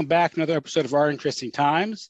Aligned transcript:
Welcome 0.00 0.08
back 0.08 0.32
to 0.32 0.40
another 0.40 0.56
episode 0.56 0.86
of 0.86 0.94
Our 0.94 1.10
Interesting 1.10 1.50
Times. 1.50 2.08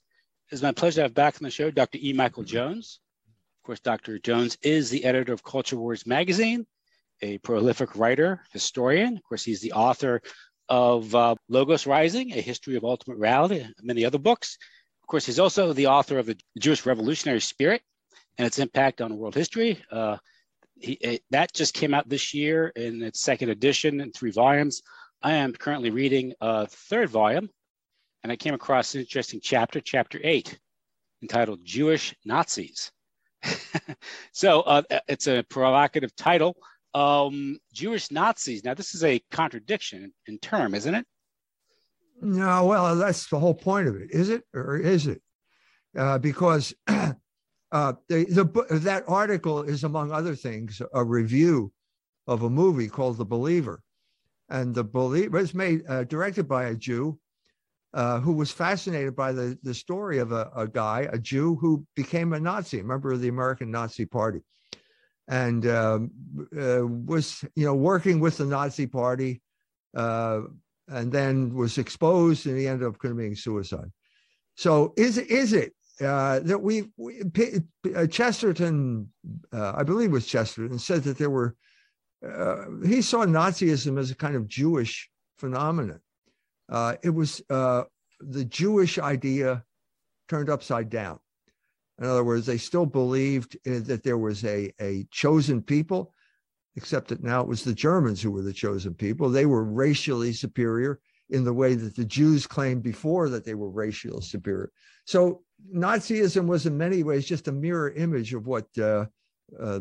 It's 0.52 0.62
my 0.62 0.70
pleasure 0.70 0.98
to 0.98 1.02
have 1.02 1.12
back 1.12 1.34
on 1.34 1.42
the 1.42 1.50
show 1.50 1.72
Dr. 1.72 1.98
E. 2.00 2.12
Michael 2.12 2.44
Jones. 2.44 3.00
Of 3.26 3.66
course, 3.66 3.80
Dr. 3.80 4.20
Jones 4.20 4.56
is 4.62 4.90
the 4.90 5.04
editor 5.04 5.32
of 5.32 5.42
Culture 5.42 5.76
Wars 5.76 6.06
magazine, 6.06 6.68
a 7.20 7.38
prolific 7.38 7.96
writer, 7.96 8.44
historian. 8.52 9.16
Of 9.16 9.24
course, 9.24 9.42
he's 9.42 9.60
the 9.60 9.72
author 9.72 10.22
of 10.68 11.12
uh, 11.16 11.34
Logos 11.48 11.84
Rising, 11.84 12.30
A 12.32 12.40
History 12.40 12.76
of 12.76 12.84
Ultimate 12.84 13.18
Reality, 13.18 13.58
and 13.58 13.74
many 13.82 14.04
other 14.04 14.18
books. 14.18 14.56
Of 15.02 15.08
course, 15.08 15.26
he's 15.26 15.40
also 15.40 15.72
the 15.72 15.88
author 15.88 16.20
of 16.20 16.26
The 16.26 16.38
Jewish 16.60 16.86
Revolutionary 16.86 17.40
Spirit 17.40 17.82
and 18.38 18.46
its 18.46 18.60
impact 18.60 19.00
on 19.00 19.16
world 19.18 19.34
history. 19.34 19.82
Uh, 19.90 20.18
he, 20.78 20.92
it, 20.92 21.22
that 21.30 21.52
just 21.54 21.74
came 21.74 21.92
out 21.92 22.08
this 22.08 22.34
year 22.34 22.68
in 22.68 23.02
its 23.02 23.20
second 23.20 23.48
edition 23.48 24.00
in 24.00 24.12
three 24.12 24.30
volumes. 24.30 24.80
I 25.24 25.32
am 25.32 25.54
currently 25.54 25.90
reading 25.90 26.34
a 26.40 26.68
third 26.68 27.10
volume, 27.10 27.50
and 28.22 28.32
I 28.32 28.36
came 28.36 28.54
across 28.54 28.94
an 28.94 29.00
interesting 29.00 29.40
chapter, 29.42 29.80
chapter 29.80 30.20
eight, 30.22 30.58
entitled 31.22 31.64
Jewish 31.64 32.14
Nazis. 32.24 32.92
so 34.32 34.60
uh, 34.62 34.82
it's 35.08 35.26
a 35.26 35.44
provocative 35.48 36.14
title. 36.16 36.56
Um, 36.92 37.58
Jewish 37.72 38.10
Nazis. 38.10 38.64
Now, 38.64 38.74
this 38.74 38.94
is 38.94 39.04
a 39.04 39.22
contradiction 39.30 40.12
in 40.26 40.38
term, 40.38 40.74
isn't 40.74 40.94
it? 40.94 41.06
No, 42.20 42.66
well, 42.66 42.96
that's 42.96 43.28
the 43.28 43.38
whole 43.38 43.54
point 43.54 43.88
of 43.88 43.96
it. 43.96 44.10
Is 44.10 44.28
it 44.28 44.42
or 44.52 44.76
is 44.76 45.06
it? 45.06 45.22
Uh, 45.96 46.18
because 46.18 46.74
uh, 46.86 47.12
the, 47.72 48.24
the 48.24 48.78
that 48.80 49.04
article 49.08 49.62
is, 49.62 49.84
among 49.84 50.12
other 50.12 50.34
things, 50.34 50.82
a 50.92 51.02
review 51.02 51.72
of 52.26 52.42
a 52.42 52.50
movie 52.50 52.88
called 52.88 53.16
The 53.16 53.24
Believer, 53.24 53.82
and 54.50 54.74
The 54.74 54.84
Believer 54.84 55.38
was 55.38 55.54
made 55.54 55.82
uh, 55.88 56.04
directed 56.04 56.46
by 56.46 56.66
a 56.66 56.74
Jew 56.74 57.18
uh, 57.92 58.20
who 58.20 58.32
was 58.32 58.50
fascinated 58.50 59.16
by 59.16 59.32
the, 59.32 59.58
the 59.62 59.74
story 59.74 60.18
of 60.18 60.32
a, 60.32 60.50
a, 60.54 60.68
guy, 60.68 61.08
a 61.12 61.18
Jew 61.18 61.56
who 61.56 61.84
became 61.96 62.32
a 62.32 62.40
Nazi, 62.40 62.80
a 62.80 62.84
member 62.84 63.12
of 63.12 63.20
the 63.20 63.28
American 63.28 63.70
Nazi 63.70 64.06
Party, 64.06 64.42
and 65.28 65.66
um, 65.66 66.10
uh, 66.56 66.86
was 66.86 67.44
you 67.56 67.64
know 67.64 67.74
working 67.74 68.20
with 68.20 68.38
the 68.38 68.44
Nazi 68.44 68.86
Party, 68.86 69.42
uh, 69.96 70.42
and 70.88 71.10
then 71.10 71.54
was 71.54 71.78
exposed, 71.78 72.46
and 72.46 72.58
he 72.58 72.68
ended 72.68 72.86
up 72.86 72.98
committing 72.98 73.34
suicide. 73.34 73.90
So 74.56 74.92
is 74.96 75.18
is 75.18 75.52
it 75.52 75.72
uh, 76.00 76.40
that 76.40 76.60
we, 76.62 76.84
we 76.96 77.22
uh, 77.94 78.06
Chesterton, 78.06 79.08
I 79.52 79.82
believe 79.82 80.10
it 80.10 80.12
was 80.12 80.26
Chesterton, 80.26 80.78
said 80.78 81.02
that 81.04 81.18
there 81.18 81.30
were 81.30 81.56
he 82.86 83.02
saw 83.02 83.24
Nazism 83.24 83.98
as 83.98 84.10
a 84.10 84.16
kind 84.16 84.36
of 84.36 84.46
Jewish 84.46 85.10
phenomenon 85.38 86.00
uh, 86.70 86.96
it 87.02 87.10
was 87.10 87.42
uh, 87.50 87.84
the 88.20 88.44
Jewish 88.44 88.98
idea 88.98 89.64
turned 90.28 90.48
upside 90.48 90.88
down. 90.88 91.18
In 91.98 92.06
other 92.06 92.24
words, 92.24 92.46
they 92.46 92.56
still 92.56 92.86
believed 92.86 93.58
that 93.64 94.02
there 94.02 94.16
was 94.16 94.44
a, 94.44 94.72
a 94.80 95.06
chosen 95.10 95.60
people, 95.60 96.14
except 96.76 97.08
that 97.08 97.22
now 97.22 97.42
it 97.42 97.48
was 97.48 97.62
the 97.62 97.74
Germans 97.74 98.22
who 98.22 98.30
were 98.30 98.42
the 98.42 98.52
chosen 98.52 98.94
people. 98.94 99.28
They 99.28 99.44
were 99.44 99.64
racially 99.64 100.32
superior 100.32 101.00
in 101.28 101.44
the 101.44 101.52
way 101.52 101.74
that 101.74 101.94
the 101.94 102.04
Jews 102.04 102.46
claimed 102.46 102.82
before 102.82 103.28
that 103.28 103.44
they 103.44 103.54
were 103.54 103.70
racially 103.70 104.22
superior. 104.22 104.72
So 105.04 105.42
Nazism 105.74 106.46
was 106.46 106.66
in 106.66 106.78
many 106.78 107.02
ways 107.02 107.26
just 107.26 107.48
a 107.48 107.52
mirror 107.52 107.90
image 107.90 108.32
of 108.32 108.46
what 108.46 108.66
uh, 108.78 109.06
uh, 109.58 109.80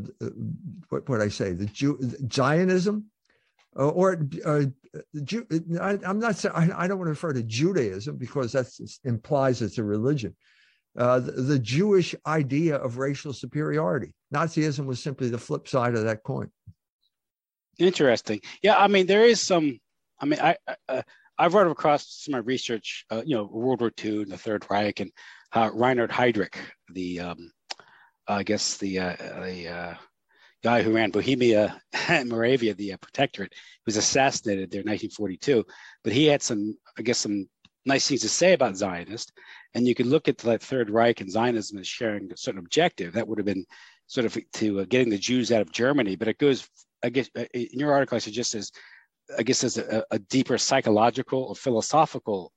what 0.89 1.07
what 1.07 1.21
I 1.21 1.29
say 1.29 1.53
the 1.53 1.65
Jew 1.65 1.99
Zionism 2.31 3.05
uh, 3.77 3.89
or 3.89 4.27
uh, 4.45 4.63
I, 4.95 5.99
am 6.03 6.19
not 6.19 6.35
saying 6.35 6.55
I, 6.55 6.87
don't 6.87 6.97
want 6.97 7.07
to 7.07 7.11
refer 7.11 7.33
to 7.33 7.43
Judaism 7.43 8.17
because 8.17 8.51
that 8.53 8.67
implies 9.03 9.61
it's 9.61 9.77
a 9.77 9.83
religion. 9.83 10.35
Uh, 10.97 11.19
the, 11.19 11.31
the, 11.31 11.59
Jewish 11.59 12.15
idea 12.25 12.75
of 12.75 12.97
racial 12.97 13.31
superiority. 13.31 14.13
Nazism 14.33 14.85
was 14.85 15.01
simply 15.01 15.29
the 15.29 15.37
flip 15.37 15.67
side 15.67 15.95
of 15.95 16.05
that 16.05 16.23
coin. 16.23 16.49
Interesting. 17.77 18.41
Yeah, 18.63 18.75
I 18.75 18.87
mean, 18.87 19.05
there 19.05 19.23
is 19.23 19.39
some. 19.39 19.79
I 20.19 20.25
mean, 20.25 20.39
I, 20.39 20.57
I 20.89 21.03
I've 21.37 21.53
run 21.53 21.67
across 21.67 22.05
some 22.09 22.33
of 22.33 22.43
my 22.43 22.47
research. 22.47 23.05
Uh, 23.09 23.21
you 23.25 23.35
know, 23.35 23.45
World 23.45 23.81
War 23.81 23.91
II 24.03 24.23
and 24.23 24.31
the 24.31 24.37
Third 24.37 24.65
Reich, 24.69 24.99
and 24.99 25.11
uh, 25.53 25.69
Reinhard 25.73 26.11
Heydrich, 26.11 26.55
the 26.91 27.21
um, 27.21 27.51
I 28.27 28.43
guess 28.43 28.77
the 28.77 28.99
uh, 28.99 29.15
the 29.17 29.97
guy 30.63 30.81
who 30.81 30.93
ran 30.93 31.11
Bohemia 31.11 31.81
and 32.07 32.29
Moravia, 32.29 32.73
the 32.73 32.93
uh, 32.93 32.97
protectorate, 32.97 33.53
was 33.85 33.97
assassinated 33.97 34.71
there 34.71 34.81
in 34.81 34.87
1942. 34.87 35.65
But 36.03 36.13
he 36.13 36.25
had 36.25 36.41
some, 36.41 36.77
I 36.97 37.01
guess, 37.01 37.19
some 37.19 37.47
nice 37.85 38.07
things 38.07 38.21
to 38.21 38.29
say 38.29 38.53
about 38.53 38.75
Zionist. 38.75 39.31
And 39.73 39.87
you 39.87 39.95
could 39.95 40.05
look 40.05 40.27
at 40.27 40.37
the 40.37 40.57
Third 40.57 40.89
Reich 40.89 41.21
and 41.21 41.31
Zionism 41.31 41.77
as 41.77 41.87
sharing 41.87 42.31
a 42.31 42.37
certain 42.37 42.59
objective. 42.59 43.13
That 43.13 43.27
would 43.27 43.37
have 43.37 43.45
been 43.45 43.65
sort 44.07 44.25
of 44.25 44.37
to 44.53 44.81
uh, 44.81 44.85
getting 44.85 45.09
the 45.09 45.17
Jews 45.17 45.51
out 45.51 45.61
of 45.61 45.71
Germany. 45.71 46.15
But 46.15 46.27
it 46.27 46.37
goes, 46.37 46.67
I 47.03 47.09
guess, 47.09 47.29
uh, 47.37 47.45
in 47.53 47.79
your 47.79 47.93
article, 47.93 48.15
I 48.15 48.19
suggest 48.19 48.55
as, 48.55 48.71
I 49.37 49.43
guess, 49.43 49.63
as 49.63 49.77
a, 49.77 50.03
a 50.11 50.19
deeper 50.19 50.57
psychological 50.57 51.43
or 51.43 51.55
philosophical, 51.55 52.51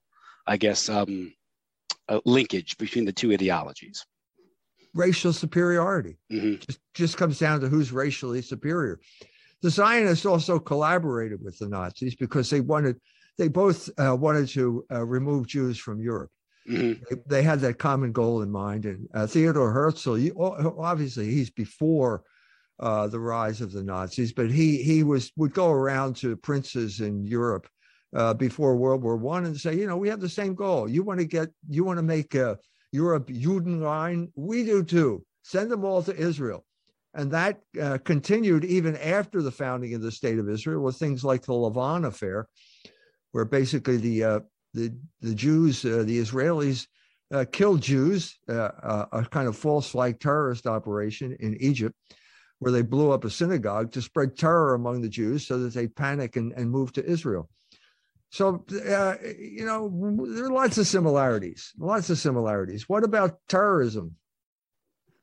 I 0.46 0.56
guess, 0.56 0.88
um, 0.88 1.34
linkage 2.24 2.76
between 2.76 3.04
the 3.04 3.12
two 3.12 3.32
ideologies 3.32 4.04
racial 4.94 5.32
superiority. 5.32 6.18
Mm-hmm. 6.30 6.56
Just, 6.66 6.80
just 6.94 7.16
comes 7.16 7.38
down 7.38 7.60
to 7.60 7.68
who's 7.68 7.92
racially 7.92 8.42
superior. 8.42 9.00
The 9.62 9.70
Zionists 9.70 10.26
also 10.26 10.58
collaborated 10.58 11.40
with 11.42 11.58
the 11.58 11.68
Nazis 11.68 12.14
because 12.16 12.50
they 12.50 12.60
wanted, 12.60 13.00
they 13.38 13.48
both 13.48 13.88
uh, 13.98 14.16
wanted 14.16 14.48
to 14.50 14.84
uh, 14.90 15.04
remove 15.04 15.46
Jews 15.46 15.78
from 15.78 16.00
Europe. 16.00 16.30
Mm-hmm. 16.68 17.02
They, 17.08 17.22
they, 17.26 17.42
had 17.42 17.60
that 17.60 17.78
common 17.78 18.12
goal 18.12 18.42
in 18.42 18.50
mind. 18.50 18.86
And 18.86 19.08
uh, 19.14 19.26
Theodore 19.26 19.72
Herzl, 19.72 20.18
you, 20.18 20.34
obviously, 20.38 21.30
he's 21.30 21.50
before 21.50 22.22
uh, 22.78 23.06
the 23.06 23.20
rise 23.20 23.60
of 23.60 23.72
the 23.72 23.82
Nazis, 23.82 24.32
but 24.32 24.50
he 24.50 24.82
he 24.82 25.02
was 25.02 25.30
would 25.36 25.54
go 25.54 25.70
around 25.70 26.16
to 26.16 26.36
princes 26.36 27.00
in 27.00 27.24
Europe 27.24 27.68
uh, 28.14 28.34
before 28.34 28.76
World 28.76 29.02
War 29.02 29.16
One 29.16 29.44
and 29.44 29.56
say, 29.56 29.74
you 29.76 29.86
know, 29.86 29.96
we 29.96 30.08
have 30.08 30.20
the 30.20 30.28
same 30.28 30.54
goal. 30.54 30.88
You 30.88 31.02
want 31.02 31.20
to 31.20 31.26
get, 31.26 31.50
you 31.68 31.84
want 31.84 31.98
to 31.98 32.02
make 32.02 32.34
uh, 32.34 32.56
Europe, 32.92 33.28
Judenrein. 33.28 34.30
We 34.36 34.64
do 34.64 34.84
too. 34.84 35.24
Send 35.42 35.70
them 35.70 35.84
all 35.84 36.02
to 36.04 36.14
Israel. 36.14 36.64
And 37.14 37.30
that 37.32 37.60
uh, 37.80 37.98
continued 37.98 38.64
even 38.64 38.96
after 38.96 39.42
the 39.42 39.50
founding 39.50 39.94
of 39.94 40.02
the 40.02 40.12
state 40.12 40.38
of 40.38 40.48
Israel 40.48 40.82
with 40.82 40.96
things 40.96 41.24
like 41.24 41.42
the 41.42 41.52
Lavon 41.52 42.06
affair, 42.06 42.46
where 43.32 43.44
basically 43.44 43.96
the 43.96 44.24
uh, 44.24 44.40
the, 44.74 44.94
the 45.20 45.34
Jews, 45.34 45.84
uh, 45.84 46.02
the 46.06 46.18
Israelis, 46.18 46.86
uh, 47.32 47.44
killed 47.50 47.80
Jews, 47.80 48.38
uh, 48.48 48.52
uh, 48.82 49.06
a 49.12 49.24
kind 49.24 49.48
of 49.48 49.56
false 49.56 49.88
flag 49.88 50.20
terrorist 50.20 50.66
operation 50.66 51.36
in 51.40 51.56
Egypt, 51.60 51.94
where 52.58 52.72
they 52.72 52.82
blew 52.82 53.10
up 53.10 53.24
a 53.24 53.30
synagogue 53.30 53.92
to 53.92 54.02
spread 54.02 54.36
terror 54.36 54.74
among 54.74 55.00
the 55.00 55.08
Jews 55.08 55.46
so 55.46 55.58
that 55.58 55.74
they 55.74 55.88
panic 55.88 56.36
and, 56.36 56.52
and 56.52 56.70
move 56.70 56.92
to 56.94 57.04
Israel. 57.04 57.48
So, 58.32 58.64
uh, 58.88 59.16
you 59.38 59.66
know, 59.66 59.90
there 60.26 60.46
are 60.46 60.50
lots 60.50 60.78
of 60.78 60.86
similarities, 60.86 61.72
lots 61.78 62.08
of 62.08 62.18
similarities. 62.18 62.88
What 62.88 63.04
about 63.04 63.38
terrorism? 63.46 64.16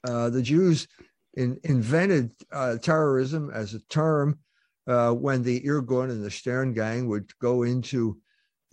Uh, 0.08 0.30
the 0.30 0.44
Jews 0.44 0.88
in, 1.34 1.60
invented 1.64 2.32
uh, 2.52 2.78
terrorism 2.78 3.50
as 3.52 3.74
a 3.74 3.80
term 3.88 4.38
uh, 4.86 5.12
when 5.12 5.42
the 5.42 5.60
Irgun 5.62 6.12
and 6.12 6.24
the 6.24 6.30
Stern 6.30 6.74
gang 6.74 7.08
would 7.08 7.32
go 7.40 7.64
into 7.64 8.20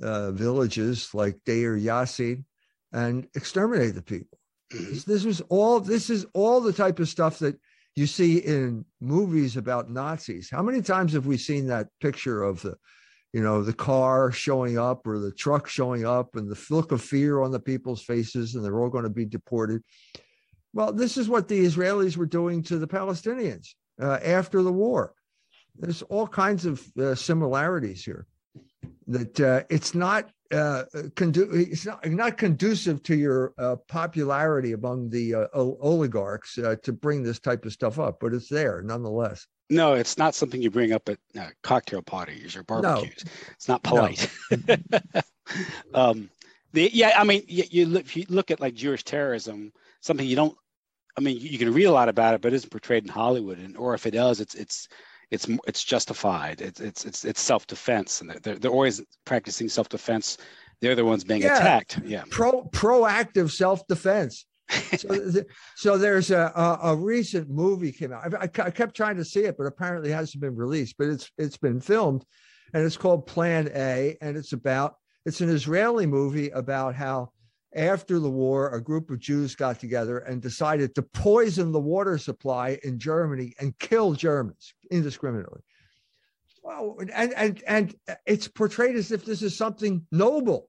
uh, 0.02 0.32
villages 0.32 1.14
like 1.14 1.38
Deir 1.46 1.74
Yassin 1.74 2.44
and 2.92 3.26
exterminate 3.34 3.94
the 3.94 4.02
people. 4.02 4.38
Mm-hmm. 4.70 5.10
This 5.10 5.24
was 5.24 5.40
all. 5.48 5.80
This 5.80 6.10
is 6.10 6.26
all 6.34 6.60
the 6.60 6.74
type 6.74 6.98
of 6.98 7.08
stuff 7.08 7.38
that 7.38 7.58
you 7.94 8.06
see 8.06 8.36
in 8.38 8.84
movies 9.00 9.56
about 9.56 9.90
Nazis. 9.90 10.50
How 10.50 10.62
many 10.62 10.82
times 10.82 11.14
have 11.14 11.24
we 11.24 11.38
seen 11.38 11.68
that 11.68 11.88
picture 12.00 12.42
of 12.42 12.60
the 12.60 12.76
you 13.36 13.42
know, 13.42 13.62
the 13.62 13.74
car 13.74 14.32
showing 14.32 14.78
up 14.78 15.06
or 15.06 15.18
the 15.18 15.30
truck 15.30 15.68
showing 15.68 16.06
up 16.06 16.36
and 16.36 16.48
the 16.48 16.58
look 16.70 16.90
of 16.90 17.02
fear 17.02 17.42
on 17.42 17.50
the 17.50 17.60
people's 17.60 18.02
faces 18.02 18.54
and 18.54 18.64
they're 18.64 18.80
all 18.80 18.88
going 18.88 19.04
to 19.04 19.10
be 19.10 19.26
deported. 19.26 19.82
Well, 20.72 20.90
this 20.90 21.18
is 21.18 21.28
what 21.28 21.46
the 21.46 21.62
Israelis 21.62 22.16
were 22.16 22.24
doing 22.24 22.62
to 22.62 22.78
the 22.78 22.86
Palestinians 22.86 23.74
uh, 24.00 24.20
after 24.24 24.62
the 24.62 24.72
war. 24.72 25.12
There's 25.78 26.00
all 26.00 26.26
kinds 26.26 26.64
of 26.64 26.82
uh, 26.98 27.14
similarities 27.14 28.02
here. 28.02 28.26
That 29.08 29.38
uh, 29.38 29.64
it's 29.68 29.94
not 29.94 30.30
uh, 30.50 30.84
condu- 30.94 31.52
it's 31.52 31.84
not, 31.84 32.06
not 32.06 32.38
conducive 32.38 33.02
to 33.02 33.14
your 33.14 33.52
uh, 33.58 33.76
popularity 33.86 34.72
among 34.72 35.10
the 35.10 35.34
uh, 35.34 35.46
oligarchs 35.52 36.56
uh, 36.56 36.76
to 36.84 36.92
bring 36.94 37.22
this 37.22 37.38
type 37.38 37.66
of 37.66 37.74
stuff 37.74 37.98
up, 37.98 38.16
but 38.18 38.32
it's 38.32 38.48
there 38.48 38.80
nonetheless. 38.80 39.46
No, 39.68 39.94
it's 39.94 40.16
not 40.16 40.34
something 40.34 40.62
you 40.62 40.70
bring 40.70 40.92
up 40.92 41.08
at 41.08 41.18
uh, 41.38 41.48
cocktail 41.62 42.02
parties 42.02 42.54
or 42.56 42.62
barbecues. 42.62 43.24
No. 43.24 43.30
It's 43.52 43.68
not 43.68 43.82
polite. 43.82 44.30
No. 44.66 44.76
um, 45.94 46.30
the, 46.72 46.90
yeah, 46.92 47.12
I 47.16 47.24
mean, 47.24 47.42
you, 47.48 47.64
you, 47.70 47.86
look, 47.86 48.14
you 48.14 48.26
look 48.28 48.50
at 48.50 48.60
like 48.60 48.74
Jewish 48.74 49.02
terrorism, 49.02 49.72
something 50.00 50.26
you 50.26 50.36
don't. 50.36 50.56
I 51.18 51.20
mean, 51.20 51.38
you, 51.38 51.48
you 51.48 51.58
can 51.58 51.72
read 51.72 51.84
a 51.84 51.92
lot 51.92 52.08
about 52.08 52.34
it, 52.34 52.42
but 52.42 52.52
it 52.52 52.56
isn't 52.56 52.70
portrayed 52.70 53.04
in 53.04 53.08
Hollywood, 53.08 53.58
and 53.58 53.76
or 53.76 53.94
if 53.94 54.06
it 54.06 54.12
does, 54.12 54.40
it's 54.40 54.54
it's 54.54 54.88
it's 55.30 55.48
it's 55.66 55.82
justified. 55.82 56.60
It's 56.60 56.80
it's 56.80 57.04
it's, 57.04 57.24
it's 57.24 57.40
self 57.40 57.66
defense, 57.66 58.20
and 58.20 58.30
they're 58.42 58.58
they're 58.58 58.70
always 58.70 59.02
practicing 59.24 59.68
self 59.68 59.88
defense 59.88 60.38
they're 60.80 60.94
the 60.94 61.04
ones 61.04 61.24
being 61.24 61.42
yeah. 61.42 61.56
attacked. 61.56 62.00
Yeah. 62.04 62.24
Pro 62.30 62.64
proactive 62.64 63.50
self 63.50 63.86
defense. 63.86 64.45
So, 64.96 65.44
so 65.76 65.98
there's 65.98 66.30
a, 66.30 66.52
a, 66.54 66.90
a 66.90 66.96
recent 66.96 67.48
movie 67.48 67.92
came 67.92 68.12
out. 68.12 68.34
I, 68.34 68.44
I, 68.44 68.70
kept 68.70 68.96
trying 68.96 69.16
to 69.16 69.24
see 69.24 69.40
it, 69.40 69.56
but 69.56 69.66
apparently 69.66 70.10
it 70.10 70.14
hasn't 70.14 70.40
been 70.40 70.56
released. 70.56 70.96
But 70.98 71.08
it's 71.08 71.30
it's 71.38 71.56
been 71.56 71.80
filmed, 71.80 72.24
and 72.74 72.84
it's 72.84 72.96
called 72.96 73.26
Plan 73.26 73.70
A, 73.74 74.16
and 74.20 74.36
it's 74.36 74.52
about 74.52 74.96
it's 75.24 75.40
an 75.40 75.48
Israeli 75.48 76.06
movie 76.06 76.50
about 76.50 76.94
how 76.94 77.30
after 77.74 78.18
the 78.18 78.30
war 78.30 78.74
a 78.74 78.82
group 78.82 79.10
of 79.10 79.20
Jews 79.20 79.54
got 79.54 79.78
together 79.78 80.18
and 80.18 80.40
decided 80.40 80.94
to 80.94 81.02
poison 81.02 81.72
the 81.72 81.80
water 81.80 82.16
supply 82.18 82.78
in 82.82 82.98
Germany 82.98 83.54
and 83.60 83.78
kill 83.78 84.14
Germans 84.14 84.74
indiscriminately. 84.90 85.60
Well, 86.62 86.96
and 87.12 87.32
and 87.34 87.62
and 87.68 87.94
it's 88.26 88.48
portrayed 88.48 88.96
as 88.96 89.12
if 89.12 89.24
this 89.24 89.42
is 89.42 89.56
something 89.56 90.04
noble. 90.10 90.68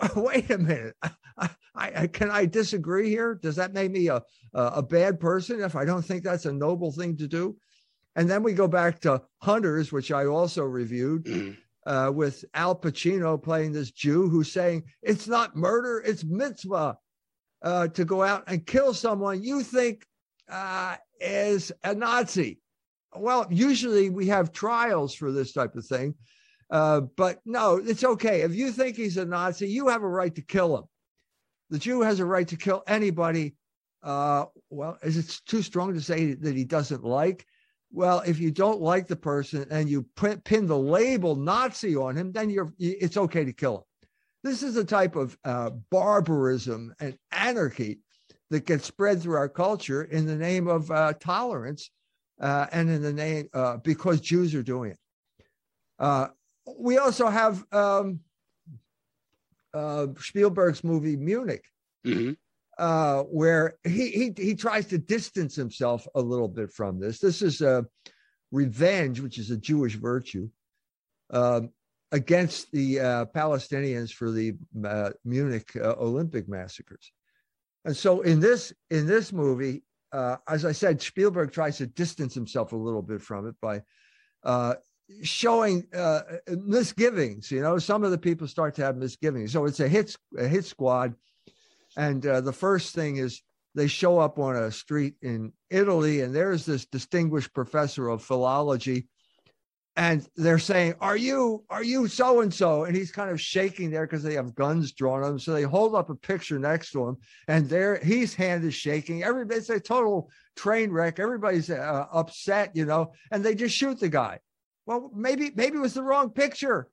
Wait 0.16 0.50
a 0.50 0.58
minute. 0.58 0.96
I, 1.38 1.50
I, 1.74 2.06
can 2.06 2.30
I 2.30 2.46
disagree 2.46 3.08
here? 3.08 3.34
Does 3.34 3.56
that 3.56 3.72
make 3.72 3.90
me 3.90 4.08
a, 4.08 4.22
a 4.52 4.82
bad 4.82 5.20
person 5.20 5.60
if 5.60 5.76
I 5.76 5.84
don't 5.84 6.04
think 6.04 6.22
that's 6.22 6.46
a 6.46 6.52
noble 6.52 6.92
thing 6.92 7.16
to 7.18 7.28
do? 7.28 7.56
And 8.16 8.28
then 8.28 8.42
we 8.42 8.52
go 8.52 8.66
back 8.66 9.00
to 9.00 9.22
Hunters, 9.42 9.92
which 9.92 10.10
I 10.10 10.26
also 10.26 10.64
reviewed, 10.64 11.24
mm-hmm. 11.24 11.52
uh, 11.90 12.10
with 12.10 12.44
Al 12.54 12.74
Pacino 12.74 13.40
playing 13.40 13.72
this 13.72 13.92
Jew 13.92 14.28
who's 14.28 14.50
saying 14.50 14.84
it's 15.02 15.28
not 15.28 15.56
murder, 15.56 16.02
it's 16.04 16.24
mitzvah 16.24 16.98
uh, 17.62 17.88
to 17.88 18.04
go 18.04 18.22
out 18.22 18.44
and 18.48 18.66
kill 18.66 18.92
someone 18.92 19.42
you 19.42 19.62
think 19.62 20.04
uh, 20.50 20.96
is 21.20 21.70
a 21.84 21.94
Nazi. 21.94 22.60
Well, 23.14 23.46
usually 23.50 24.10
we 24.10 24.26
have 24.26 24.52
trials 24.52 25.14
for 25.14 25.30
this 25.30 25.52
type 25.52 25.76
of 25.76 25.86
thing. 25.86 26.14
Uh, 26.70 27.00
but 27.00 27.40
no, 27.46 27.76
it's 27.76 28.04
okay. 28.04 28.42
If 28.42 28.54
you 28.54 28.72
think 28.72 28.96
he's 28.96 29.16
a 29.16 29.24
Nazi, 29.24 29.68
you 29.68 29.88
have 29.88 30.02
a 30.02 30.08
right 30.08 30.34
to 30.34 30.42
kill 30.42 30.76
him. 30.76 30.84
The 31.70 31.78
Jew 31.78 32.00
has 32.00 32.20
a 32.20 32.24
right 32.24 32.48
to 32.48 32.56
kill 32.56 32.82
anybody. 32.86 33.54
Uh, 34.02 34.46
well, 34.70 34.98
is 35.02 35.16
it 35.16 35.40
too 35.46 35.62
strong 35.62 35.94
to 35.94 36.00
say 36.00 36.34
that 36.34 36.56
he 36.56 36.64
doesn't 36.64 37.04
like? 37.04 37.46
Well, 37.90 38.20
if 38.26 38.38
you 38.38 38.50
don't 38.50 38.80
like 38.80 39.06
the 39.06 39.16
person 39.16 39.66
and 39.70 39.88
you 39.88 40.06
pin 40.14 40.66
the 40.66 40.78
label 40.78 41.36
Nazi 41.36 41.96
on 41.96 42.16
him, 42.16 42.32
then 42.32 42.50
you're 42.50 42.72
it's 42.78 43.16
okay 43.16 43.44
to 43.44 43.52
kill 43.52 43.78
him. 43.78 43.82
This 44.44 44.62
is 44.62 44.76
a 44.76 44.84
type 44.84 45.16
of 45.16 45.36
uh, 45.44 45.70
barbarism 45.90 46.94
and 47.00 47.18
anarchy 47.32 48.00
that 48.50 48.66
gets 48.66 48.84
spread 48.86 49.20
through 49.20 49.36
our 49.36 49.48
culture 49.48 50.04
in 50.04 50.26
the 50.26 50.36
name 50.36 50.68
of 50.68 50.90
uh, 50.90 51.14
tolerance 51.14 51.90
uh, 52.40 52.66
and 52.72 52.88
in 52.88 53.02
the 53.02 53.12
name 53.12 53.48
uh, 53.52 53.78
because 53.78 54.20
Jews 54.20 54.54
are 54.54 54.62
doing 54.62 54.92
it. 54.92 54.98
Uh, 55.98 56.28
we 56.78 56.98
also 56.98 57.28
have 57.28 57.64
um, 57.72 58.20
uh, 59.74 60.06
Spielberg's 60.18 60.82
movie 60.84 61.16
Munich, 61.16 61.64
mm-hmm. 62.06 62.32
uh, 62.78 63.22
where 63.22 63.74
he, 63.84 64.10
he 64.10 64.32
he 64.36 64.54
tries 64.54 64.86
to 64.86 64.98
distance 64.98 65.54
himself 65.54 66.06
a 66.14 66.20
little 66.20 66.48
bit 66.48 66.72
from 66.72 66.98
this. 66.98 67.18
This 67.18 67.42
is 67.42 67.60
a 67.60 67.86
revenge, 68.50 69.20
which 69.20 69.38
is 69.38 69.50
a 69.50 69.56
Jewish 69.56 69.96
virtue, 69.96 70.48
um, 71.30 71.70
against 72.12 72.70
the 72.72 73.00
uh, 73.00 73.24
Palestinians 73.26 74.12
for 74.12 74.30
the 74.30 74.54
uh, 74.84 75.10
Munich 75.24 75.70
uh, 75.76 75.94
Olympic 75.98 76.48
massacres. 76.48 77.12
And 77.84 77.96
so 77.96 78.22
in 78.22 78.40
this 78.40 78.72
in 78.90 79.06
this 79.06 79.32
movie, 79.32 79.82
uh, 80.12 80.36
as 80.48 80.64
I 80.64 80.72
said, 80.72 81.00
Spielberg 81.00 81.52
tries 81.52 81.78
to 81.78 81.86
distance 81.86 82.34
himself 82.34 82.72
a 82.72 82.76
little 82.76 83.02
bit 83.02 83.22
from 83.22 83.46
it 83.46 83.54
by 83.60 83.82
uh, 84.44 84.74
showing 85.22 85.86
uh, 85.94 86.20
misgivings. 86.48 87.50
You 87.50 87.62
know, 87.62 87.78
some 87.78 88.04
of 88.04 88.10
the 88.10 88.18
people 88.18 88.46
start 88.46 88.74
to 88.76 88.84
have 88.84 88.96
misgivings. 88.96 89.52
So 89.52 89.64
it's 89.64 89.80
a 89.80 89.88
hit 89.88 90.14
a 90.36 90.46
hit 90.46 90.64
squad, 90.64 91.14
and 91.96 92.24
uh, 92.26 92.40
the 92.40 92.52
first 92.52 92.94
thing 92.94 93.16
is 93.16 93.42
they 93.74 93.86
show 93.86 94.18
up 94.18 94.38
on 94.38 94.56
a 94.56 94.70
street 94.70 95.14
in 95.22 95.52
Italy, 95.70 96.20
and 96.20 96.34
there's 96.34 96.66
this 96.66 96.86
distinguished 96.86 97.54
professor 97.54 98.08
of 98.08 98.22
philology, 98.22 99.08
and 99.96 100.26
they're 100.36 100.58
saying, 100.58 100.94
"Are 101.00 101.16
you 101.16 101.64
are 101.70 101.84
you 101.84 102.06
so 102.06 102.40
and 102.40 102.52
so?" 102.52 102.84
And 102.84 102.94
he's 102.94 103.12
kind 103.12 103.30
of 103.30 103.40
shaking 103.40 103.90
there 103.90 104.06
because 104.06 104.22
they 104.22 104.34
have 104.34 104.54
guns 104.54 104.92
drawn 104.92 105.22
on 105.22 105.32
him. 105.32 105.38
So 105.38 105.52
they 105.52 105.62
hold 105.62 105.94
up 105.94 106.10
a 106.10 106.14
picture 106.14 106.58
next 106.58 106.92
to 106.92 107.08
him, 107.08 107.16
and 107.48 107.68
there 107.68 107.96
his 107.96 108.34
hand 108.34 108.64
is 108.64 108.74
shaking. 108.74 109.22
Everybody's 109.22 109.70
a 109.70 109.80
total 109.80 110.30
train 110.54 110.90
wreck. 110.90 111.18
Everybody's 111.18 111.70
uh, 111.70 112.06
upset, 112.12 112.76
you 112.76 112.84
know, 112.84 113.12
and 113.30 113.42
they 113.44 113.54
just 113.54 113.74
shoot 113.74 113.98
the 113.98 114.08
guy 114.08 114.38
well, 114.88 115.10
maybe 115.14 115.52
maybe 115.54 115.76
it 115.76 115.82
was 115.82 115.92
the 115.92 116.02
wrong 116.02 116.30
picture. 116.30 116.88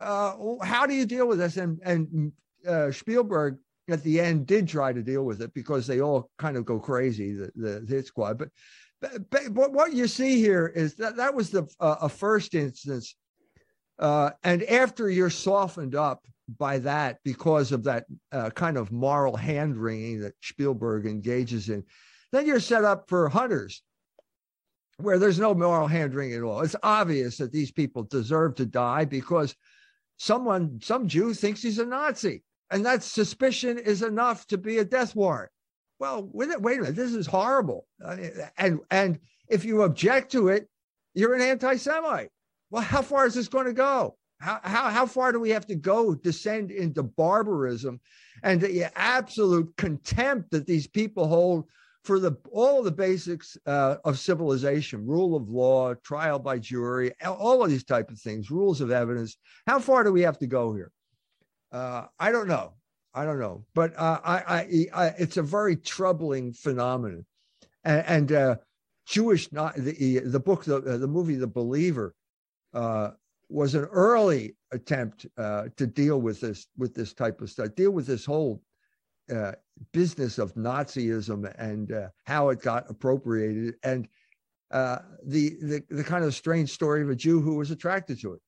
Uh, 0.00 0.56
how 0.60 0.86
do 0.86 0.94
you 0.94 1.06
deal 1.06 1.28
with 1.28 1.38
this? 1.38 1.56
And 1.56 1.78
and 1.84 2.32
uh, 2.66 2.90
Spielberg 2.90 3.58
at 3.88 4.02
the 4.02 4.18
end 4.18 4.48
did 4.48 4.66
try 4.66 4.92
to 4.92 5.02
deal 5.04 5.22
with 5.22 5.40
it 5.40 5.54
because 5.54 5.86
they 5.86 6.00
all 6.00 6.30
kind 6.36 6.56
of 6.56 6.64
go 6.64 6.80
crazy 6.80 7.32
the 7.32 7.52
the 7.54 7.86
hit 7.88 8.06
squad. 8.06 8.38
But 8.38 8.48
but, 9.30 9.54
but 9.54 9.72
what 9.72 9.92
you 9.92 10.08
see 10.08 10.40
here 10.40 10.66
is 10.66 10.96
that 10.96 11.14
that 11.16 11.32
was 11.32 11.50
the 11.50 11.68
uh, 11.78 11.96
a 12.02 12.08
first 12.08 12.56
instance, 12.56 13.14
uh, 14.00 14.30
and 14.42 14.64
after 14.64 15.08
you're 15.08 15.30
softened 15.30 15.94
up 15.94 16.24
by 16.58 16.80
that 16.80 17.18
because 17.24 17.70
of 17.70 17.84
that 17.84 18.04
uh, 18.32 18.50
kind 18.50 18.76
of 18.76 18.90
moral 18.90 19.36
hand 19.36 19.76
wringing 19.76 20.20
that 20.22 20.34
Spielberg 20.42 21.06
engages 21.06 21.68
in, 21.68 21.84
then 22.32 22.46
you're 22.46 22.58
set 22.58 22.84
up 22.84 23.08
for 23.08 23.28
hunters 23.28 23.80
where 24.98 25.18
there's 25.18 25.38
no 25.38 25.54
moral 25.54 25.86
hand 25.86 26.14
wringing 26.14 26.36
at 26.36 26.42
all. 26.42 26.60
It's 26.60 26.76
obvious 26.82 27.38
that 27.38 27.52
these 27.52 27.72
people 27.72 28.04
deserve 28.04 28.54
to 28.56 28.66
die 28.66 29.04
because 29.04 29.54
someone, 30.16 30.80
some 30.82 31.08
Jew 31.08 31.34
thinks 31.34 31.62
he's 31.62 31.78
a 31.78 31.86
Nazi, 31.86 32.42
and 32.70 32.84
that 32.86 33.02
suspicion 33.02 33.78
is 33.78 34.02
enough 34.02 34.46
to 34.48 34.58
be 34.58 34.78
a 34.78 34.84
death 34.84 35.14
warrant. 35.14 35.50
Well, 35.98 36.28
wait, 36.32 36.50
a 36.50 36.58
minute, 36.60 36.96
this 36.96 37.14
is 37.14 37.26
horrible. 37.26 37.86
And 38.58 38.80
and 38.90 39.18
if 39.48 39.64
you 39.64 39.82
object 39.82 40.32
to 40.32 40.48
it, 40.48 40.68
you're 41.14 41.34
an 41.34 41.42
anti-Semite. 41.42 42.30
Well, 42.70 42.82
how 42.82 43.02
far 43.02 43.26
is 43.26 43.34
this 43.34 43.48
going 43.48 43.66
to 43.66 43.72
go? 43.72 44.16
How, 44.40 44.58
how, 44.64 44.90
how 44.90 45.06
far 45.06 45.30
do 45.30 45.38
we 45.38 45.50
have 45.50 45.66
to 45.66 45.76
go 45.76 46.14
descend 46.14 46.72
into 46.72 47.04
barbarism 47.04 48.00
and 48.42 48.60
the 48.60 48.90
absolute 48.98 49.72
contempt 49.76 50.50
that 50.50 50.66
these 50.66 50.88
people 50.88 51.28
hold 51.28 51.66
for 52.04 52.18
the 52.18 52.32
all 52.50 52.82
the 52.82 52.90
basics 52.90 53.56
uh, 53.66 53.96
of 54.04 54.18
civilization 54.18 55.06
rule 55.06 55.36
of 55.36 55.48
law 55.48 55.94
trial 55.94 56.38
by 56.38 56.58
jury 56.58 57.12
all 57.24 57.62
of 57.62 57.70
these 57.70 57.84
type 57.84 58.10
of 58.10 58.18
things 58.18 58.50
rules 58.50 58.80
of 58.80 58.90
evidence 58.90 59.36
how 59.66 59.78
far 59.78 60.02
do 60.04 60.12
we 60.12 60.22
have 60.22 60.38
to 60.38 60.46
go 60.46 60.74
here? 60.74 60.90
Uh, 61.70 62.06
i 62.18 62.30
don't 62.30 62.48
know. 62.48 62.74
I 63.14 63.26
don't 63.26 63.38
know. 63.38 63.66
But 63.74 63.92
uh, 63.98 64.20
I, 64.24 64.36
I, 64.36 64.86
I, 64.94 65.06
it's 65.18 65.36
a 65.36 65.42
very 65.42 65.76
troubling 65.76 66.54
phenomenon. 66.54 67.26
And, 67.84 68.04
and 68.06 68.32
uh, 68.32 68.56
jewish 69.06 69.50
not 69.52 69.74
the, 69.76 70.20
the 70.20 70.40
book 70.40 70.64
the, 70.64 70.80
the 70.80 71.08
movie 71.08 71.34
the 71.34 71.46
believer 71.46 72.14
uh, 72.72 73.10
was 73.48 73.74
an 73.74 73.84
early 73.84 74.56
attempt 74.70 75.26
uh, 75.36 75.64
to 75.76 75.86
deal 75.86 76.20
with 76.20 76.40
this 76.40 76.68
with 76.78 76.94
this 76.94 77.12
type 77.12 77.40
of 77.40 77.50
stuff 77.50 77.74
deal 77.74 77.90
with 77.90 78.06
this 78.06 78.24
whole 78.24 78.62
uh, 79.30 79.52
business 79.92 80.38
of 80.38 80.54
Nazism 80.54 81.52
and 81.58 81.92
uh, 81.92 82.08
how 82.24 82.48
it 82.50 82.62
got 82.62 82.90
appropriated, 82.90 83.74
and 83.82 84.08
uh, 84.70 84.98
the, 85.24 85.50
the 85.60 85.82
the 85.90 86.04
kind 86.04 86.24
of 86.24 86.34
strange 86.34 86.70
story 86.70 87.02
of 87.02 87.10
a 87.10 87.14
Jew 87.14 87.40
who 87.40 87.56
was 87.56 87.70
attracted 87.70 88.20
to 88.20 88.34
it. 88.34 88.40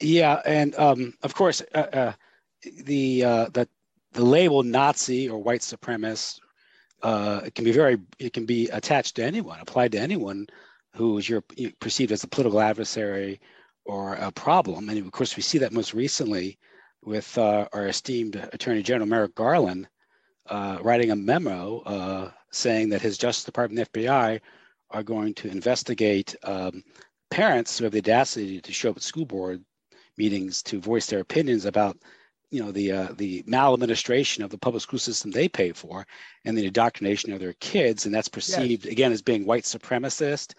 Yeah, 0.00 0.40
and 0.44 0.74
um, 0.76 1.14
of 1.22 1.34
course, 1.34 1.62
uh, 1.74 1.78
uh, 1.78 2.12
the 2.84 3.24
uh, 3.24 3.48
the 3.52 3.68
the 4.12 4.24
label 4.24 4.62
Nazi 4.62 5.28
or 5.28 5.42
white 5.42 5.60
supremacist 5.60 6.40
can 7.02 7.64
be 7.64 7.72
very 7.72 7.98
it 8.18 8.32
can 8.32 8.46
be 8.46 8.68
attached 8.70 9.16
to 9.16 9.24
anyone, 9.24 9.60
applied 9.60 9.92
to 9.92 9.98
anyone 9.98 10.46
who 10.94 11.18
is 11.18 11.28
your 11.28 11.42
perceived 11.80 12.12
as 12.12 12.24
a 12.24 12.28
political 12.28 12.60
adversary 12.60 13.40
or 13.84 14.14
a 14.14 14.30
problem. 14.30 14.88
And 14.88 14.98
of 14.98 15.12
course, 15.12 15.36
we 15.36 15.42
see 15.42 15.58
that 15.58 15.72
most 15.72 15.92
recently 15.92 16.58
with 17.04 17.36
uh, 17.36 17.68
our 17.72 17.88
esteemed 17.88 18.36
Attorney 18.52 18.82
General 18.82 19.06
Merrick 19.06 19.34
Garland, 19.34 19.88
uh, 20.48 20.78
writing 20.82 21.10
a 21.10 21.16
memo 21.16 21.80
uh, 21.80 22.30
saying 22.50 22.90
that 22.90 23.02
his 23.02 23.18
Justice 23.18 23.44
Department 23.44 23.88
and 23.94 24.04
FBI 24.04 24.40
are 24.90 25.02
going 25.02 25.34
to 25.34 25.48
investigate 25.48 26.34
um, 26.44 26.82
parents 27.30 27.78
who 27.78 27.84
have 27.84 27.92
the 27.92 27.98
audacity 27.98 28.60
to 28.60 28.72
show 28.72 28.90
up 28.90 28.96
at 28.96 29.02
school 29.02 29.24
board 29.24 29.64
meetings 30.16 30.62
to 30.62 30.80
voice 30.80 31.06
their 31.06 31.20
opinions 31.20 31.64
about 31.64 31.96
you 32.50 32.62
know 32.62 32.70
the 32.70 32.92
uh, 32.92 33.08
the 33.16 33.42
maladministration 33.46 34.44
of 34.44 34.50
the 34.50 34.58
public 34.58 34.82
school 34.82 34.98
system 34.98 35.30
they 35.30 35.48
pay 35.48 35.72
for 35.72 36.06
and 36.44 36.56
the 36.56 36.66
indoctrination 36.66 37.32
of 37.32 37.40
their 37.40 37.54
kids 37.54 38.06
and 38.06 38.14
that's 38.14 38.28
perceived 38.28 38.84
yes. 38.84 38.92
again 38.92 39.10
as 39.10 39.22
being 39.22 39.44
white 39.44 39.64
supremacist 39.64 40.54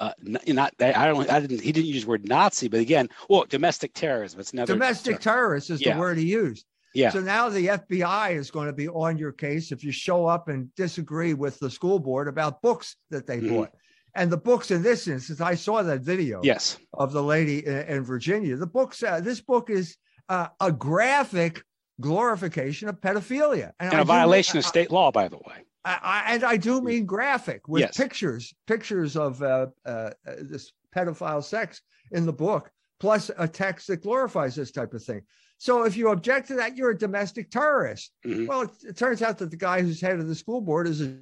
uh, 0.00 0.12
not 0.22 0.72
I 0.80 1.06
don't 1.06 1.30
I 1.30 1.38
didn't 1.38 1.60
he 1.60 1.70
didn't 1.70 1.86
use 1.86 2.02
the 2.02 2.08
word 2.08 2.28
Nazi 2.28 2.66
but 2.68 2.80
again 2.80 3.08
well 3.28 3.44
domestic 3.48 3.94
terrorism 3.94 4.40
it's 4.40 4.52
another 4.52 4.72
domestic 4.72 5.20
terrorist 5.20 5.70
is 5.70 5.80
yeah. 5.80 5.94
the 5.94 6.00
word 6.00 6.18
he 6.18 6.24
used 6.24 6.66
yeah. 6.96 7.10
So 7.10 7.20
now 7.20 7.48
the 7.48 7.66
FBI 7.66 8.32
is 8.32 8.50
going 8.50 8.66
to 8.66 8.72
be 8.72 8.88
on 8.88 9.18
your 9.18 9.32
case 9.32 9.72
if 9.72 9.84
you 9.84 9.92
show 9.92 10.26
up 10.26 10.48
and 10.48 10.74
disagree 10.74 11.34
with 11.34 11.58
the 11.58 11.70
school 11.70 11.98
board 11.98 12.28
about 12.28 12.62
books 12.62 12.96
that 13.10 13.26
they 13.26 13.38
mm-hmm. 13.38 13.56
bought. 13.56 13.70
And 14.14 14.32
the 14.32 14.38
books 14.38 14.70
in 14.70 14.82
this 14.82 15.08
instance, 15.08 15.42
I 15.42 15.54
saw 15.54 15.82
that 15.82 16.00
video 16.00 16.40
yes. 16.42 16.78
of 16.94 17.12
the 17.12 17.22
lady 17.22 17.66
in, 17.66 17.78
in 17.82 18.02
Virginia. 18.02 18.56
The 18.56 18.66
books, 18.66 19.02
uh, 19.02 19.20
this 19.20 19.42
book 19.42 19.68
is 19.68 19.96
uh, 20.30 20.48
a 20.58 20.72
graphic 20.72 21.62
glorification 22.00 22.88
of 22.88 23.00
pedophilia 23.00 23.72
and, 23.78 23.92
and 23.92 24.00
a 24.00 24.04
violation 24.04 24.58
of 24.58 24.64
state 24.64 24.90
law, 24.90 25.10
by 25.10 25.28
the 25.28 25.36
way. 25.36 25.64
I, 25.84 25.98
I, 26.02 26.34
and 26.34 26.44
I 26.44 26.56
do 26.56 26.80
mean 26.80 27.04
graphic 27.04 27.68
with 27.68 27.82
yes. 27.82 27.96
pictures, 27.96 28.54
pictures 28.66 29.16
of 29.16 29.42
uh, 29.42 29.66
uh, 29.84 30.10
this 30.24 30.72
pedophile 30.94 31.44
sex 31.44 31.82
in 32.10 32.26
the 32.26 32.32
book, 32.32 32.70
plus 32.98 33.30
a 33.36 33.46
text 33.46 33.86
that 33.88 34.02
glorifies 34.02 34.54
this 34.54 34.72
type 34.72 34.94
of 34.94 35.04
thing. 35.04 35.22
So 35.58 35.84
if 35.84 35.96
you 35.96 36.10
object 36.10 36.48
to 36.48 36.54
that, 36.56 36.76
you're 36.76 36.90
a 36.90 36.98
domestic 36.98 37.50
terrorist. 37.50 38.12
Mm-hmm. 38.24 38.46
Well, 38.46 38.62
it, 38.62 38.70
it, 38.88 38.96
turns 38.96 39.22
out 39.22 39.38
that 39.38 39.50
the 39.50 39.56
guy 39.56 39.80
who's 39.80 40.00
head 40.00 40.18
of 40.18 40.28
the 40.28 40.34
school 40.34 40.60
board 40.60 40.86
is 40.86 41.00
a 41.00 41.16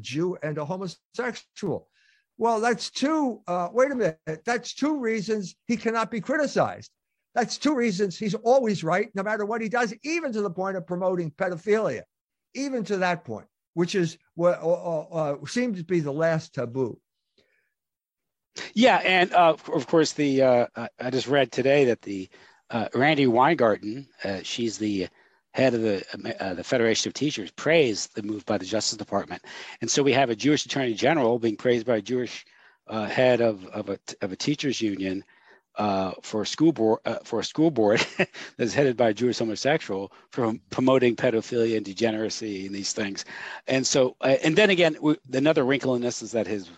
Jew 0.00 0.36
and 0.42 0.56
a 0.58 0.64
homosexual. 0.64 1.88
Well, 2.38 2.60
that's 2.60 2.90
two. 2.90 3.40
Uh, 3.46 3.68
wait 3.72 3.90
a 3.90 3.94
minute. 3.94 4.42
That's 4.44 4.74
two 4.74 4.98
reasons 4.98 5.54
he 5.66 5.76
cannot 5.76 6.10
be 6.10 6.20
criticized. 6.20 6.90
That's 7.34 7.58
two 7.58 7.74
reasons 7.74 8.18
he's 8.18 8.34
always 8.34 8.84
right, 8.84 9.08
no 9.14 9.22
matter 9.22 9.44
what 9.44 9.62
he 9.62 9.68
does, 9.68 9.94
even 10.04 10.32
to 10.32 10.42
the 10.42 10.50
point 10.50 10.76
of 10.76 10.86
promoting 10.86 11.30
pedophilia, 11.30 12.02
even 12.54 12.84
to 12.84 12.98
that 12.98 13.24
point, 13.24 13.46
which 13.74 13.94
is 13.94 14.18
what 14.34 14.60
uh, 14.62 14.68
uh, 14.68 15.00
uh 15.10 15.46
seems 15.46 15.78
to 15.78 15.84
be 15.84 16.00
the 16.00 16.12
last 16.12 16.54
taboo. 16.54 16.98
Yeah, 18.74 18.98
and 18.98 19.32
uh, 19.32 19.56
of 19.72 19.86
course, 19.86 20.12
the 20.12 20.42
uh, 20.42 20.66
I 21.00 21.10
just 21.10 21.26
read 21.26 21.52
today 21.52 21.86
that 21.86 22.02
the 22.02 22.28
uh, 22.72 22.88
Randi 22.94 23.26
Weingarten, 23.26 24.08
she's 24.42 24.78
the 24.78 25.08
head 25.52 25.74
of 25.74 25.82
the 25.82 26.04
the 26.56 26.64
Federation 26.64 27.08
of 27.08 27.14
Teachers, 27.14 27.50
praised 27.52 28.14
the 28.14 28.22
move 28.22 28.44
by 28.46 28.58
the 28.58 28.64
Justice 28.64 28.98
Department, 28.98 29.42
and 29.80 29.90
so 29.90 30.02
we 30.02 30.12
have 30.12 30.30
a 30.30 30.36
Jewish 30.36 30.66
Attorney 30.66 30.94
General 30.94 31.38
being 31.38 31.56
praised 31.56 31.86
by 31.86 31.98
a 31.98 32.02
Jewish 32.02 32.44
head 32.88 33.40
of 33.40 33.66
of 33.66 33.88
a, 33.90 33.98
of 34.22 34.32
a 34.32 34.36
teachers 34.36 34.80
union 34.80 35.24
uh, 35.76 36.12
for 36.22 36.42
a 36.42 36.46
school 36.46 36.72
board 36.72 37.00
uh, 37.04 37.16
for 37.24 37.40
a 37.40 37.44
school 37.44 37.70
board 37.70 38.04
that's 38.56 38.74
headed 38.74 38.96
by 38.96 39.10
a 39.10 39.14
Jewish 39.14 39.38
homosexual 39.38 40.12
for 40.30 40.54
promoting 40.70 41.16
pedophilia 41.16 41.76
and 41.76 41.84
degeneracy 41.84 42.66
and 42.66 42.74
these 42.74 42.92
things. 42.92 43.24
And 43.66 43.86
so, 43.86 44.16
uh, 44.20 44.36
and 44.42 44.56
then 44.56 44.70
again, 44.70 44.96
we, 45.00 45.16
another 45.32 45.64
wrinkle 45.64 45.94
in 45.94 46.02
this 46.02 46.22
is 46.22 46.32
that 46.32 46.46
his 46.46 46.70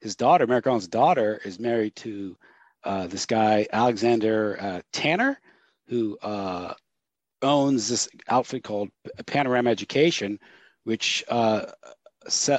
his 0.00 0.16
daughter, 0.16 0.46
Merrick 0.46 0.64
Garland's 0.64 0.88
daughter, 0.88 1.40
is 1.44 1.60
married 1.60 1.94
to 1.96 2.36
uh, 2.84 3.06
this 3.06 3.26
guy 3.26 3.66
Alexander 3.72 4.58
uh, 4.60 4.80
Tanner, 4.92 5.38
who 5.88 6.18
uh, 6.22 6.74
owns 7.42 7.88
this 7.88 8.08
outfit 8.28 8.64
called 8.64 8.88
Panorama 9.26 9.70
Education, 9.70 10.38
which 10.84 11.24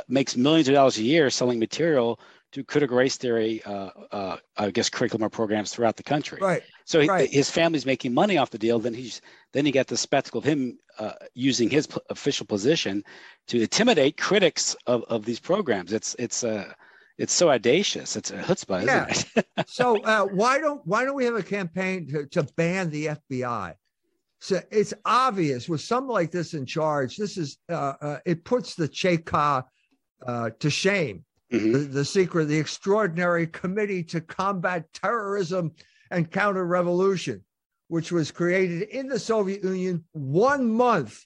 makes 0.07 0.35
millions 0.35 0.67
of 0.67 0.73
dollars 0.73 0.97
a 0.97 1.03
year 1.03 1.29
selling 1.29 1.59
material 1.59 2.19
to 2.53 2.63
critical 2.63 2.95
race 2.95 3.17
theory, 3.17 3.63
uh, 3.65 3.89
uh, 4.11 4.37
I 4.57 4.69
guess, 4.69 4.87
curriculum 4.87 5.25
or 5.25 5.29
programs 5.29 5.73
throughout 5.73 5.97
the 5.97 6.03
country. 6.03 6.37
Right. 6.39 6.61
So 6.85 7.01
he, 7.01 7.09
right. 7.09 7.29
his 7.29 7.49
family's 7.49 7.85
making 7.85 8.13
money 8.13 8.37
off 8.37 8.51
the 8.51 8.59
deal. 8.59 8.77
Then 8.79 8.93
he's 8.93 9.21
then 9.53 9.65
you 9.65 9.71
get 9.71 9.87
the 9.87 9.97
spectacle 9.97 10.37
of 10.37 10.45
him 10.45 10.77
uh, 10.99 11.13
using 11.33 11.69
his 11.69 11.87
p- 11.87 11.97
official 12.09 12.45
position 12.45 13.03
to 13.47 13.61
intimidate 13.61 14.17
critics 14.17 14.75
of, 14.85 15.03
of 15.05 15.25
these 15.25 15.39
programs. 15.39 15.93
It's 15.93 16.15
it's 16.19 16.43
uh, 16.43 16.71
it's 17.17 17.33
so 17.33 17.49
audacious. 17.49 18.15
It's 18.15 18.31
a 18.31 18.37
chutzpah, 18.37 18.85
yeah. 18.85 19.07
isn't 19.09 19.31
it? 19.35 19.45
so 19.67 20.01
uh, 20.03 20.25
why 20.25 20.59
don't 20.59 20.81
why 20.85 21.05
don't 21.05 21.15
we 21.15 21.25
have 21.25 21.35
a 21.35 21.43
campaign 21.43 22.07
to, 22.09 22.25
to 22.27 22.43
ban 22.55 22.89
the 22.89 23.17
FBI? 23.31 23.73
So 24.39 24.61
it's 24.71 24.93
obvious 25.05 25.69
with 25.69 25.81
someone 25.81 26.15
like 26.15 26.31
this 26.31 26.53
in 26.53 26.65
charge. 26.65 27.15
This 27.17 27.37
is 27.37 27.57
uh, 27.69 27.93
uh, 28.01 28.19
it 28.25 28.43
puts 28.43 28.75
the 28.75 28.89
Cheka 28.89 29.63
uh, 30.25 30.49
to 30.59 30.69
shame 30.69 31.23
mm-hmm. 31.53 31.71
the, 31.71 31.79
the 31.79 32.05
secret, 32.05 32.45
the 32.45 32.57
extraordinary 32.57 33.47
committee 33.47 34.03
to 34.05 34.21
combat 34.21 34.85
terrorism 34.93 35.71
and 36.11 36.31
counter 36.31 36.65
revolution, 36.65 37.43
which 37.87 38.11
was 38.11 38.31
created 38.31 38.83
in 38.89 39.07
the 39.07 39.19
Soviet 39.19 39.63
Union 39.63 40.03
one 40.11 40.71
month 40.71 41.25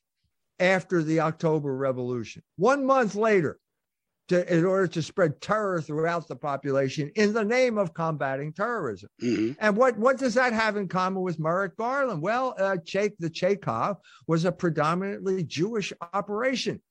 after 0.59 1.03
the 1.03 1.19
October 1.19 1.75
Revolution. 1.75 2.43
One 2.57 2.85
month 2.85 3.15
later, 3.15 3.59
to, 4.27 4.53
in 4.53 4.65
order 4.65 4.87
to 4.87 5.01
spread 5.01 5.39
terror 5.41 5.81
throughout 5.81 6.27
the 6.27 6.35
population 6.35 7.11
in 7.15 7.33
the 7.33 7.43
name 7.43 7.77
of 7.77 7.93
combating 7.93 8.51
terrorism. 8.53 9.09
Mm-hmm. 9.21 9.53
And 9.59 9.77
what, 9.77 9.97
what 9.97 10.17
does 10.17 10.33
that 10.33 10.53
have 10.53 10.75
in 10.75 10.87
common 10.87 11.23
with 11.23 11.39
Merrick 11.39 11.77
Garland? 11.77 12.21
Well, 12.21 12.55
uh, 12.59 12.77
Che, 12.85 13.11
the 13.19 13.29
Chekov 13.29 13.97
was 14.27 14.45
a 14.45 14.51
predominantly 14.51 15.43
Jewish 15.43 15.93
operation 16.13 16.81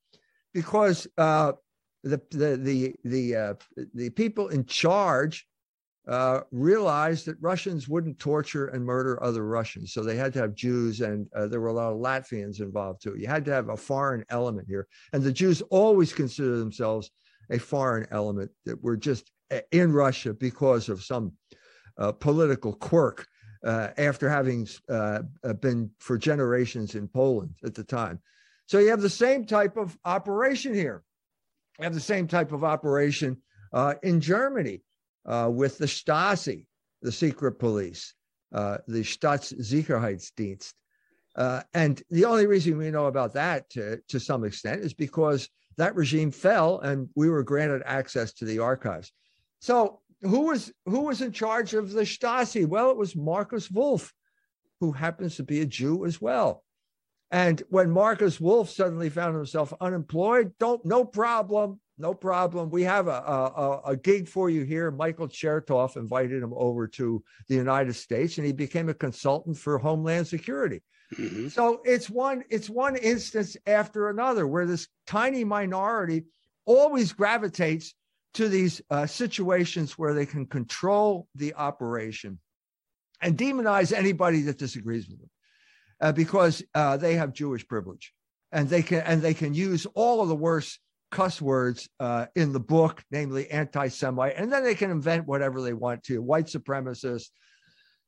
because 0.55 1.07
uh, 1.19 1.53
the 2.03 2.21
the 2.31 2.57
the 2.57 2.95
the, 3.05 3.37
uh, 3.37 3.55
the 3.95 4.11
people 4.11 4.49
in 4.49 4.65
charge 4.65 5.47
uh, 6.09 6.41
realized 6.53 7.27
that 7.27 7.37
Russians 7.41 7.89
wouldn't 7.89 8.19
torture 8.19 8.69
and 8.69 8.85
murder 8.85 9.23
other 9.23 9.45
Russians, 9.45 9.93
so 9.93 10.03
they 10.03 10.17
had 10.17 10.33
to 10.35 10.39
have 10.39 10.55
Jews, 10.55 11.01
and 11.01 11.27
uh, 11.35 11.49
there 11.49 11.61
were 11.61 11.69
a 11.69 11.73
lot 11.73 11.93
of 11.93 11.99
Latvians 11.99 12.61
involved 12.61 13.03
too. 13.03 13.17
You 13.19 13.27
had 13.27 13.45
to 13.47 13.53
have 13.53 13.69
a 13.71 13.77
foreign 13.77 14.25
element 14.31 14.69
here, 14.69 14.87
and 15.13 15.23
the 15.23 15.33
Jews 15.33 15.63
always 15.69 16.13
consider 16.13 16.57
themselves 16.57 17.11
a 17.51 17.59
foreign 17.59 18.07
element 18.11 18.51
that 18.65 18.83
were 18.83 18.97
just 18.97 19.31
uh, 19.51 19.61
in 19.73 19.93
Russia 19.93 20.35
because 20.35 20.89
of 20.89 21.03
some 21.03 21.33
uh, 21.99 22.13
political 22.13 22.75
quirk 22.75 23.27
uh, 23.65 23.89
after 23.99 24.29
having 24.29 24.69
uh, 24.89 25.23
been 25.61 25.91
for 25.99 26.19
generations 26.19 26.95
in 26.95 27.09
Poland 27.09 27.55
at 27.65 27.75
the 27.75 27.85
time. 27.85 28.21
So 28.67 28.79
you 28.79 28.91
have 28.91 29.03
the 29.03 29.09
same 29.09 29.47
type 29.47 29.77
of 29.77 29.97
operation 30.05 30.75
here 30.75 31.05
You 31.79 31.85
have 31.85 31.95
the 31.95 32.01
same 32.01 32.27
type 32.27 32.53
of 32.53 32.65
operation 32.65 33.37
uh, 33.73 33.95
in 34.03 34.21
Germany 34.21 34.83
uh, 35.25 35.51
with 35.53 35.79
the 35.79 35.87
Stasi, 35.87 36.67
the 37.03 37.13
secret 37.13 37.59
police, 37.59 38.15
uh, 38.53 38.79
the 38.87 39.03
Staatssicherheitsdienst. 39.03 40.73
And 41.75 42.03
the 42.11 42.25
only 42.25 42.47
reason 42.47 42.79
we 42.79 42.91
know 42.91 43.07
about 43.07 43.35
that 43.35 43.69
to, 43.71 44.01
to 44.09 44.19
some 44.21 44.45
extent 44.45 44.83
is 44.83 44.95
because 44.95 45.49
that 45.79 45.95
regime 45.95 46.31
fell 46.31 46.81
and 46.81 47.09
we 47.15 47.29
were 47.29 47.43
granted 47.43 47.83
access 47.85 48.33
to 48.35 48.45
the 48.45 48.59
archives. 48.59 49.13
So 49.61 50.01
who 50.23 50.47
was 50.47 50.73
who 50.87 51.01
was 51.03 51.23
in 51.23 51.33
charge 51.33 51.75
of 51.75 51.93
the 51.93 52.03
Stasi? 52.03 52.67
Well, 52.67 52.91
it 52.91 52.97
was 52.97 53.15
Markus 53.17 53.71
Wolf, 53.71 54.13
who 54.81 54.93
happens 54.93 55.37
to 55.37 55.43
be 55.43 55.61
a 55.61 55.67
Jew 55.67 56.05
as 56.05 56.21
well. 56.21 56.65
And 57.31 57.63
when 57.71 57.91
Markus 57.91 58.41
Wolf 58.41 58.71
suddenly 58.71 59.11
found 59.11 59.37
himself 59.37 59.73
unemployed, 59.81 60.53
don't 60.59 60.85
no 60.85 61.05
problem, 61.05 61.81
no 61.99 62.15
problem. 62.15 62.71
We 62.71 62.85
have 62.85 63.09
a, 63.09 63.11
a, 63.11 63.81
a 63.87 63.97
gig 63.97 64.29
for 64.29 64.49
you 64.49 64.63
here. 64.63 64.91
Michael 64.91 65.29
Chertoff 65.29 65.97
invited 65.97 66.43
him 66.43 66.55
over 66.55 66.87
to 66.89 67.23
the 67.49 67.55
United 67.55 67.95
States, 67.95 68.39
and 68.39 68.47
he 68.47 68.53
became 68.53 68.89
a 68.89 68.95
consultant 68.95 69.57
for 69.57 69.79
Homeland 69.79 70.29
Security. 70.29 70.83
Mm-hmm. 71.15 71.49
So 71.49 71.81
it's 71.85 72.11
one 72.11 72.43
it's 72.51 72.69
one 72.69 72.97
instance 72.97 73.57
after 73.67 74.09
another 74.09 74.47
where 74.47 74.67
this 74.67 74.89
tiny 75.07 75.45
minority 75.45 76.25
always 76.65 77.13
gravitates 77.13 77.95
to 78.35 78.49
these 78.49 78.83
uh, 78.91 79.07
situations 79.07 79.97
where 79.97 80.15
they 80.15 80.27
can 80.27 80.47
control 80.47 81.29
the 81.35 81.55
operation 81.55 82.39
and 83.23 83.39
demonize 83.39 83.93
anybody 83.97 84.43
that 84.43 84.59
disagrees 84.59 85.09
with 85.09 85.19
them 85.19 85.31
uh, 86.01 86.13
because 86.13 86.63
uh, 86.75 86.97
they 86.97 87.15
have 87.15 87.33
Jewish 87.33 87.67
privilege, 87.67 88.13
and 88.53 88.69
they 88.69 88.83
can 88.83 89.01
and 89.03 89.23
they 89.23 89.35
can 89.35 89.55
use 89.55 89.87
all 89.95 90.21
of 90.21 90.29
the 90.29 90.37
worst 90.37 90.79
cuss 91.11 91.41
words 91.41 91.89
uh, 92.01 92.27
in 92.35 92.53
the 92.53 92.61
book, 92.61 93.03
namely 93.11 93.51
anti-Semite, 93.51 94.35
and 94.37 94.53
then 94.53 94.65
they 94.65 94.75
can 94.75 94.91
invent 94.91 95.27
whatever 95.27 95.63
they 95.63 95.73
want 95.73 96.03
to: 96.05 96.21
white 96.21 96.47
supremacist, 96.47 97.31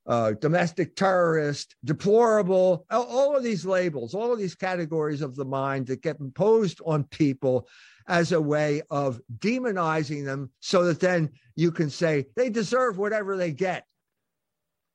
uh, 0.08 0.32
domestic 0.40 0.96
terrorist, 0.96 1.76
deplorable, 1.84 2.86
all 2.90 3.36
of 3.36 3.44
these 3.44 3.64
labels, 3.64 4.14
all 4.14 4.32
of 4.32 4.38
these 4.38 4.54
categories 4.54 5.22
of 5.22 5.36
the 5.36 5.44
mind 5.44 5.86
that 5.86 6.02
get 6.02 6.18
imposed 6.18 6.80
on 6.84 7.04
people 7.04 7.68
as 8.08 8.32
a 8.32 8.40
way 8.40 8.82
of 8.90 9.20
demonizing 9.38 10.24
them 10.24 10.50
so 10.60 10.84
that 10.84 10.98
then 10.98 11.30
you 11.54 11.70
can 11.70 11.90
say 11.90 12.24
they 12.34 12.48
deserve 12.48 12.98
whatever 12.98 13.36
they 13.36 13.52
get 13.52 13.84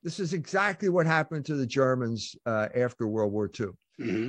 this 0.04 0.20
is 0.20 0.34
exactly 0.34 0.90
what 0.90 1.06
happened 1.06 1.46
to 1.46 1.54
the 1.56 1.66
Germans 1.66 2.36
uh, 2.44 2.68
after 2.76 3.08
World 3.08 3.32
War 3.32 3.50
II. 3.58 3.66
Mm-hmm. 3.98 4.28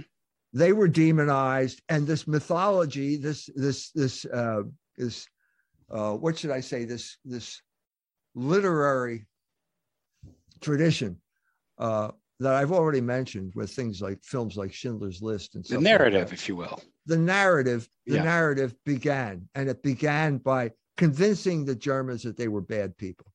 They 0.54 0.72
were 0.72 0.88
demonized, 0.88 1.82
and 1.90 2.08
this 2.08 2.26
mythology, 2.28 3.18
this 3.18 3.50
this 3.56 3.92
this 3.92 4.24
uh, 4.26 4.62
this 4.98 5.28
uh, 5.92 6.14
what 6.14 6.38
should 6.38 6.52
I 6.52 6.62
say? 6.62 6.86
This 6.86 7.18
this 7.26 7.62
literary 8.36 9.26
tradition 10.62 11.18
uh, 11.78 12.12
that 12.40 12.54
I've 12.54 12.72
already 12.72 13.02
mentioned 13.02 13.54
with 13.56 13.72
things 13.72 14.02
like 14.02 14.24
films 14.24 14.58
like 14.58 14.74
Schindler's 14.74 15.22
List 15.22 15.56
and 15.56 15.64
the 15.66 15.80
narrative, 15.80 16.30
like 16.30 16.34
if 16.34 16.48
you 16.48 16.56
will. 16.56 16.82
The 17.06 17.18
narrative, 17.18 17.88
the 18.06 18.16
yeah. 18.16 18.24
narrative 18.24 18.74
began, 18.86 19.48
and 19.56 19.70
it 19.70 19.84
began 19.84 20.38
by 20.38 20.72
convincing 20.98 21.66
the 21.66 21.76
Germans 21.76 22.24
that 22.24 22.38
they 22.38 22.48
were 22.48 22.62
bad 22.62 22.98
people 22.98 23.28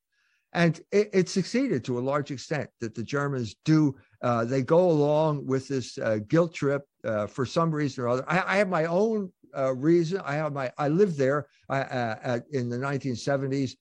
and 0.53 0.81
it, 0.91 1.11
it, 1.13 1.29
succeeded 1.29 1.85
to 1.85 1.99
a 1.99 2.01
large 2.01 2.31
extent 2.31 2.69
that 2.81 2.95
the 2.95 3.03
Germans 3.03 3.57
do. 3.65 3.95
Uh, 4.23 4.45
they 4.45 4.63
go 4.63 4.91
along 4.91 5.47
with 5.47 5.69
this 5.69 5.97
uh, 5.99 6.19
guilt 6.29 6.55
trip 6.55 6.83
uh, 7.05 7.27
for 7.27 7.47
some 7.47 7.71
reason 7.71 8.05
or 8.05 8.09
other. 8.09 8.25
I, 8.27 8.55
I 8.55 8.57
have 8.57 8.69
my 8.69 8.87
own 8.87 9.33
uh, 9.57 9.75
reason. 9.75 10.21
I 10.25 10.35
have 10.35 10.53
my. 10.53 10.73
I 10.77 10.89
lived 10.89 11.17
there 11.17 11.47
uh, 11.69 12.41
in 12.51 12.69
the 12.69 12.77
1970s, 12.77 13.73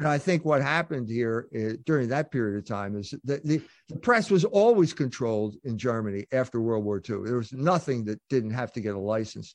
And 0.00 0.08
I 0.08 0.16
think 0.16 0.46
what 0.46 0.62
happened 0.62 1.10
here 1.10 1.46
uh, 1.54 1.76
during 1.84 2.08
that 2.08 2.30
period 2.30 2.56
of 2.56 2.64
time 2.64 2.96
is 2.96 3.12
that 3.24 3.44
the, 3.44 3.60
the 3.90 3.96
press 3.96 4.30
was 4.30 4.46
always 4.46 4.94
controlled 4.94 5.56
in 5.64 5.76
Germany 5.76 6.24
after 6.32 6.58
World 6.58 6.86
War 6.86 7.02
II. 7.06 7.18
There 7.22 7.36
was 7.36 7.52
nothing 7.52 8.06
that 8.06 8.18
didn't 8.30 8.52
have 8.52 8.72
to 8.72 8.80
get 8.80 8.94
a 8.94 8.98
license. 8.98 9.54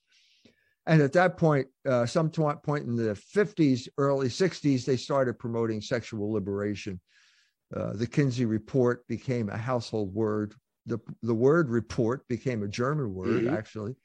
And 0.86 1.02
at 1.02 1.14
that 1.14 1.38
point, 1.38 1.66
uh, 1.90 2.06
some 2.06 2.30
point 2.30 2.86
in 2.86 2.96
the 2.96 3.20
50s, 3.36 3.88
early 3.98 4.28
60s, 4.28 4.86
they 4.86 4.98
started 4.98 5.40
promoting 5.40 5.82
sexual 5.82 6.32
liberation. 6.32 7.02
Uh, 7.76 7.94
the 7.94 8.06
Kinsey 8.06 8.46
Report 8.46 9.04
became 9.08 9.50
a 9.50 9.58
household 9.58 10.14
word. 10.14 10.54
The, 10.86 11.00
the 11.24 11.34
word 11.34 11.72
report 11.72 12.28
became 12.28 12.62
a 12.62 12.68
German 12.68 13.16
word, 13.16 13.46
mm-hmm. 13.46 13.56
actually. 13.56 13.96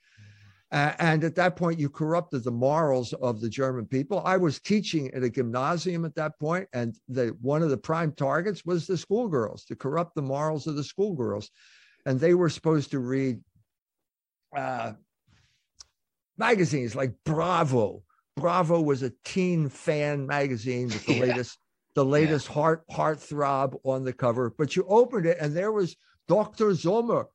Uh, 0.73 0.93
and 1.01 1.25
at 1.25 1.35
that 1.35 1.57
point, 1.57 1.81
you 1.81 1.89
corrupted 1.89 2.45
the 2.45 2.51
morals 2.51 3.13
of 3.15 3.41
the 3.41 3.49
German 3.49 3.87
people. 3.87 4.23
I 4.25 4.37
was 4.37 4.61
teaching 4.61 5.13
at 5.15 5.25
a 5.25 5.31
gymnasium 5.31 6.05
at 6.05 6.15
that 6.15 6.39
point, 6.39 6.69
and 6.73 6.95
the, 7.09 7.37
one 7.41 7.63
of 7.63 7.71
the 7.71 7.77
prime 7.77 8.13
targets 8.13 8.65
was 8.65 8.87
the 8.87 8.97
schoolgirls 8.97 9.65
to 9.65 9.75
corrupt 9.75 10.15
the 10.15 10.23
morals 10.23 10.69
of 10.69 10.77
the 10.77 10.85
schoolgirls. 10.85 11.51
And 12.07 12.21
they 12.21 12.35
were 12.35 12.49
supposed 12.49 12.93
to 12.93 13.01
read 13.01 13.41
uh, 14.57 14.93
magazines 16.39 16.95
like 16.95 17.15
Bravo. 17.25 18.03
Bravo 18.37 18.81
was 18.81 19.03
a 19.03 19.13
teen 19.25 19.69
fan 19.69 20.27
magazine 20.27 20.87
with 20.87 21.05
the 21.07 21.15
yeah. 21.15 21.25
latest 21.25 21.59
the 21.97 22.05
latest 22.05 22.47
yeah. 22.49 22.55
heart 22.55 22.85
heartthrob 22.91 23.77
on 23.85 24.05
the 24.05 24.13
cover. 24.13 24.55
But 24.57 24.77
you 24.77 24.85
opened 24.89 25.27
it 25.27 25.39
and 25.41 25.55
there 25.55 25.73
was 25.73 25.97
Dr. 26.29 26.75
Sommer, 26.77 27.27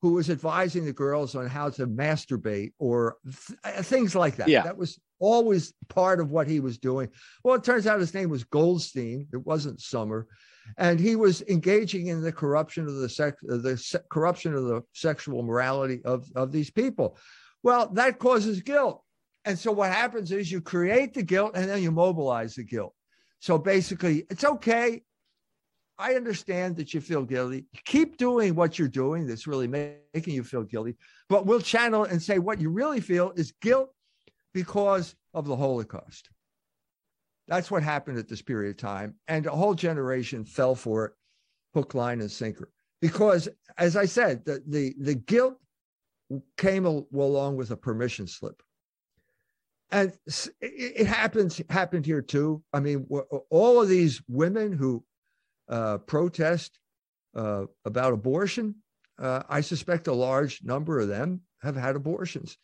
who 0.00 0.12
was 0.12 0.30
advising 0.30 0.84
the 0.84 0.92
girls 0.92 1.34
on 1.34 1.46
how 1.46 1.70
to 1.70 1.86
masturbate 1.86 2.72
or 2.78 3.16
th- 3.24 3.58
uh, 3.64 3.82
things 3.82 4.14
like 4.14 4.36
that. 4.36 4.48
Yeah. 4.48 4.62
That 4.62 4.76
was 4.76 4.98
always 5.18 5.72
part 5.88 6.20
of 6.20 6.30
what 6.30 6.46
he 6.46 6.60
was 6.60 6.78
doing. 6.78 7.08
Well, 7.42 7.56
it 7.56 7.64
turns 7.64 7.86
out 7.86 7.98
his 7.98 8.14
name 8.14 8.30
was 8.30 8.44
Goldstein. 8.44 9.26
It 9.32 9.44
wasn't 9.44 9.80
Sommer. 9.80 10.28
And 10.76 11.00
he 11.00 11.16
was 11.16 11.42
engaging 11.42 12.08
in 12.08 12.22
the 12.22 12.30
corruption 12.30 12.86
of 12.86 12.96
the 12.96 13.08
sex, 13.08 13.38
the 13.42 13.76
se- 13.76 14.00
corruption 14.10 14.54
of 14.54 14.64
the 14.64 14.82
sexual 14.92 15.42
morality 15.42 16.02
of, 16.04 16.26
of 16.36 16.52
these 16.52 16.70
people. 16.70 17.16
Well, 17.62 17.88
that 17.94 18.18
causes 18.18 18.60
guilt. 18.60 19.02
And 19.44 19.58
so 19.58 19.72
what 19.72 19.90
happens 19.90 20.30
is 20.30 20.52
you 20.52 20.60
create 20.60 21.14
the 21.14 21.22
guilt 21.22 21.52
and 21.54 21.68
then 21.68 21.82
you 21.82 21.90
mobilize 21.90 22.54
the 22.54 22.64
guilt. 22.64 22.94
So 23.40 23.56
basically, 23.56 24.26
it's 24.30 24.44
okay. 24.44 25.02
I 25.98 26.14
understand 26.14 26.76
that 26.76 26.94
you 26.94 27.00
feel 27.00 27.24
guilty. 27.24 27.66
Keep 27.84 28.18
doing 28.18 28.54
what 28.54 28.78
you're 28.78 28.86
doing 28.88 29.26
that's 29.26 29.46
really 29.48 29.66
making 29.66 30.34
you 30.34 30.44
feel 30.44 30.62
guilty, 30.62 30.96
but 31.28 31.44
we'll 31.44 31.60
channel 31.60 32.04
and 32.04 32.22
say 32.22 32.38
what 32.38 32.60
you 32.60 32.70
really 32.70 33.00
feel 33.00 33.32
is 33.36 33.52
guilt 33.60 33.92
because 34.54 35.16
of 35.34 35.46
the 35.46 35.56
Holocaust. 35.56 36.30
That's 37.48 37.70
what 37.70 37.82
happened 37.82 38.18
at 38.18 38.28
this 38.28 38.42
period 38.42 38.70
of 38.70 38.76
time. 38.76 39.14
And 39.26 39.46
a 39.46 39.50
whole 39.50 39.74
generation 39.74 40.44
fell 40.44 40.74
for 40.74 41.06
it, 41.06 41.12
hook, 41.74 41.94
line, 41.94 42.20
and 42.20 42.30
sinker. 42.30 42.70
Because, 43.00 43.48
as 43.76 43.96
I 43.96 44.04
said, 44.04 44.44
the, 44.44 44.62
the, 44.66 44.94
the 45.00 45.14
guilt 45.14 45.58
came 46.56 46.84
along 46.84 47.56
with 47.56 47.70
a 47.70 47.76
permission 47.76 48.26
slip. 48.26 48.62
And 49.90 50.12
it 50.60 51.06
happens 51.06 51.62
happened 51.70 52.04
here 52.04 52.20
too. 52.20 52.62
I 52.74 52.80
mean, 52.80 53.06
all 53.48 53.80
of 53.80 53.88
these 53.88 54.20
women 54.28 54.70
who 54.72 55.02
uh, 55.68 55.98
protest 55.98 56.78
uh, 57.36 57.64
about 57.84 58.12
abortion, 58.12 58.74
uh, 59.18 59.42
I 59.48 59.60
suspect 59.60 60.06
a 60.06 60.12
large 60.12 60.62
number 60.62 61.00
of 61.00 61.08
them 61.08 61.42
have 61.62 61.76
had 61.76 61.96
abortions. 61.96 62.56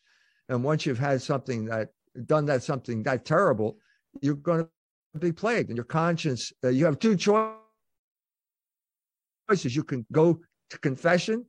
And 0.49 0.63
once 0.63 0.87
you've 0.87 0.99
had 0.99 1.21
something 1.23 1.65
that 1.67 1.91
done 2.27 2.47
that 2.47 2.63
something 2.63 3.03
that 3.03 3.25
terrible, 3.25 3.79
you're 4.21 4.35
going 4.35 4.69
to 5.15 5.19
be 5.19 5.33
plagued, 5.33 5.71
and 5.71 5.77
your 5.77 5.85
conscience. 5.85 6.53
Uh, 6.63 6.69
you 6.69 6.85
have 6.85 6.99
two 6.99 7.17
choices. 7.17 7.57
You 9.63 9.83
can 9.83 10.07
go 10.13 10.41
to 10.71 10.79
confession 10.79 11.45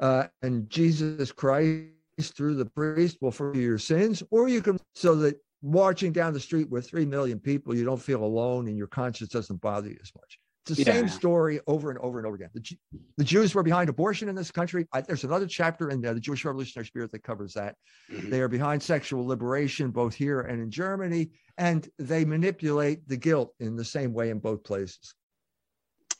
uh, 0.00 0.26
and 0.42 0.68
Jesus 0.68 1.32
Christ 1.32 1.90
through 2.20 2.54
the 2.54 2.66
priest 2.66 3.18
will 3.20 3.30
forgive 3.30 3.62
your 3.62 3.78
sins, 3.78 4.22
or 4.30 4.48
you 4.48 4.62
can 4.62 4.78
so 4.94 5.14
that 5.16 5.36
marching 5.62 6.12
down 6.12 6.32
the 6.32 6.40
street 6.40 6.70
with 6.70 6.88
three 6.88 7.06
million 7.06 7.38
people, 7.38 7.74
you 7.74 7.84
don't 7.84 8.00
feel 8.00 8.22
alone 8.22 8.68
and 8.68 8.76
your 8.76 8.86
conscience 8.86 9.30
doesn't 9.30 9.60
bother 9.60 9.88
you 9.88 9.98
as 10.02 10.12
much. 10.16 10.38
It's 10.66 10.78
the 10.78 10.84
yeah. 10.84 10.94
same 10.94 11.08
story 11.08 11.60
over 11.66 11.90
and 11.90 11.98
over 12.00 12.18
and 12.18 12.26
over 12.26 12.36
again. 12.36 12.48
The, 12.54 12.78
the 13.18 13.24
Jews 13.24 13.54
were 13.54 13.62
behind 13.62 13.90
abortion 13.90 14.28
in 14.28 14.34
this 14.34 14.50
country. 14.50 14.86
I, 14.92 15.02
there's 15.02 15.24
another 15.24 15.46
chapter 15.46 15.90
in 15.90 16.00
there, 16.00 16.14
the 16.14 16.20
Jewish 16.20 16.44
Revolutionary 16.44 16.86
Spirit, 16.86 17.12
that 17.12 17.22
covers 17.22 17.52
that. 17.54 17.76
Mm-hmm. 18.10 18.30
They 18.30 18.40
are 18.40 18.48
behind 18.48 18.82
sexual 18.82 19.26
liberation, 19.26 19.90
both 19.90 20.14
here 20.14 20.40
and 20.40 20.62
in 20.62 20.70
Germany, 20.70 21.30
and 21.58 21.88
they 21.98 22.24
manipulate 22.24 23.06
the 23.08 23.16
guilt 23.16 23.52
in 23.60 23.76
the 23.76 23.84
same 23.84 24.14
way 24.14 24.30
in 24.30 24.38
both 24.38 24.64
places. 24.64 25.14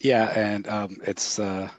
Yeah, 0.01 0.31
and 0.39 0.69
um, 0.69 0.97
it's 1.07 1.39
uh, 1.39 1.71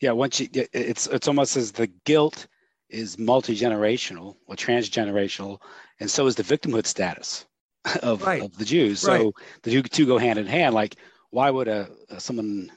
yeah 0.00 0.12
once 0.12 0.40
you 0.40 0.48
it's 0.72 1.06
it's 1.06 1.28
almost 1.28 1.56
as 1.56 1.72
the 1.72 1.86
guilt 2.04 2.46
is 2.88 3.18
multi-generational 3.18 4.36
or 4.46 4.56
transgenerational 4.56 5.58
and 6.00 6.10
so 6.10 6.26
is 6.26 6.34
the 6.34 6.42
victimhood 6.42 6.86
status 6.86 7.46
of, 8.02 8.22
right. 8.22 8.42
of 8.42 8.56
the 8.58 8.64
jews 8.64 9.00
so 9.00 9.12
right. 9.12 9.32
the 9.62 9.82
two 9.82 10.06
go 10.06 10.18
hand 10.18 10.38
in 10.38 10.46
hand 10.46 10.74
like 10.74 10.96
why 11.30 11.50
would 11.50 11.68
a, 11.68 11.88
a, 12.10 12.20
someone 12.20 12.70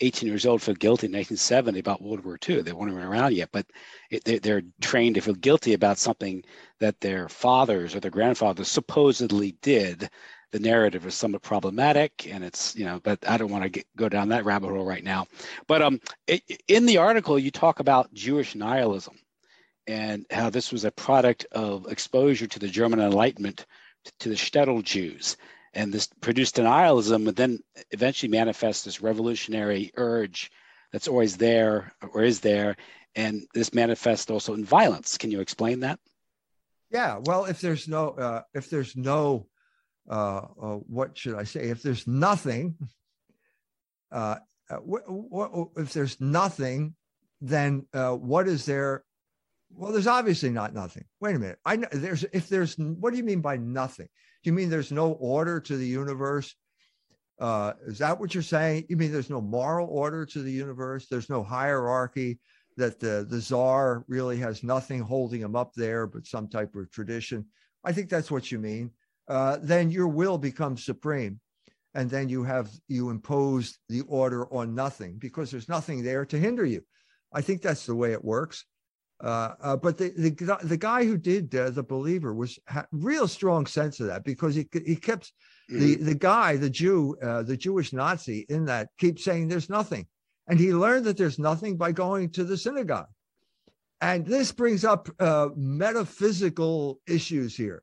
18 0.00 0.28
years 0.28 0.46
old 0.46 0.62
feel 0.62 0.74
guilty 0.74 1.06
in 1.06 1.12
1970 1.12 1.80
about 1.80 2.02
world 2.02 2.24
war 2.24 2.38
ii 2.48 2.62
they 2.62 2.72
weren't 2.72 2.92
even 2.92 3.02
around 3.02 3.34
yet 3.34 3.48
but 3.52 3.66
it, 4.10 4.24
they, 4.24 4.38
they're 4.38 4.62
trained 4.80 5.14
to 5.16 5.20
feel 5.20 5.34
guilty 5.34 5.74
about 5.74 5.98
something 5.98 6.42
that 6.80 7.00
their 7.00 7.28
fathers 7.28 7.94
or 7.94 8.00
their 8.00 8.10
grandfathers 8.10 8.68
supposedly 8.68 9.52
did. 9.62 10.08
The 10.50 10.60
narrative 10.60 11.04
is 11.04 11.14
somewhat 11.14 11.42
problematic 11.42 12.26
and 12.32 12.42
it's 12.42 12.74
you 12.74 12.86
know 12.86 13.00
but 13.02 13.18
i 13.28 13.36
don't 13.36 13.50
want 13.50 13.70
to 13.72 13.84
go 13.96 14.08
down 14.08 14.28
that 14.30 14.46
rabbit 14.46 14.70
hole 14.70 14.84
right 14.84 15.04
now. 15.04 15.26
But 15.66 15.82
um 15.82 16.00
it, 16.26 16.42
in 16.68 16.86
the 16.86 16.96
article 16.96 17.38
you 17.38 17.50
talk 17.50 17.80
about 17.80 18.14
jewish 18.14 18.54
nihilism 18.54 19.18
and 19.86 20.24
how 20.30 20.48
this 20.48 20.72
was 20.72 20.84
a 20.84 20.90
product 20.90 21.46
of 21.52 21.86
exposure 21.90 22.46
to 22.46 22.58
the 22.58 22.68
german 22.68 23.00
enlightenment 23.00 23.66
to 24.20 24.30
the 24.30 24.34
shtetl 24.34 24.82
jews 24.82 25.36
and 25.74 25.92
this 25.92 26.08
produced 26.20 26.58
nihilism 26.58 27.28
and 27.28 27.36
then 27.36 27.58
eventually 27.90 28.30
manifests 28.30 28.84
this 28.84 29.00
revolutionary 29.00 29.90
urge 29.96 30.50
that's 30.92 31.08
always 31.08 31.36
there 31.36 31.92
or 32.12 32.22
is 32.22 32.40
there 32.40 32.76
and 33.14 33.46
this 33.54 33.74
manifests 33.74 34.30
also 34.30 34.54
in 34.54 34.64
violence 34.64 35.18
can 35.18 35.30
you 35.30 35.40
explain 35.40 35.80
that 35.80 35.98
yeah 36.90 37.18
well 37.24 37.44
if 37.44 37.60
there's 37.60 37.88
no 37.88 38.10
uh, 38.10 38.42
if 38.54 38.70
there's 38.70 38.96
no 38.96 39.46
uh, 40.08 40.46
uh, 40.60 40.74
what 40.86 41.16
should 41.16 41.34
I 41.34 41.44
say? 41.44 41.68
If 41.68 41.82
there's 41.82 42.06
nothing, 42.06 42.76
uh, 44.10 44.36
uh, 44.70 45.64
if 45.76 45.92
there's 45.92 46.20
nothing, 46.20 46.94
then 47.40 47.86
uh, 47.92 48.12
what 48.14 48.48
is 48.48 48.64
there? 48.64 49.04
Well, 49.70 49.92
there's 49.92 50.06
obviously 50.06 50.50
not 50.50 50.72
nothing. 50.72 51.04
Wait 51.20 51.36
a 51.36 51.38
minute. 51.38 51.58
I 51.64 51.76
know 51.76 51.88
there's 51.92 52.24
if 52.32 52.48
there's 52.48 52.76
what 52.78 53.10
do 53.10 53.18
you 53.18 53.24
mean 53.24 53.42
by 53.42 53.58
nothing? 53.58 54.08
You 54.42 54.52
mean 54.52 54.70
there's 54.70 54.92
no 54.92 55.12
order 55.12 55.60
to 55.60 55.76
the 55.76 55.86
universe? 55.86 56.54
Uh, 57.40 57.72
is 57.86 57.98
that 57.98 58.18
what 58.18 58.34
you're 58.34 58.42
saying? 58.42 58.86
You 58.88 58.96
mean 58.96 59.12
there's 59.12 59.30
no 59.30 59.40
moral 59.40 59.88
order 59.88 60.26
to 60.26 60.42
the 60.42 60.52
universe? 60.52 61.06
There's 61.08 61.30
no 61.30 61.42
hierarchy 61.42 62.38
that 62.76 63.00
the 63.00 63.26
the 63.28 63.40
czar 63.40 64.04
really 64.08 64.38
has 64.38 64.62
nothing 64.62 65.00
holding 65.00 65.40
him 65.40 65.56
up 65.56 65.72
there, 65.74 66.06
but 66.06 66.26
some 66.26 66.48
type 66.48 66.74
of 66.74 66.90
tradition. 66.90 67.46
I 67.84 67.92
think 67.92 68.08
that's 68.08 68.30
what 68.30 68.50
you 68.50 68.58
mean. 68.58 68.90
Uh, 69.28 69.58
then 69.60 69.90
your 69.90 70.08
will 70.08 70.38
becomes 70.38 70.84
supreme. 70.84 71.40
And 71.94 72.08
then 72.10 72.28
you 72.28 72.44
have, 72.44 72.70
you 72.86 73.10
impose 73.10 73.78
the 73.88 74.02
order 74.02 74.46
on 74.52 74.74
nothing 74.74 75.16
because 75.18 75.50
there's 75.50 75.68
nothing 75.68 76.02
there 76.02 76.24
to 76.26 76.38
hinder 76.38 76.64
you. 76.64 76.82
I 77.32 77.40
think 77.40 77.62
that's 77.62 77.86
the 77.86 77.94
way 77.94 78.12
it 78.12 78.24
works. 78.24 78.64
Uh, 79.20 79.54
uh, 79.60 79.76
but 79.76 79.98
the, 79.98 80.10
the 80.10 80.58
the 80.62 80.76
guy 80.76 81.04
who 81.04 81.16
did 81.16 81.52
uh, 81.54 81.70
the 81.70 81.82
believer 81.82 82.32
was 82.34 82.56
ha- 82.68 82.86
real 82.92 83.26
strong 83.26 83.66
sense 83.66 83.98
of 83.98 84.06
that 84.06 84.22
because 84.24 84.54
he 84.54 84.68
he 84.86 84.94
kept 84.94 85.32
mm. 85.68 85.80
the 85.80 85.94
the 85.96 86.14
guy 86.14 86.56
the 86.56 86.70
Jew 86.70 87.16
uh, 87.20 87.42
the 87.42 87.56
Jewish 87.56 87.92
Nazi 87.92 88.46
in 88.48 88.64
that 88.66 88.90
keeps 88.96 89.24
saying 89.24 89.48
there's 89.48 89.68
nothing, 89.68 90.06
and 90.46 90.60
he 90.60 90.72
learned 90.72 91.04
that 91.06 91.16
there's 91.16 91.38
nothing 91.38 91.76
by 91.76 91.90
going 91.90 92.30
to 92.30 92.44
the 92.44 92.56
synagogue, 92.56 93.08
and 94.00 94.24
this 94.24 94.52
brings 94.52 94.84
up 94.84 95.08
uh, 95.18 95.48
metaphysical 95.56 97.00
issues 97.08 97.56
here. 97.56 97.82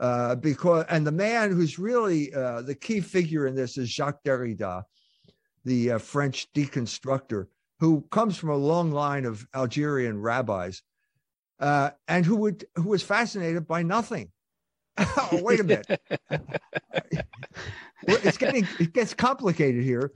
Uh, 0.00 0.34
because 0.34 0.86
and 0.88 1.06
the 1.06 1.12
man 1.12 1.52
who's 1.52 1.78
really 1.78 2.32
uh, 2.32 2.62
the 2.62 2.74
key 2.74 3.00
figure 3.00 3.46
in 3.46 3.54
this 3.54 3.76
is 3.76 3.90
Jacques 3.90 4.24
Derrida, 4.24 4.84
the 5.66 5.92
uh, 5.92 5.98
French 5.98 6.50
deconstructor, 6.54 7.46
who 7.82 8.00
comes 8.12 8.36
from 8.36 8.50
a 8.50 8.56
long 8.56 8.92
line 8.92 9.24
of 9.24 9.44
Algerian 9.52 10.20
rabbis, 10.20 10.82
uh, 11.58 11.90
and 12.06 12.24
who 12.24 12.36
would 12.36 12.64
who 12.76 12.90
was 12.90 13.02
fascinated 13.02 13.66
by 13.66 13.82
nothing. 13.82 14.30
oh, 14.98 15.40
wait 15.42 15.58
a 15.58 15.64
minute, 15.64 16.00
it's 18.06 18.38
getting 18.38 18.68
it 18.78 18.92
gets 18.92 19.14
complicated 19.14 19.82
here 19.82 20.12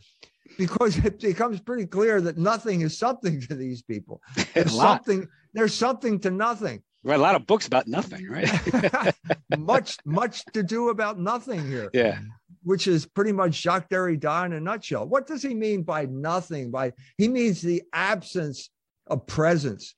because 0.56 0.96
it 0.98 1.18
becomes 1.18 1.58
pretty 1.60 1.86
clear 1.86 2.20
that 2.20 2.38
nothing 2.38 2.82
is 2.82 2.96
something 2.96 3.40
to 3.40 3.56
these 3.56 3.82
people. 3.82 4.22
There's 4.54 4.72
something. 4.72 5.26
There's 5.52 5.74
something 5.74 6.20
to 6.20 6.30
nothing 6.30 6.84
read 7.06 7.18
a 7.18 7.22
lot 7.22 7.34
of 7.34 7.46
books 7.46 7.66
about 7.66 7.86
nothing, 7.86 8.28
right? 8.28 9.14
much, 9.58 9.96
much 10.04 10.44
to 10.52 10.62
do 10.62 10.88
about 10.88 11.18
nothing 11.18 11.66
here. 11.66 11.88
Yeah. 11.94 12.18
Which 12.66 12.88
is 12.88 13.06
pretty 13.06 13.30
much 13.30 13.54
Jacques 13.54 13.88
Derrida 13.88 14.44
in 14.44 14.52
a 14.52 14.60
nutshell. 14.60 15.06
What 15.06 15.28
does 15.28 15.40
he 15.40 15.54
mean 15.54 15.84
by 15.84 16.06
nothing? 16.06 16.72
By 16.72 16.94
he 17.16 17.28
means 17.28 17.62
the 17.62 17.84
absence 17.92 18.70
of 19.06 19.24
presence. 19.28 19.94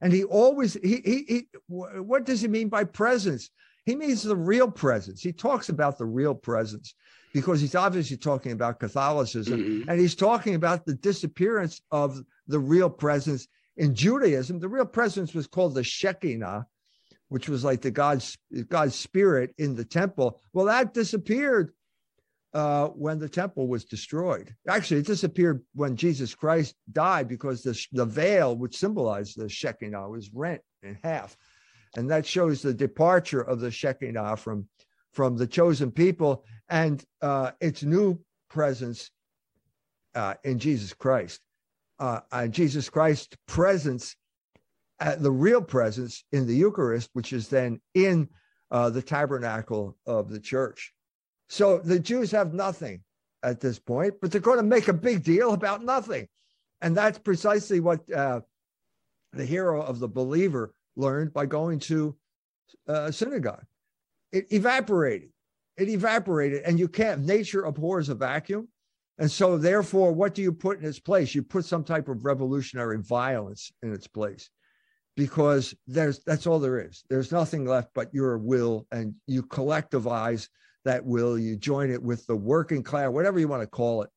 And 0.00 0.12
he 0.12 0.24
always 0.24 0.74
he 0.74 1.00
he, 1.04 1.24
he 1.28 1.48
what 1.68 2.26
does 2.26 2.40
he 2.40 2.48
mean 2.48 2.68
by 2.68 2.82
presence? 2.82 3.50
He 3.86 3.94
means 3.94 4.24
the 4.24 4.34
real 4.34 4.68
presence. 4.68 5.22
He 5.22 5.32
talks 5.32 5.68
about 5.68 5.96
the 5.96 6.06
real 6.06 6.34
presence 6.34 6.92
because 7.32 7.60
he's 7.60 7.76
obviously 7.76 8.16
talking 8.16 8.50
about 8.50 8.80
Catholicism 8.80 9.60
mm-hmm. 9.60 9.88
and 9.88 10.00
he's 10.00 10.16
talking 10.16 10.56
about 10.56 10.84
the 10.84 10.94
disappearance 10.94 11.80
of 11.92 12.20
the 12.48 12.58
real 12.58 12.90
presence 12.90 13.46
in 13.76 13.94
Judaism. 13.94 14.58
The 14.58 14.68
real 14.68 14.86
presence 14.86 15.34
was 15.34 15.46
called 15.46 15.76
the 15.76 15.84
Shekinah, 15.84 16.66
which 17.28 17.48
was 17.48 17.62
like 17.62 17.80
the 17.80 17.92
God's 17.92 18.36
God's 18.68 18.96
spirit 18.96 19.54
in 19.58 19.76
the 19.76 19.84
temple. 19.84 20.40
Well, 20.52 20.66
that 20.66 20.94
disappeared 20.94 21.72
uh, 22.58 22.88
when 22.88 23.20
the 23.20 23.28
temple 23.28 23.68
was 23.68 23.84
destroyed. 23.84 24.52
Actually, 24.68 24.98
it 24.98 25.06
disappeared 25.06 25.62
when 25.76 25.94
Jesus 25.94 26.34
Christ 26.34 26.74
died 26.90 27.28
because 27.28 27.62
the, 27.62 27.80
the 27.92 28.04
veil, 28.04 28.56
which 28.56 28.76
symbolized 28.76 29.38
the 29.38 29.48
Shekinah, 29.48 30.08
was 30.08 30.28
rent 30.34 30.60
in 30.82 30.98
half. 31.04 31.36
And 31.96 32.10
that 32.10 32.26
shows 32.26 32.60
the 32.60 32.74
departure 32.74 33.42
of 33.42 33.60
the 33.60 33.70
Shekinah 33.70 34.38
from, 34.38 34.66
from 35.12 35.36
the 35.36 35.46
chosen 35.46 35.92
people 35.92 36.44
and 36.68 37.04
uh, 37.22 37.52
its 37.60 37.84
new 37.84 38.18
presence 38.50 39.12
uh, 40.16 40.34
in 40.42 40.58
Jesus 40.58 40.92
Christ. 40.92 41.40
Uh, 42.00 42.22
and 42.32 42.52
Jesus 42.52 42.90
Christ's 42.90 43.36
presence, 43.46 44.16
uh, 44.98 45.14
the 45.14 45.30
real 45.30 45.62
presence 45.62 46.24
in 46.32 46.44
the 46.44 46.56
Eucharist, 46.56 47.08
which 47.12 47.32
is 47.32 47.46
then 47.46 47.80
in 47.94 48.28
the 48.72 49.02
tabernacle 49.02 49.96
of 50.06 50.28
the 50.28 50.40
church. 50.40 50.92
So 51.48 51.78
the 51.78 51.98
Jews 51.98 52.30
have 52.32 52.54
nothing 52.54 53.02
at 53.42 53.60
this 53.60 53.78
point, 53.78 54.14
but 54.20 54.30
they're 54.30 54.40
going 54.40 54.58
to 54.58 54.62
make 54.62 54.88
a 54.88 54.92
big 54.92 55.22
deal 55.22 55.52
about 55.52 55.84
nothing. 55.84 56.28
And 56.80 56.96
that's 56.96 57.18
precisely 57.18 57.80
what 57.80 58.10
uh, 58.12 58.40
the 59.32 59.44
hero 59.44 59.82
of 59.82 59.98
the 59.98 60.08
believer 60.08 60.72
learned 60.96 61.32
by 61.32 61.46
going 61.46 61.78
to 61.80 62.16
uh, 62.86 63.10
synagogue. 63.10 63.64
It 64.32 64.52
evaporated. 64.52 65.30
It 65.76 65.88
evaporated, 65.88 66.62
and 66.64 66.78
you 66.78 66.88
can't. 66.88 67.24
Nature 67.24 67.64
abhors 67.64 68.08
a 68.08 68.14
vacuum, 68.14 68.68
and 69.18 69.30
so 69.30 69.56
therefore, 69.56 70.12
what 70.12 70.34
do 70.34 70.42
you 70.42 70.52
put 70.52 70.80
in 70.80 70.84
its 70.84 70.98
place? 70.98 71.34
You 71.34 71.42
put 71.42 71.64
some 71.64 71.84
type 71.84 72.08
of 72.08 72.24
revolutionary 72.24 72.98
violence 72.98 73.70
in 73.82 73.94
its 73.94 74.08
place, 74.08 74.50
because 75.16 75.74
there's 75.86 76.18
that's 76.24 76.48
all 76.48 76.58
there 76.58 76.80
is. 76.80 77.04
There's 77.08 77.30
nothing 77.30 77.64
left 77.64 77.90
but 77.94 78.12
your 78.12 78.38
will, 78.38 78.88
and 78.90 79.14
you 79.28 79.44
collectivize 79.44 80.48
that 80.88 81.04
will, 81.04 81.38
you 81.38 81.54
join 81.56 81.90
it 81.90 82.02
with 82.02 82.26
the 82.26 82.34
working 82.34 82.82
class, 82.82 83.10
whatever 83.10 83.38
you 83.38 83.46
want 83.46 83.62
to 83.62 83.66
call 83.66 84.02
it. 84.02 84.10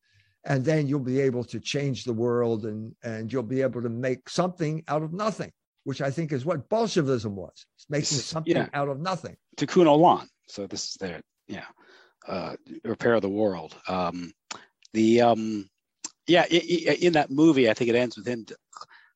And 0.44 0.64
then 0.64 0.88
you'll 0.88 1.00
be 1.00 1.20
able 1.20 1.44
to 1.44 1.60
change 1.60 2.04
the 2.04 2.12
world 2.12 2.64
and, 2.64 2.94
and 3.04 3.32
you'll 3.32 3.42
be 3.42 3.62
able 3.62 3.82
to 3.82 3.88
make 3.88 4.28
something 4.28 4.82
out 4.88 5.02
of 5.02 5.12
nothing, 5.12 5.52
which 5.84 6.00
I 6.00 6.10
think 6.10 6.32
is 6.32 6.44
what 6.44 6.68
Bolshevism 6.68 7.36
was. 7.36 7.66
It's 7.76 7.90
making 7.90 8.18
something 8.18 8.56
yeah. 8.56 8.68
out 8.72 8.88
of 8.88 8.98
nothing. 8.98 9.36
Tikkun 9.56 9.86
Olam. 9.86 10.26
So 10.48 10.66
this 10.66 10.88
is 10.88 10.94
their, 10.94 11.20
yeah, 11.46 11.66
uh, 12.26 12.56
repair 12.84 13.14
of 13.14 13.22
the 13.22 13.28
world. 13.28 13.76
Um, 13.86 14.32
the, 14.94 15.20
um, 15.20 15.68
yeah, 16.26 16.46
in 16.46 17.12
that 17.12 17.30
movie, 17.30 17.68
I 17.68 17.74
think 17.74 17.90
it 17.90 17.96
ends 17.96 18.16
with 18.16 18.26
him 18.26 18.46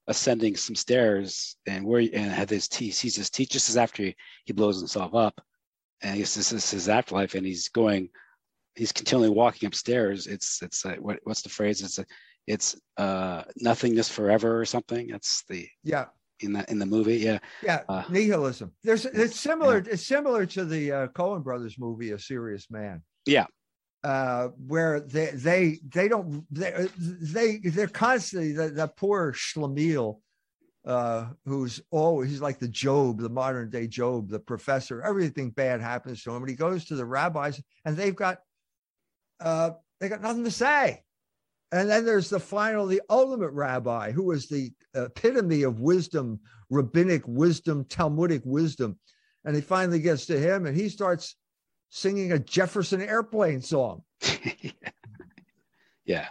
ascending 0.08 0.56
some 0.56 0.76
stairs 0.76 1.56
and 1.66 1.84
where 1.84 2.00
and 2.00 2.30
had 2.30 2.50
his 2.50 2.68
tea 2.68 2.90
sees 2.90 3.16
his 3.16 3.30
teeth 3.30 3.50
just 3.50 3.68
as 3.68 3.76
after 3.76 4.04
he, 4.04 4.16
he 4.44 4.52
blows 4.52 4.78
himself 4.78 5.14
up 5.14 5.40
and 6.02 6.18
guess 6.18 6.34
this 6.34 6.52
is 6.52 6.70
his 6.70 6.88
afterlife, 6.88 7.34
and 7.34 7.46
he's 7.46 7.68
going, 7.68 8.08
he's 8.74 8.92
continually 8.92 9.30
walking 9.30 9.66
upstairs. 9.66 10.26
It's 10.26 10.62
it's 10.62 10.84
uh, 10.84 10.96
what 10.98 11.20
what's 11.24 11.42
the 11.42 11.48
phrase? 11.48 11.82
It's 11.82 11.98
a, 11.98 12.06
it's 12.46 12.76
uh 12.96 13.42
nothingness 13.56 14.08
forever 14.08 14.60
or 14.60 14.64
something. 14.64 15.08
That's 15.08 15.42
the 15.48 15.68
yeah 15.82 16.06
in 16.40 16.52
that 16.52 16.68
in 16.68 16.78
the 16.78 16.86
movie. 16.86 17.16
Yeah, 17.16 17.38
yeah, 17.62 17.82
uh, 17.88 18.04
nihilism. 18.08 18.72
There's 18.82 19.06
it's 19.06 19.38
similar. 19.38 19.82
Yeah. 19.84 19.92
It's 19.92 20.06
similar 20.06 20.46
to 20.46 20.64
the 20.64 20.92
uh, 20.92 21.06
Coen 21.08 21.42
Brothers 21.42 21.76
movie, 21.78 22.12
A 22.12 22.18
Serious 22.18 22.70
Man. 22.70 23.02
Yeah. 23.24 23.46
Uh, 24.04 24.48
where 24.66 25.00
they 25.00 25.30
they 25.32 25.78
they 25.88 26.08
don't 26.08 26.44
they 26.50 26.86
they 26.94 27.56
they're 27.58 27.88
constantly 27.88 28.52
that, 28.52 28.76
that 28.76 28.96
poor 28.96 29.32
Schlemiel 29.32 30.20
uh, 30.86 31.26
who's 31.44 31.80
always 31.90 32.30
he's 32.30 32.40
like 32.40 32.58
the 32.58 32.68
Job, 32.68 33.20
the 33.20 33.28
modern 33.28 33.70
day 33.70 33.86
Job, 33.86 34.28
the 34.28 34.38
professor. 34.38 35.02
Everything 35.02 35.50
bad 35.50 35.80
happens 35.80 36.22
to 36.22 36.30
him, 36.30 36.42
and 36.42 36.48
he 36.48 36.56
goes 36.56 36.84
to 36.86 36.94
the 36.94 37.04
rabbis, 37.04 37.60
and 37.84 37.96
they've 37.96 38.14
got 38.14 38.38
uh, 39.40 39.70
they 40.00 40.08
got 40.08 40.22
nothing 40.22 40.44
to 40.44 40.50
say. 40.50 41.02
And 41.72 41.90
then 41.90 42.04
there's 42.04 42.30
the 42.30 42.38
final, 42.38 42.86
the 42.86 43.02
ultimate 43.10 43.50
rabbi, 43.50 44.12
who 44.12 44.22
was 44.22 44.46
the 44.46 44.72
epitome 44.94 45.64
of 45.64 45.80
wisdom, 45.80 46.38
rabbinic 46.70 47.26
wisdom, 47.26 47.84
Talmudic 47.84 48.42
wisdom. 48.44 48.98
And 49.44 49.56
he 49.56 49.62
finally 49.62 49.98
gets 49.98 50.26
to 50.26 50.38
him, 50.38 50.66
and 50.66 50.76
he 50.76 50.88
starts 50.88 51.34
singing 51.90 52.30
a 52.32 52.38
Jefferson 52.38 53.02
Airplane 53.02 53.62
song. 53.62 54.02
yeah 56.04 56.28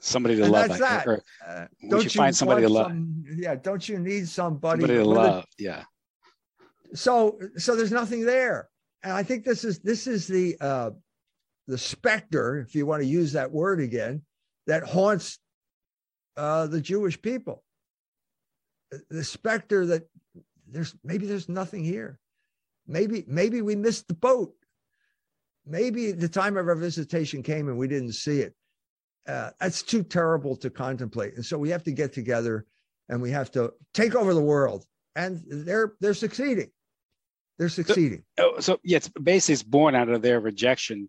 somebody 0.00 0.36
to 0.36 0.44
and 0.44 0.52
love. 0.52 0.68
That's 0.68 0.80
that. 0.80 1.06
Or, 1.06 1.22
uh, 1.46 1.66
don't 1.88 2.04
you 2.04 2.10
find 2.10 2.34
somebody 2.34 2.62
to 2.62 2.68
love? 2.68 2.88
Some, 2.88 3.24
yeah, 3.36 3.54
don't 3.54 3.86
you 3.88 3.98
need 3.98 4.28
somebody, 4.28 4.82
somebody 4.82 4.98
to 4.98 5.04
love? 5.04 5.44
yeah. 5.58 5.84
So, 6.94 7.38
so 7.56 7.76
there's 7.76 7.92
nothing 7.92 8.24
there, 8.24 8.68
and 9.02 9.12
I 9.12 9.22
think 9.22 9.44
this 9.44 9.64
is 9.64 9.78
this 9.80 10.06
is 10.06 10.26
the 10.26 10.56
uh, 10.60 10.90
the 11.66 11.78
specter, 11.78 12.58
if 12.58 12.74
you 12.74 12.86
want 12.86 13.02
to 13.02 13.08
use 13.08 13.32
that 13.32 13.50
word 13.50 13.80
again, 13.80 14.22
that 14.66 14.84
haunts 14.84 15.38
uh, 16.36 16.66
the 16.66 16.80
Jewish 16.80 17.20
people. 17.20 17.62
The 19.10 19.24
specter 19.24 19.84
that 19.86 20.08
there's 20.66 20.94
maybe 21.04 21.26
there's 21.26 21.48
nothing 21.48 21.84
here. 21.84 22.18
Maybe 22.86 23.24
maybe 23.26 23.60
we 23.60 23.76
missed 23.76 24.08
the 24.08 24.14
boat. 24.14 24.54
Maybe 25.66 26.12
the 26.12 26.28
time 26.28 26.56
of 26.56 26.66
our 26.66 26.74
visitation 26.74 27.42
came 27.42 27.68
and 27.68 27.76
we 27.76 27.88
didn't 27.88 28.14
see 28.14 28.40
it 28.40 28.54
uh, 29.28 29.50
that's 29.60 29.82
too 29.82 30.02
terrible 30.02 30.56
to 30.56 30.70
contemplate. 30.70 31.34
And 31.34 31.44
so 31.44 31.58
we 31.58 31.68
have 31.70 31.84
to 31.84 31.92
get 31.92 32.12
together 32.12 32.66
and 33.08 33.20
we 33.20 33.30
have 33.30 33.50
to 33.52 33.72
take 33.94 34.14
over 34.14 34.34
the 34.34 34.40
world. 34.40 34.84
And 35.14 35.42
they're 35.46 35.94
they're 36.00 36.14
succeeding. 36.14 36.70
They're 37.58 37.68
succeeding. 37.68 38.22
So, 38.38 38.54
oh, 38.56 38.60
so 38.60 38.80
yeah, 38.84 38.98
it's 38.98 39.08
basically 39.08 39.54
it's 39.54 39.62
born 39.62 39.94
out 39.94 40.08
of 40.08 40.22
their 40.22 40.40
rejection 40.40 41.08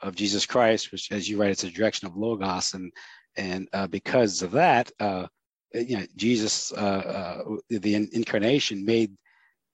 of 0.00 0.14
Jesus 0.14 0.46
Christ, 0.46 0.92
which, 0.92 1.10
as 1.10 1.28
you 1.28 1.40
write, 1.40 1.50
it's 1.50 1.64
a 1.64 1.68
rejection 1.68 2.06
of 2.06 2.16
logos, 2.16 2.74
and 2.74 2.92
and 3.36 3.68
uh, 3.72 3.86
because 3.86 4.42
of 4.42 4.50
that, 4.52 4.92
uh, 5.00 5.26
you 5.72 5.98
know, 5.98 6.06
Jesus, 6.16 6.72
uh, 6.72 6.76
uh 6.76 7.56
the 7.70 7.94
incarnation 7.94 8.84
made, 8.84 9.16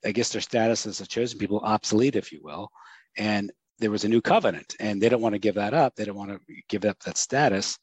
I 0.04 0.12
guess, 0.12 0.30
their 0.30 0.40
status 0.40 0.86
as 0.86 1.00
a 1.00 1.06
chosen 1.06 1.38
people 1.38 1.58
obsolete, 1.60 2.14
if 2.14 2.30
you 2.30 2.40
will, 2.44 2.70
and 3.16 3.50
there 3.78 3.90
was 3.90 4.04
a 4.04 4.08
new 4.08 4.20
covenant 4.20 4.76
and 4.80 5.00
they 5.00 5.08
don't 5.08 5.22
want 5.22 5.34
to 5.34 5.38
give 5.38 5.56
that 5.56 5.74
up. 5.74 5.94
They 5.94 6.04
don't 6.04 6.16
want 6.16 6.30
to 6.30 6.40
give 6.68 6.84
up 6.84 6.98
that 7.00 7.16
status, 7.16 7.78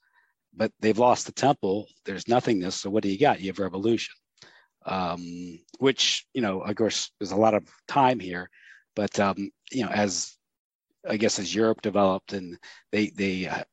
but 0.55 0.71
they've 0.79 0.97
lost 0.97 1.25
the 1.25 1.31
temple. 1.31 1.87
There's 2.05 2.27
nothingness. 2.27 2.75
So 2.75 2.89
what 2.89 3.03
do 3.03 3.09
you 3.09 3.19
got? 3.19 3.41
You 3.41 3.47
have 3.47 3.59
revolution, 3.59 4.13
um, 4.85 5.59
which, 5.79 6.25
you 6.33 6.41
know, 6.41 6.61
of 6.61 6.75
course, 6.75 7.11
there's 7.19 7.31
a 7.31 7.35
lot 7.37 7.53
of 7.53 7.63
time 7.87 8.19
here, 8.19 8.49
but, 8.95 9.19
um, 9.19 9.51
you 9.71 9.83
know, 9.83 9.91
as 9.91 10.35
I 11.07 11.17
guess 11.17 11.39
as 11.39 11.53
Europe 11.53 11.81
developed 11.81 12.33
and 12.33 12.57
they, 12.91 13.07
they 13.09 13.47
uh, 13.47 13.63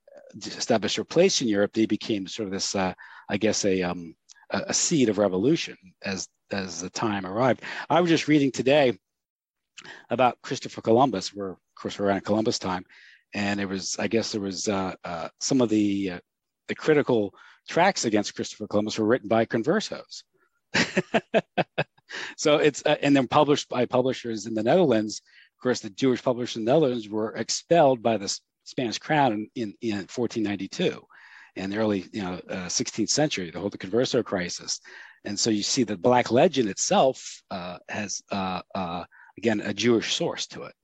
established 0.45 0.97
their 0.97 1.05
place 1.05 1.41
in 1.41 1.49
Europe, 1.49 1.73
they 1.73 1.87
became 1.87 2.27
sort 2.27 2.47
of 2.47 2.53
this, 2.53 2.75
uh, 2.75 2.95
I 3.29 3.37
guess, 3.37 3.65
a, 3.65 3.83
um, 3.83 4.15
a, 4.51 4.63
a 4.69 4.75
seed 4.75 5.09
of 5.09 5.19
revolution 5.19 5.77
as, 6.03 6.27
as 6.51 6.81
the 6.81 6.91
time 6.91 7.27
arrived. 7.27 7.63
I 7.91 8.01
was 8.01 8.11
just 8.11 8.29
reading 8.29 8.51
today 8.51 8.99
about 10.11 10.41
Christopher 10.43 10.83
Columbus. 10.83 11.35
We're 11.35 11.53
of 11.53 11.59
course 11.75 11.99
we're 11.99 12.07
around 12.07 12.25
Columbus 12.25 12.59
time, 12.59 12.85
and 13.35 13.61
it 13.61 13.67
was 13.67 13.97
I 13.99 14.09
guess 14.09 14.33
there 14.33 14.41
was 14.41 14.69
uh, 14.69 14.95
uh, 15.05 15.29
some 15.41 15.61
of 15.61 15.69
the 15.69 16.13
uh, 16.13 16.21
the 16.69 16.75
critical 16.75 17.35
tracks 17.69 18.05
against 18.05 18.35
Christopher 18.35 18.67
Columbus 18.67 18.99
were 18.99 19.07
written 19.07 19.29
by 19.29 19.47
conversos. 19.47 20.23
so 22.37 22.57
it's 22.57 22.83
uh, 22.85 22.97
and 23.03 23.17
then 23.17 23.29
published 23.29 23.69
by 23.69 23.87
publishers 23.87 24.47
in 24.47 24.55
the 24.55 24.63
Netherlands. 24.63 25.23
Of 25.59 25.63
course, 25.63 25.81
the 25.81 25.91
Jewish 25.91 26.23
publishers 26.23 26.57
in 26.57 26.65
the 26.65 26.73
Netherlands 26.73 27.09
were 27.09 27.35
expelled 27.35 28.03
by 28.03 28.17
the 28.17 28.35
Spanish 28.65 28.99
crown 28.99 29.33
in, 29.33 29.51
in, 29.55 29.75
in 29.81 29.97
1492 29.97 31.03
in 31.57 31.71
the 31.71 31.77
early 31.77 32.05
you 32.13 32.23
know 32.23 32.41
uh, 32.49 32.67
16th 32.67 33.09
century, 33.09 33.51
the 33.51 33.59
whole 33.59 33.71
the 33.71 33.79
converso 33.79 34.25
crisis. 34.25 34.81
And 35.25 35.39
so 35.39 35.51
you 35.51 35.63
see 35.63 35.83
the 35.83 35.97
Black 35.97 36.31
Legend 36.31 36.69
itself 36.69 37.43
uh, 37.51 37.79
has 37.89 38.23
uh, 38.31 38.63
uh, 38.75 39.05
again 39.39 39.61
a 39.61 39.73
Jewish 39.73 40.15
source 40.15 40.47
to 40.49 40.65
it. 40.65 40.75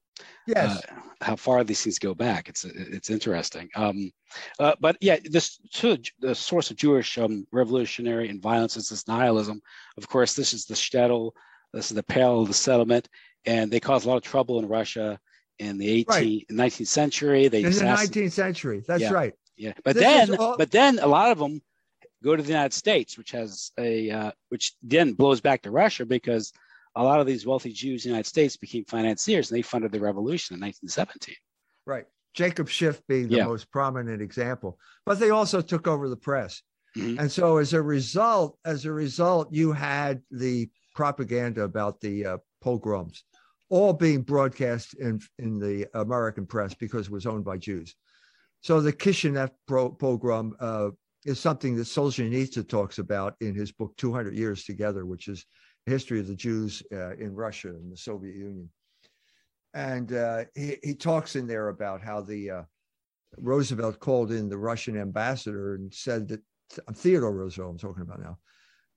Yes. 0.46 0.82
Uh, 0.84 0.94
how 1.20 1.36
far 1.36 1.64
these 1.64 1.82
things 1.82 1.98
go 1.98 2.14
back, 2.14 2.48
it's 2.48 2.64
it's 2.64 3.10
interesting. 3.10 3.68
Um, 3.74 4.10
uh, 4.58 4.74
but 4.80 4.96
yeah, 5.00 5.16
this 5.24 5.58
so 5.70 5.96
the 6.20 6.34
source 6.34 6.70
of 6.70 6.76
Jewish 6.76 7.16
um, 7.18 7.46
revolutionary 7.50 8.28
and 8.28 8.42
violence 8.42 8.76
is 8.76 8.88
this 8.88 9.08
nihilism. 9.08 9.60
Of 9.96 10.08
course, 10.08 10.34
this 10.34 10.52
is 10.52 10.66
the 10.66 10.74
shtetl, 10.74 11.32
this 11.72 11.90
is 11.90 11.94
the 11.94 12.02
Pale 12.02 12.42
of 12.42 12.48
the 12.48 12.54
settlement, 12.54 13.08
and 13.46 13.70
they 13.70 13.80
cause 13.80 14.04
a 14.04 14.08
lot 14.08 14.16
of 14.16 14.22
trouble 14.22 14.58
in 14.58 14.68
Russia 14.68 15.18
in 15.58 15.78
the 15.78 15.88
18, 15.88 16.04
right. 16.08 16.44
19th 16.50 16.86
century. 16.88 17.48
They 17.48 17.62
in 17.62 17.72
the 17.72 17.80
19th 17.80 18.32
century. 18.32 18.82
That's 18.86 19.02
yeah. 19.02 19.12
right. 19.12 19.34
Yeah, 19.56 19.72
but 19.84 19.94
this 19.94 20.02
then, 20.02 20.36
all... 20.36 20.56
but 20.58 20.70
then 20.70 20.98
a 20.98 21.06
lot 21.06 21.30
of 21.30 21.38
them 21.38 21.62
go 22.22 22.36
to 22.36 22.42
the 22.42 22.48
United 22.48 22.74
States, 22.74 23.16
which 23.16 23.30
has 23.30 23.70
a 23.78 24.10
uh, 24.10 24.32
which 24.50 24.74
then 24.82 25.12
blows 25.12 25.40
back 25.40 25.62
to 25.62 25.70
Russia 25.70 26.04
because 26.04 26.52
a 26.96 27.02
lot 27.02 27.20
of 27.20 27.26
these 27.26 27.46
wealthy 27.46 27.72
Jews 27.72 28.04
in 28.04 28.11
the 28.11 28.14
United 28.14 28.28
States 28.28 28.57
became 28.57 28.85
financiers 28.85 29.50
and 29.50 29.59
they 29.59 29.62
funded 29.62 29.92
the 29.92 30.00
revolution 30.00 30.54
in 30.54 30.61
1917. 30.61 31.35
Right. 31.87 32.07
Jacob 32.35 32.68
Schiff 32.68 33.00
being 33.07 33.28
the 33.28 33.37
yeah. 33.37 33.46
most 33.46 33.70
prominent 33.70 34.20
example, 34.20 34.78
but 35.07 35.20
they 35.20 35.30
also 35.30 35.61
took 35.61 35.87
over 35.87 36.09
the 36.09 36.16
press. 36.16 36.62
Mm-hmm. 36.96 37.20
And 37.20 37.30
so 37.30 37.59
as 37.59 37.72
a 37.72 37.83
result, 37.83 38.59
as 38.64 38.85
a 38.85 38.92
result, 38.92 39.52
you 39.52 39.72
had 39.72 40.22
the 40.30 40.68
propaganda 40.94 41.62
about 41.62 42.00
the 42.00 42.26
uh, 42.26 42.37
pogroms 42.62 43.24
all 43.70 43.92
being 43.92 44.22
broadcast 44.22 44.94
in, 44.94 45.20
in 45.38 45.59
the 45.59 45.87
American 45.94 46.46
press 46.46 46.74
because 46.74 47.07
it 47.07 47.12
was 47.12 47.26
owned 47.26 47.44
by 47.44 47.57
Jews. 47.57 47.94
So 48.61 48.80
the 48.80 48.92
Kishinev 48.92 49.50
pogrom 49.66 50.54
uh, 50.61 50.90
is 51.24 51.40
something 51.40 51.74
that 51.76 51.83
Solzhenitsyn 51.83 52.68
talks 52.68 52.98
about 52.98 53.35
in 53.40 53.54
his 53.54 53.72
book 53.72 53.94
200 53.96 54.35
Years 54.35 54.64
Together, 54.64 55.04
which 55.04 55.28
is 55.28 55.44
history 55.87 56.20
of 56.20 56.27
the 56.27 56.35
Jews 56.35 56.83
uh, 56.92 57.14
in 57.16 57.35
Russia 57.35 57.68
and 57.68 57.92
the 57.92 57.97
Soviet 57.97 58.35
Union. 58.35 58.68
And 59.75 60.12
uh, 60.12 60.44
he, 60.55 60.77
he 60.83 60.94
talks 60.94 61.37
in 61.37 61.47
there 61.47 61.68
about 61.68 62.01
how 62.01 62.20
the 62.20 62.51
uh, 62.51 62.62
Roosevelt 63.37 63.99
called 63.99 64.31
in 64.31 64.49
the 64.49 64.59
Russian 64.59 64.97
ambassador 64.97 65.75
and 65.75 65.92
said 65.92 66.29
that 66.29 66.40
Theodore 66.94 67.33
Roosevelt, 67.33 67.73
I'm 67.73 67.79
talking 67.79 68.03
about 68.03 68.20
now, 68.20 68.38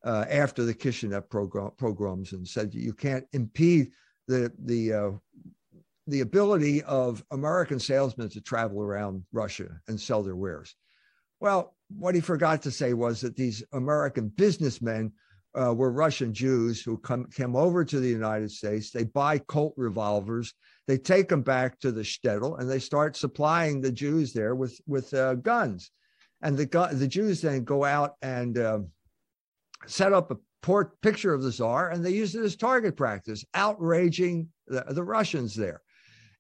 uh, 0.06 0.26
after 0.30 0.64
the 0.64 0.74
Kishinev 0.74 1.30
program, 1.30 1.72
pogroms, 1.78 2.34
and 2.34 2.48
said 2.48 2.74
you 2.74 2.94
can't 2.94 3.26
impede 3.34 3.92
the 4.28 4.52
the 4.60 4.94
uh, 4.94 5.12
the 6.06 6.22
ability 6.22 6.84
of 6.84 7.24
American 7.32 7.80
salesmen 7.80 8.30
to 8.30 8.42
travel 8.42 8.82
around 8.82 9.24
Russia 9.34 9.68
and 9.88 10.00
sell 10.00 10.24
their 10.24 10.36
wares. 10.36 10.76
Well, 11.40 11.76
what 11.90 12.16
he 12.16 12.22
forgot 12.22 12.62
to 12.64 12.72
say 12.72 12.94
was 12.94 13.22
that 13.22 13.36
these 13.36 13.64
American 13.74 14.30
businessmen 14.30 15.12
uh, 15.60 15.74
were 15.74 15.92
Russian 15.92 16.34
Jews 16.34 16.82
who 16.82 16.98
come 16.98 17.26
came 17.26 17.56
over 17.56 17.84
to 17.84 18.00
the 18.00 18.10
United 18.10 18.52
States. 18.52 18.92
They 18.92 19.04
buy 19.04 19.40
Colt 19.40 19.74
revolvers. 19.78 20.54
They 20.88 20.98
take 20.98 21.30
them 21.30 21.42
back 21.42 21.80
to 21.80 21.92
the 21.92 22.02
shtetl 22.02 22.60
and 22.60 22.70
they 22.70 22.80
start 22.80 23.16
supplying 23.16 23.82
the 23.82 23.92
Jews 23.92 24.34
there 24.34 24.56
with 24.56 24.80
with 24.88 25.14
uh, 25.14 25.36
guns. 25.36 25.92
And 26.42 26.58
the 26.58 26.90
the 26.94 27.08
Jews 27.08 27.42
then 27.42 27.64
go 27.64 27.84
out 27.84 28.14
and 28.22 28.58
uh, 28.58 28.80
set 29.86 30.14
up 30.14 30.32
a 30.32 30.38
port 30.62 31.00
picture 31.02 31.34
of 31.34 31.44
the 31.44 31.52
czar, 31.52 31.90
and 31.90 32.04
they 32.04 32.12
use 32.12 32.36
it 32.36 32.44
as 32.44 32.56
target 32.56 32.96
practice, 32.96 33.46
outraging 33.54 34.50
the, 34.68 34.84
the 34.90 35.04
Russians 35.04 35.56
there. 35.56 35.82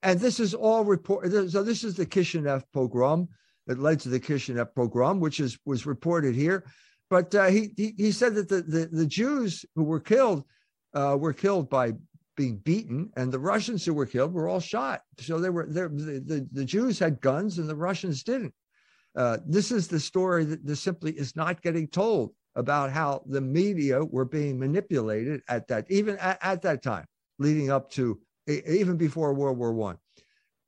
And 0.04 0.20
this 0.20 0.40
is 0.40 0.54
all 0.54 0.84
reported. 0.84 1.52
So 1.52 1.64
this 1.64 1.84
is 1.84 1.96
the 1.96 2.06
Kishinev 2.06 2.64
pogrom 2.74 3.28
that 3.66 3.80
led 3.80 4.00
to 4.02 4.10
the 4.10 4.20
Kishinev 4.20 4.70
pogrom, 4.76 5.20
which 5.20 5.40
is 5.40 5.58
was 5.66 5.86
reported 5.86 6.36
here. 6.36 6.66
But 7.10 7.34
uh, 7.34 7.48
he, 7.48 7.72
he, 7.78 7.94
he 7.98 8.12
said 8.12 8.36
that 8.36 8.50
the, 8.50 8.62
the, 8.62 8.90
the 8.92 9.06
Jews 9.06 9.66
who 9.76 9.84
were 9.84 10.00
killed 10.00 10.44
uh, 10.94 11.18
were 11.20 11.34
killed 11.34 11.70
by 11.70 11.94
being 12.36 12.58
beaten, 12.58 13.10
and 13.18 13.32
the 13.32 13.40
Russians 13.40 13.84
who 13.84 13.94
were 13.94 14.06
killed 14.06 14.34
were 14.34 14.48
all 14.48 14.60
shot. 14.60 15.02
So 15.20 15.40
they 15.40 15.50
were 15.50 15.66
the, 15.66 15.90
the, 15.90 16.48
the 16.52 16.66
Jews 16.66 17.00
had 17.00 17.22
guns 17.22 17.58
and 17.58 17.68
the 17.68 17.76
Russians 17.76 18.24
didn't. 18.24 18.54
Uh, 19.16 19.38
this 19.48 19.72
is 19.72 19.88
the 19.88 20.00
story 20.00 20.46
that 20.46 20.66
this 20.66 20.80
simply 20.80 21.12
is 21.14 21.36
not 21.36 21.62
getting 21.64 21.88
told 21.88 22.34
about 22.56 22.92
how 22.92 23.24
the 23.28 23.42
media 23.42 24.04
were 24.04 24.26
being 24.26 24.60
manipulated 24.60 25.42
at 25.48 25.68
that 25.68 25.86
even 25.90 26.18
at, 26.18 26.38
at 26.42 26.62
that 26.62 26.84
time, 26.84 27.06
leading 27.40 27.72
up 27.72 27.90
to 27.92 28.20
even 28.48 28.98
before 28.98 29.34
World 29.34 29.58
War 29.58 29.74
One, 29.74 29.98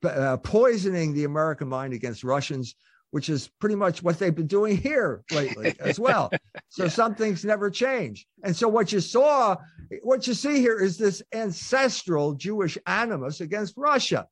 uh, 0.04 0.38
poisoning 0.38 1.14
the 1.14 1.26
American 1.26 1.68
mind 1.68 1.94
against 1.94 2.24
Russians 2.24 2.76
which 3.12 3.30
is 3.30 3.50
pretty 3.60 3.76
much 3.76 4.04
what 4.04 4.20
they've 4.20 4.36
been 4.36 4.48
doing 4.48 4.78
here 4.78 5.24
lately 5.32 5.76
as 5.80 6.00
well. 6.00 6.32
So 6.70 6.84
yeah. 6.84 6.90
some 6.90 7.16
things 7.16 7.44
never 7.44 7.70
change. 7.70 8.28
And 8.44 8.56
so 8.56 8.68
what 8.68 8.92
you 8.92 9.00
saw, 9.00 9.58
what 10.04 10.28
you 10.28 10.34
see 10.34 10.60
here 10.60 10.80
is 10.80 10.98
this 10.98 11.22
ancestral 11.34 12.34
Jewish 12.34 12.78
animus 12.86 13.42
against 13.42 13.76
Russia, 13.78 14.28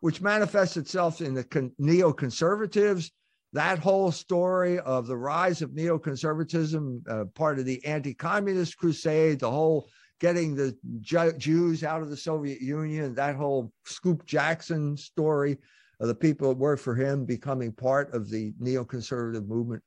which 0.00 0.22
manifests 0.22 0.76
itself 0.76 1.20
in 1.20 1.34
the 1.34 1.44
neoconservatives. 1.44 3.10
That 3.52 3.80
whole 3.80 4.12
story 4.12 4.78
of 4.78 5.06
the 5.06 5.16
rise 5.16 5.60
of 5.60 5.70
neoconservatism, 5.70 7.02
uh, 7.08 7.24
part 7.34 7.58
of 7.58 7.64
the 7.64 7.84
anti-communist 7.84 8.78
crusade, 8.78 9.40
the 9.40 9.50
whole 9.50 9.88
getting 10.20 10.54
the 10.54 10.76
Jews 11.00 11.82
out 11.82 12.02
of 12.02 12.10
the 12.10 12.16
Soviet 12.16 12.60
Union, 12.60 13.14
that 13.14 13.36
whole 13.36 13.72
Scoop 13.84 14.24
Jackson 14.26 14.96
story, 14.96 15.58
the 16.06 16.14
people 16.14 16.48
that 16.48 16.58
work 16.58 16.80
for 16.80 16.94
him 16.94 17.24
becoming 17.26 17.72
part 17.72 18.12
of 18.14 18.30
the 18.30 18.52
neoconservative 18.60 19.46
movement, 19.46 19.82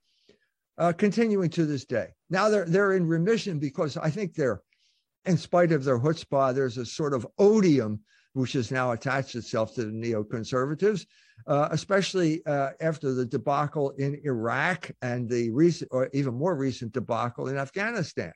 uh, 0.77 0.93
continuing 0.93 1.49
to 1.49 1.65
this 1.65 1.85
day. 1.85 2.09
Now 2.29 2.49
they're 2.49 2.65
they're 2.65 2.93
in 2.93 3.07
remission 3.07 3.59
because 3.59 3.97
I 3.97 4.09
think 4.09 4.35
they're, 4.35 4.61
in 5.25 5.37
spite 5.37 5.71
of 5.71 5.83
their 5.83 5.99
chutzpah, 5.99 6.53
there's 6.53 6.77
a 6.77 6.85
sort 6.85 7.13
of 7.13 7.25
odium 7.39 7.99
which 8.33 8.53
has 8.53 8.71
now 8.71 8.91
attached 8.91 9.35
itself 9.35 9.75
to 9.75 9.85
the 9.85 9.91
neoconservatives, 9.91 11.05
uh, 11.47 11.67
especially 11.71 12.43
uh, 12.45 12.71
after 12.81 13.13
the 13.13 13.25
debacle 13.25 13.91
in 13.91 14.19
Iraq 14.23 14.89
and 15.01 15.29
the 15.29 15.51
recent, 15.51 15.89
or 15.91 16.09
even 16.13 16.33
more 16.33 16.55
recent 16.55 16.93
debacle 16.93 17.47
in 17.47 17.57
Afghanistan. 17.57 18.33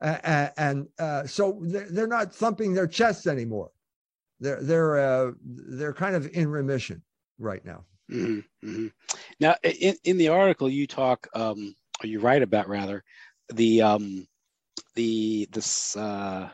Uh, 0.00 0.48
and 0.56 0.86
so 1.28 1.60
they're 1.62 2.06
not 2.06 2.32
thumping 2.32 2.72
their 2.72 2.86
chests 2.86 3.26
anymore 3.26 3.70
they're 4.40 4.62
they're 4.62 4.98
uh, 4.98 5.32
they're 5.42 5.94
kind 5.94 6.14
of 6.14 6.28
in 6.32 6.48
remission 6.48 7.02
right 7.38 7.64
now. 7.64 7.84
Mm-hmm, 8.10 8.68
mm-hmm. 8.68 8.86
Now, 9.40 9.54
in, 9.62 9.94
in 10.04 10.16
the 10.16 10.28
article, 10.28 10.70
you 10.70 10.86
talk, 10.86 11.26
um, 11.34 11.74
or 12.02 12.06
you 12.06 12.20
write 12.20 12.42
about 12.42 12.68
rather, 12.68 13.04
the 13.50 13.82
um, 13.82 14.26
the 14.94 15.48
this 15.52 15.96
uh, 15.96 16.48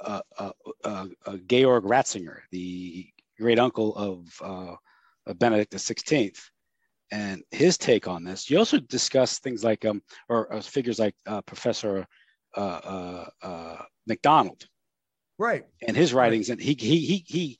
uh, 0.00 0.20
uh, 0.38 0.52
uh, 0.84 1.06
uh 1.26 1.36
Georg 1.46 1.84
Ratzinger, 1.84 2.38
the 2.50 3.06
great 3.38 3.58
uncle 3.58 3.94
of, 3.96 4.78
of 5.26 5.38
Benedict 5.38 5.72
XVI, 5.72 6.36
and 7.10 7.42
his 7.50 7.76
take 7.78 8.06
on 8.06 8.24
this. 8.24 8.50
You 8.50 8.58
also 8.58 8.78
discuss 8.78 9.38
things 9.38 9.64
like 9.64 9.84
um, 9.84 10.02
or, 10.28 10.60
figures 10.62 10.98
like 10.98 11.14
Professor 11.46 12.06
MacDonald, 14.06 14.66
right 15.40 15.64
and 15.86 15.96
his 15.96 16.12
writings 16.12 16.50
and 16.50 16.60
he 16.60 16.76
he 16.78 16.98
he 16.98 17.24
he 17.26 17.58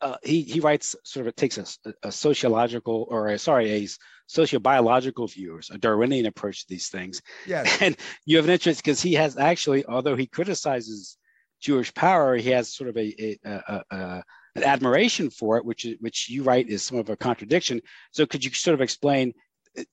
uh, 0.00 0.16
he 0.22 0.42
he 0.42 0.60
writes 0.60 0.94
sort 1.04 1.26
of 1.26 1.34
takes 1.36 1.58
a, 1.58 1.92
a 2.02 2.12
sociological 2.12 3.06
or 3.10 3.28
a, 3.28 3.38
sorry 3.38 3.70
a 3.72 3.88
sociobiological 4.28 5.32
view 5.32 5.60
a 5.70 5.78
Darwinian 5.78 6.26
approach 6.26 6.62
to 6.62 6.68
these 6.68 6.88
things. 6.88 7.20
Yes. 7.46 7.78
And 7.82 7.96
you 8.24 8.36
have 8.36 8.46
an 8.46 8.52
interest 8.52 8.82
because 8.82 9.00
he 9.00 9.14
has 9.14 9.36
actually, 9.36 9.84
although 9.86 10.16
he 10.16 10.26
criticizes 10.26 11.18
Jewish 11.60 11.92
power, 11.94 12.36
he 12.36 12.50
has 12.50 12.74
sort 12.74 12.90
of 12.90 12.96
a, 12.96 13.38
a, 13.44 13.82
a, 13.90 14.22
an 14.56 14.62
admiration 14.62 15.30
for 15.30 15.56
it, 15.56 15.64
which 15.64 15.86
which 16.00 16.28
you 16.28 16.42
write 16.42 16.68
is 16.68 16.82
some 16.82 16.98
of 16.98 17.10
a 17.10 17.16
contradiction. 17.16 17.80
So 18.12 18.26
could 18.26 18.44
you 18.44 18.50
sort 18.52 18.74
of 18.74 18.80
explain 18.80 19.34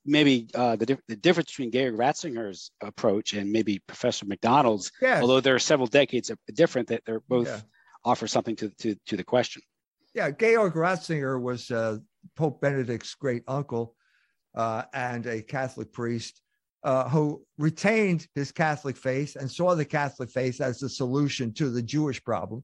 maybe 0.04 0.48
uh, 0.54 0.76
the, 0.76 0.98
the 1.08 1.16
difference 1.16 1.50
between 1.50 1.70
Georg 1.70 1.96
Ratzinger's 1.96 2.70
approach 2.80 3.32
and 3.34 3.50
maybe 3.50 3.80
Professor 3.86 4.26
MacDonald's, 4.26 4.92
yes. 5.00 5.20
although 5.20 5.40
there 5.40 5.54
are 5.54 5.60
several 5.60 5.86
decades 5.86 6.30
different, 6.54 6.88
that 6.88 7.02
they're 7.04 7.22
both 7.28 7.48
yeah. 7.48 7.60
offer 8.04 8.26
something 8.26 8.56
to, 8.56 8.68
to, 8.78 8.94
to 9.06 9.16
the 9.16 9.24
question. 9.24 9.62
Yeah, 10.14 10.30
Georg 10.30 10.74
Ratzinger 10.74 11.40
was 11.40 11.70
uh, 11.70 11.98
Pope 12.36 12.60
Benedict's 12.60 13.14
great 13.14 13.42
uncle 13.48 13.96
uh, 14.54 14.84
and 14.92 15.26
a 15.26 15.42
Catholic 15.42 15.92
priest 15.92 16.42
uh, 16.84 17.08
who 17.08 17.44
retained 17.58 18.26
his 18.34 18.52
Catholic 18.52 18.96
faith 18.96 19.36
and 19.36 19.50
saw 19.50 19.74
the 19.74 19.84
Catholic 19.84 20.30
faith 20.30 20.60
as 20.60 20.80
the 20.80 20.88
solution 20.88 21.52
to 21.54 21.70
the 21.70 21.82
Jewish 21.82 22.22
problem. 22.22 22.62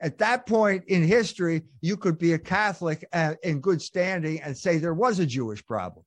At 0.00 0.18
that 0.18 0.46
point 0.46 0.84
in 0.88 1.02
history, 1.02 1.62
you 1.80 1.96
could 1.96 2.18
be 2.18 2.34
a 2.34 2.38
Catholic 2.38 3.04
uh, 3.12 3.34
in 3.42 3.60
good 3.60 3.80
standing 3.80 4.40
and 4.40 4.56
say 4.56 4.78
there 4.78 4.94
was 4.94 5.18
a 5.18 5.26
Jewish 5.26 5.64
problem 5.64 6.04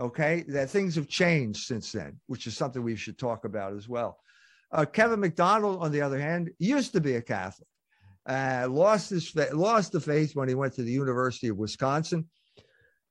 okay? 0.00 0.44
That 0.48 0.70
things 0.70 0.94
have 0.96 1.08
changed 1.08 1.66
since 1.66 1.92
then 1.92 2.18
which 2.26 2.46
is 2.46 2.56
something 2.56 2.82
we 2.82 2.96
should 2.96 3.18
talk 3.18 3.44
about 3.44 3.74
as 3.74 3.88
well. 3.88 4.18
Uh, 4.72 4.84
kevin 4.84 5.20
MacDonald 5.20 5.82
on 5.82 5.90
the 5.90 6.00
other 6.00 6.20
hand 6.20 6.50
used 6.58 6.92
to 6.92 7.00
be 7.00 7.16
a 7.16 7.22
catholic 7.22 7.66
uh, 8.26 8.66
lost 8.70 9.10
his 9.10 9.34
lost 9.52 9.90
the 9.92 10.00
faith 10.00 10.36
when 10.36 10.48
he 10.48 10.54
went 10.54 10.72
to 10.74 10.82
the 10.82 10.92
university 10.92 11.48
of 11.48 11.56
wisconsin 11.56 12.24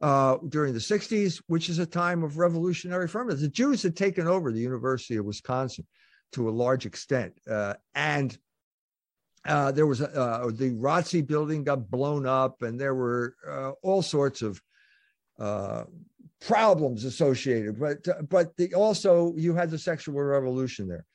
uh, 0.02 0.38
during 0.48 0.74
the 0.74 0.80
60s 0.80 1.42
which 1.48 1.68
is 1.68 1.80
a 1.80 1.86
time 1.86 2.24
of 2.24 2.38
revolutionary 2.38 3.10
ferment 3.10 3.40
the 3.42 3.50
jews 3.50 3.84
had 3.84 3.96
taken 3.96 4.26
over 4.26 4.54
the 4.54 4.60
university 4.60 5.18
of 5.18 5.26
wisconsin 5.26 5.86
to 6.32 6.48
a 6.48 6.52
large 6.52 6.86
extent 6.86 7.34
uh, 7.52 7.74
and 7.94 8.38
uh, 9.46 9.72
there 9.72 9.88
was 9.88 10.02
uh, 10.02 10.50
the 10.54 10.72
ROTC 10.72 11.26
building 11.26 11.64
got 11.64 11.90
blown 11.90 12.26
up, 12.28 12.62
and 12.62 12.80
there 12.80 12.94
were 12.94 13.36
all 13.82 14.02
sorts 14.02 14.42
of 14.42 14.62
problems 16.42 17.04
associated, 17.04 17.80
but 17.80 18.08
uh, 18.08 18.22
but 18.30 18.56
the, 18.58 18.74
also 18.74 19.34
you 19.38 19.54
had 19.54 19.70
the 19.70 19.78
sexual 19.78 20.16
revolution 20.22 20.88
there. 20.88 21.06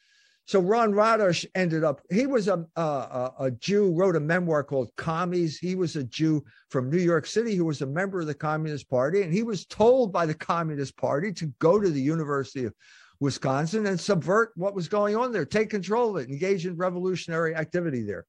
so 0.47 0.61
Ron 0.61 0.93
Radosh 0.93 1.47
ended 1.55 1.85
up, 1.85 2.03
he 2.11 2.27
was 2.27 2.49
a, 2.49 2.67
a, 2.77 3.33
a, 3.41 3.51
Jew, 3.53 3.95
wrote 3.95 4.17
a 4.17 4.21
memoir 4.21 4.63
called 4.63 4.91
Commies. 4.97 5.59
He 5.59 5.75
was 5.75 5.97
a 5.97 6.05
Jew 6.05 6.45
from 6.69 6.91
New 6.91 6.99
York 6.99 7.27
City 7.27 7.55
who 7.55 7.65
was 7.65 7.81
a 7.81 7.87
member 7.87 8.21
of 8.21 8.27
the 8.27 8.35
Communist 8.35 8.91
Party. 8.91 9.23
And 9.23 9.33
he 9.33 9.43
was 9.43 9.65
told 9.65 10.13
by 10.13 10.27
the 10.27 10.35
Communist 10.35 10.97
Party 10.99 11.33
to 11.33 11.47
go 11.59 11.81
to 11.81 11.89
the 11.89 12.03
University 12.03 12.67
of 12.67 12.75
Wisconsin 13.21 13.87
and 13.87 13.99
subvert 13.99 14.53
what 14.57 14.75
was 14.75 14.89
going 14.89 15.17
on 15.17 15.33
there, 15.33 15.47
take 15.47 15.71
control 15.71 16.17
of 16.17 16.23
it, 16.23 16.31
engage 16.31 16.67
in 16.67 16.77
revolutionary 16.77 17.55
activity 17.55 18.03
there. 18.03 18.27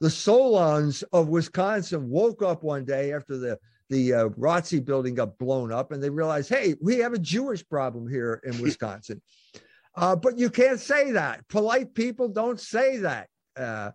The 0.00 0.10
Solons 0.10 1.02
of 1.04 1.28
Wisconsin 1.28 2.10
woke 2.10 2.42
up 2.42 2.62
one 2.62 2.84
day 2.84 3.14
after 3.14 3.38
the 3.38 3.58
the 3.88 4.12
uh, 4.12 4.28
ROTC 4.30 4.84
building 4.84 5.14
got 5.14 5.38
blown 5.38 5.72
up, 5.72 5.92
and 5.92 6.02
they 6.02 6.10
realized, 6.10 6.48
hey, 6.48 6.74
we 6.80 6.98
have 6.98 7.12
a 7.12 7.18
Jewish 7.18 7.66
problem 7.68 8.08
here 8.08 8.40
in 8.44 8.58
Wisconsin. 8.62 9.20
Uh, 9.94 10.14
but 10.14 10.38
you 10.38 10.50
can't 10.50 10.80
say 10.80 11.12
that. 11.12 11.46
Polite 11.48 11.94
people 11.94 12.28
don't 12.28 12.60
say 12.60 12.98
that. 12.98 13.28
Uh, 13.56 13.90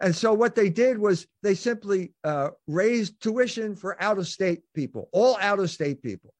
and 0.00 0.14
so 0.14 0.34
what 0.34 0.54
they 0.54 0.68
did 0.68 0.98
was 0.98 1.26
they 1.42 1.54
simply 1.54 2.12
uh, 2.24 2.50
raised 2.66 3.20
tuition 3.22 3.76
for 3.76 4.00
out 4.02 4.18
of 4.18 4.26
state 4.26 4.60
people, 4.74 5.08
all 5.12 5.38
out 5.40 5.58
of 5.58 5.70
state 5.70 6.02
people. 6.02 6.34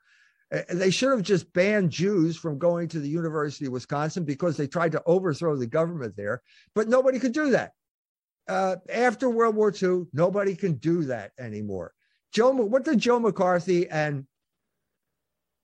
They 0.68 0.90
should 0.90 1.10
have 1.10 1.22
just 1.22 1.52
banned 1.52 1.90
Jews 1.90 2.36
from 2.36 2.58
going 2.58 2.86
to 2.88 3.00
the 3.00 3.08
University 3.08 3.66
of 3.66 3.72
Wisconsin 3.72 4.24
because 4.24 4.56
they 4.56 4.68
tried 4.68 4.92
to 4.92 5.02
overthrow 5.04 5.56
the 5.56 5.66
government 5.66 6.14
there, 6.16 6.40
but 6.74 6.88
nobody 6.88 7.18
could 7.18 7.32
do 7.32 7.50
that. 7.50 7.72
Uh, 8.46 8.76
after 8.92 9.28
World 9.28 9.56
War 9.56 9.72
II, 9.72 10.04
nobody 10.12 10.54
can 10.54 10.74
do 10.74 11.04
that 11.04 11.32
anymore. 11.36 11.92
Joe, 12.36 12.50
what 12.50 12.84
did 12.84 12.98
Joe 12.98 13.18
McCarthy 13.18 13.88
and 13.88 14.26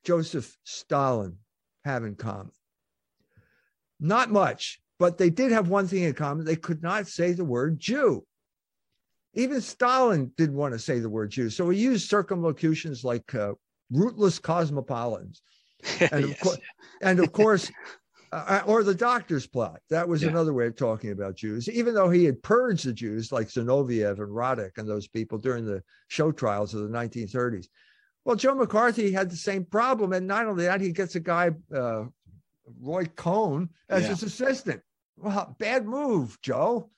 Joseph 0.04 0.56
Stalin 0.64 1.37
have 1.85 2.02
in 2.02 2.14
common? 2.14 2.50
Not 4.00 4.30
much, 4.30 4.80
but 4.98 5.18
they 5.18 5.28
did 5.28 5.52
have 5.52 5.68
one 5.68 5.87
thing 5.87 6.04
in 6.04 6.14
common. 6.14 6.46
They 6.46 6.56
could 6.56 6.82
not 6.82 7.08
say 7.08 7.32
the 7.32 7.44
word 7.44 7.78
Jew. 7.78 8.24
Even 9.35 9.61
Stalin 9.61 10.32
didn't 10.38 10.56
want 10.56 10.72
to 10.72 10.78
say 10.78 10.98
the 10.98 11.11
word 11.11 11.30
Jew. 11.32 11.50
So 11.50 11.68
he 11.68 11.78
used 11.78 12.08
circumlocutions 12.08 13.04
like 13.04 13.35
uh, 13.35 13.52
rootless 13.90 14.38
cosmopolitans. 14.38 15.42
And, 16.11 16.28
yes. 16.28 16.40
of, 16.40 16.40
co- 16.40 16.62
and 17.02 17.20
of 17.20 17.32
course, 17.32 17.70
uh, 18.32 18.62
or 18.66 18.82
the 18.82 18.94
doctor's 18.94 19.46
plot. 19.46 19.80
That 19.90 20.08
was 20.08 20.22
yeah. 20.22 20.30
another 20.30 20.54
way 20.54 20.66
of 20.66 20.76
talking 20.76 21.10
about 21.10 21.36
Jews, 21.36 21.68
even 21.68 21.94
though 21.94 22.08
he 22.08 22.24
had 22.24 22.42
purged 22.42 22.86
the 22.86 22.92
Jews 22.92 23.30
like 23.30 23.48
Zinoviev 23.48 24.18
and 24.18 24.28
Radek 24.28 24.78
and 24.78 24.88
those 24.88 25.06
people 25.06 25.38
during 25.38 25.66
the 25.66 25.82
show 26.08 26.32
trials 26.32 26.72
of 26.74 26.82
the 26.82 26.88
1930s. 26.88 27.66
Well, 28.24 28.36
Joe 28.36 28.54
McCarthy 28.54 29.12
had 29.12 29.30
the 29.30 29.36
same 29.36 29.64
problem. 29.64 30.12
And 30.12 30.26
not 30.26 30.46
only 30.46 30.64
that, 30.64 30.80
he 30.80 30.92
gets 30.92 31.14
a 31.14 31.20
guy, 31.20 31.50
uh, 31.74 32.04
Roy 32.80 33.04
Cohn 33.16 33.68
as 33.88 34.04
yeah. 34.04 34.08
his 34.10 34.22
assistant. 34.22 34.80
Well, 35.16 35.54
bad 35.58 35.86
move, 35.86 36.40
Joe. 36.40 36.90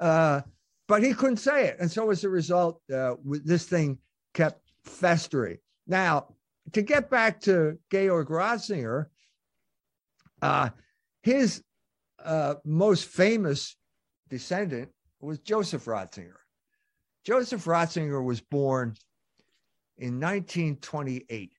Uh, 0.00 0.40
but 0.88 1.02
he 1.02 1.14
couldn't 1.14 1.36
say 1.36 1.66
it. 1.66 1.76
And 1.78 1.90
so 1.90 2.10
as 2.10 2.24
a 2.24 2.28
result, 2.28 2.80
uh, 2.92 3.14
this 3.24 3.64
thing 3.66 3.98
kept 4.34 4.60
festering. 4.84 5.58
Now, 5.86 6.34
to 6.72 6.82
get 6.82 7.10
back 7.10 7.40
to 7.42 7.78
Georg 7.92 8.28
Ratzinger, 8.28 9.06
uh, 10.42 10.70
his 11.22 11.62
uh, 12.24 12.54
most 12.64 13.06
famous 13.06 13.76
descendant 14.28 14.90
was 15.20 15.38
Joseph 15.38 15.84
Ratzinger. 15.84 16.36
Joseph 17.24 17.64
Ratzinger 17.64 18.24
was 18.24 18.40
born 18.40 18.94
in 19.98 20.18
1928. 20.18 21.52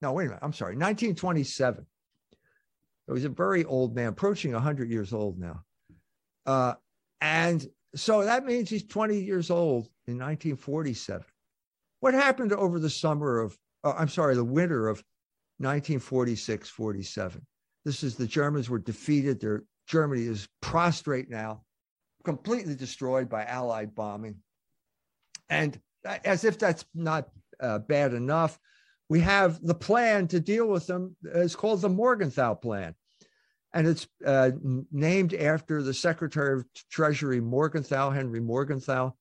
No, 0.00 0.12
wait 0.12 0.24
a 0.24 0.28
minute. 0.28 0.40
I'm 0.42 0.52
sorry, 0.52 0.74
1927. 0.74 1.86
He 3.06 3.12
was 3.12 3.24
a 3.24 3.28
very 3.28 3.64
old 3.64 3.94
man, 3.94 4.08
approaching 4.08 4.52
100 4.52 4.90
years 4.90 5.12
old 5.12 5.38
now. 5.38 5.62
Uh, 6.44 6.74
and 7.20 7.64
so 7.94 8.24
that 8.24 8.44
means 8.44 8.68
he's 8.68 8.86
20 8.86 9.20
years 9.20 9.50
old 9.50 9.84
in 10.06 10.14
1947. 10.14 11.24
What 12.00 12.14
happened 12.14 12.52
over 12.52 12.80
the 12.80 12.90
summer 12.90 13.40
of, 13.40 13.56
uh, 13.84 13.94
I'm 13.96 14.08
sorry, 14.08 14.34
the 14.34 14.44
winter 14.44 14.88
of 14.88 15.04
1946 15.58 16.68
47? 16.68 17.46
This 17.84 18.02
is 18.02 18.14
the 18.14 18.26
Germans 18.26 18.70
were 18.70 18.78
defeated. 18.78 19.40
Their 19.40 19.64
Germany 19.86 20.22
is 20.22 20.48
prostrate 20.60 21.28
now, 21.28 21.62
completely 22.24 22.74
destroyed 22.74 23.28
by 23.28 23.44
Allied 23.44 23.94
bombing. 23.94 24.36
And 25.48 25.78
as 26.04 26.44
if 26.44 26.58
that's 26.58 26.84
not 26.94 27.28
uh, 27.60 27.80
bad 27.80 28.14
enough, 28.14 28.58
we 29.08 29.20
have 29.20 29.60
the 29.62 29.74
plan 29.74 30.28
to 30.28 30.40
deal 30.40 30.66
with 30.66 30.86
them. 30.86 31.16
It's 31.22 31.56
called 31.56 31.80
the 31.80 31.88
Morgenthau 31.88 32.54
Plan. 32.54 32.94
And 33.74 33.86
it's 33.86 34.06
uh, 34.24 34.50
named 34.90 35.34
after 35.34 35.82
the 35.82 35.94
Secretary 35.94 36.58
of 36.58 36.66
Treasury 36.90 37.40
Morgenthau, 37.40 38.10
Henry 38.10 38.40
Morgenthau, 38.40 39.12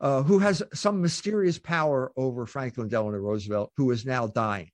uh, 0.00 0.22
who 0.22 0.38
has 0.38 0.62
some 0.72 1.02
mysterious 1.02 1.58
power 1.58 2.12
over 2.16 2.46
Franklin 2.46 2.88
Delano 2.88 3.18
Roosevelt, 3.18 3.72
who 3.76 3.90
is 3.90 4.06
now 4.06 4.26
dying. 4.26 4.70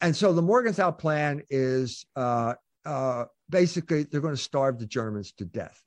And 0.00 0.14
so 0.14 0.32
the 0.32 0.42
Morgenthau 0.42 0.92
plan 0.92 1.42
is 1.50 2.06
uh, 2.14 2.54
uh, 2.84 3.24
basically 3.50 4.04
they're 4.04 4.20
going 4.20 4.36
to 4.36 4.40
starve 4.40 4.78
the 4.78 4.86
Germans 4.86 5.32
to 5.32 5.44
death. 5.44 5.80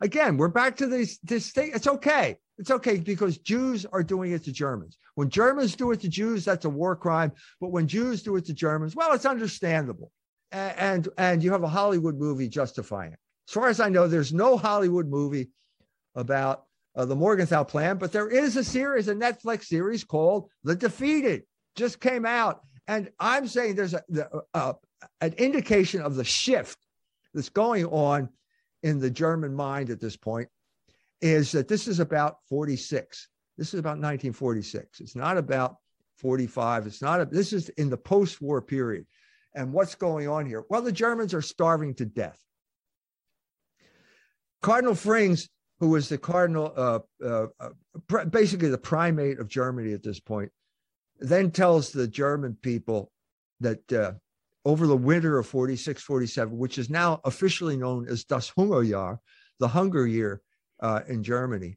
Again, 0.00 0.36
we're 0.36 0.48
back 0.48 0.76
to 0.76 0.86
this, 0.86 1.18
this 1.22 1.50
thing. 1.52 1.72
It's 1.74 1.86
okay. 1.86 2.36
It's 2.58 2.70
okay 2.70 2.98
because 2.98 3.38
Jews 3.38 3.84
are 3.86 4.02
doing 4.02 4.32
it 4.32 4.44
to 4.44 4.52
Germans. 4.52 4.98
When 5.14 5.28
Germans 5.28 5.76
do 5.76 5.92
it 5.92 6.00
to 6.00 6.08
Jews, 6.08 6.44
that's 6.44 6.64
a 6.64 6.70
war 6.70 6.96
crime. 6.96 7.32
But 7.60 7.70
when 7.70 7.86
Jews 7.86 8.22
do 8.22 8.36
it 8.36 8.44
to 8.46 8.54
Germans, 8.54 8.96
well, 8.96 9.12
it's 9.12 9.26
understandable. 9.26 10.10
And, 10.52 10.78
and, 10.78 11.08
and 11.18 11.42
you 11.42 11.52
have 11.52 11.62
a 11.62 11.68
Hollywood 11.68 12.16
movie 12.16 12.48
justifying 12.48 13.12
it. 13.12 13.18
As 13.48 13.54
far 13.54 13.68
as 13.68 13.80
I 13.80 13.88
know, 13.88 14.08
there's 14.08 14.32
no 14.32 14.56
Hollywood 14.56 15.08
movie 15.08 15.50
about 16.14 16.64
uh, 16.96 17.04
the 17.04 17.16
Morgenthau 17.16 17.64
plan, 17.64 17.98
but 17.98 18.12
there 18.12 18.28
is 18.28 18.56
a 18.56 18.64
series, 18.64 19.08
a 19.08 19.14
Netflix 19.14 19.64
series 19.64 20.04
called 20.04 20.48
The 20.62 20.76
Defeated, 20.76 21.42
just 21.76 22.00
came 22.00 22.24
out. 22.24 22.60
And 22.86 23.10
I'm 23.18 23.46
saying 23.46 23.74
there's 23.74 23.94
a, 23.94 24.02
a, 24.52 24.74
an 25.20 25.32
indication 25.34 26.02
of 26.02 26.16
the 26.16 26.24
shift 26.24 26.78
that's 27.32 27.48
going 27.48 27.86
on 27.86 28.28
in 28.82 29.00
the 29.00 29.10
German 29.10 29.54
mind 29.54 29.90
at 29.90 30.00
this 30.00 30.16
point 30.16 30.48
is 31.20 31.52
that 31.52 31.68
this 31.68 31.88
is 31.88 32.00
about 32.00 32.36
46. 32.48 33.28
This 33.56 33.68
is 33.68 33.80
about 33.80 33.98
1946. 33.98 35.00
It's 35.00 35.16
not 35.16 35.38
about 35.38 35.76
45. 36.18 36.86
It's 36.86 37.00
not, 37.00 37.20
a, 37.20 37.24
this 37.24 37.52
is 37.52 37.70
in 37.70 37.88
the 37.88 37.96
post 37.96 38.42
war 38.42 38.60
period. 38.60 39.06
And 39.54 39.72
what's 39.72 39.94
going 39.94 40.28
on 40.28 40.46
here? 40.46 40.64
Well, 40.68 40.82
the 40.82 40.92
Germans 40.92 41.32
are 41.32 41.42
starving 41.42 41.94
to 41.94 42.04
death. 42.04 42.38
Cardinal 44.62 44.94
Frings, 44.94 45.48
who 45.78 45.90
was 45.90 46.08
the 46.08 46.18
cardinal, 46.18 46.72
uh, 46.76 46.98
uh, 47.24 47.46
uh, 47.60 48.24
basically 48.24 48.68
the 48.68 48.78
primate 48.78 49.38
of 49.38 49.48
Germany 49.48 49.92
at 49.92 50.02
this 50.02 50.20
point, 50.20 50.50
then 51.20 51.50
tells 51.50 51.90
the 51.90 52.08
German 52.08 52.56
people 52.60 53.10
that 53.60 53.92
uh, 53.92 54.12
over 54.64 54.86
the 54.86 54.96
winter 54.96 55.38
of 55.38 55.46
46, 55.46 56.02
47, 56.02 56.56
which 56.56 56.78
is 56.78 56.90
now 56.90 57.20
officially 57.24 57.76
known 57.76 58.08
as 58.08 58.24
Das 58.24 58.50
Hungerjahr, 58.50 59.18
the 59.60 59.68
hunger 59.68 60.06
year 60.06 60.42
uh, 60.80 61.00
in 61.06 61.22
Germany, 61.22 61.76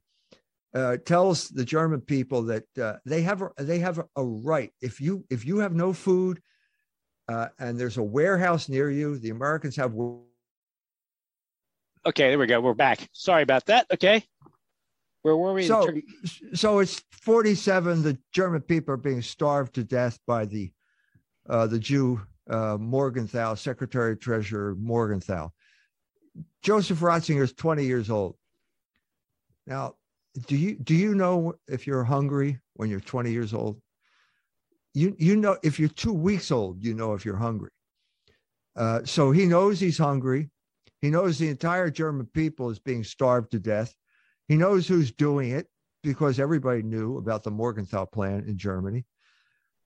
uh, 0.73 0.97
tells 1.05 1.49
the 1.49 1.65
German 1.65 2.01
people 2.01 2.43
that 2.43 2.65
uh, 2.77 2.97
they 3.05 3.21
have 3.21 3.41
a, 3.41 3.51
they 3.57 3.79
have 3.79 3.99
a 4.15 4.23
right 4.23 4.71
if 4.81 4.99
you 4.99 5.25
if 5.29 5.45
you 5.45 5.59
have 5.59 5.73
no 5.73 5.93
food 5.93 6.41
uh, 7.29 7.47
and 7.59 7.79
there's 7.79 7.97
a 7.97 8.03
warehouse 8.03 8.69
near 8.69 8.89
you, 8.89 9.17
the 9.17 9.29
Americans 9.29 9.75
have. 9.75 9.93
Okay, 12.05 12.29
there 12.29 12.39
we 12.39 12.47
go. 12.47 12.61
We're 12.61 12.73
back. 12.73 13.07
Sorry 13.11 13.43
about 13.43 13.65
that. 13.65 13.85
Okay. 13.93 14.23
Where 15.27 15.35
were 15.35 15.53
we? 15.53 15.67
So, 15.67 15.91
so 16.53 16.79
it's 16.79 17.03
47. 17.11 18.01
The 18.01 18.17
German 18.31 18.61
people 18.61 18.93
are 18.93 18.97
being 18.97 19.21
starved 19.21 19.75
to 19.75 19.83
death 19.83 20.17
by 20.25 20.45
the 20.45 20.71
uh, 21.49 21.67
the 21.67 21.79
Jew 21.79 22.21
uh, 22.49 22.77
Morgenthau, 22.79 23.55
Secretary 23.55 24.15
Treasurer 24.15 24.73
Morgenthau. 24.75 25.49
Joseph 26.61 27.01
Ratzinger 27.01 27.41
is 27.41 27.51
20 27.51 27.83
years 27.83 28.09
old. 28.09 28.37
Now, 29.65 29.95
do 30.47 30.55
you 30.55 30.75
do 30.75 30.95
you 30.95 31.13
know 31.13 31.55
if 31.67 31.85
you're 31.85 32.05
hungry 32.05 32.59
when 32.75 32.89
you're 32.89 33.01
20 33.01 33.29
years 33.29 33.53
old? 33.53 33.81
You 34.93 35.13
you 35.19 35.35
know 35.35 35.57
if 35.61 35.77
you're 35.77 35.89
two 35.89 36.13
weeks 36.13 36.51
old, 36.51 36.81
you 36.81 36.93
know 36.93 37.13
if 37.15 37.25
you're 37.25 37.35
hungry. 37.35 37.71
Uh, 38.77 39.01
so 39.03 39.31
he 39.31 39.45
knows 39.45 39.81
he's 39.81 39.97
hungry. 39.97 40.49
He 41.01 41.09
knows 41.09 41.37
the 41.37 41.49
entire 41.49 41.89
German 41.89 42.27
people 42.27 42.69
is 42.69 42.79
being 42.79 43.03
starved 43.03 43.51
to 43.51 43.59
death. 43.59 43.93
He 44.47 44.55
knows 44.55 44.87
who's 44.87 45.11
doing 45.11 45.51
it 45.51 45.67
because 46.03 46.39
everybody 46.39 46.83
knew 46.83 47.17
about 47.17 47.43
the 47.43 47.51
Morgenthau 47.51 48.05
plan 48.05 48.45
in 48.47 48.57
Germany. 48.57 49.05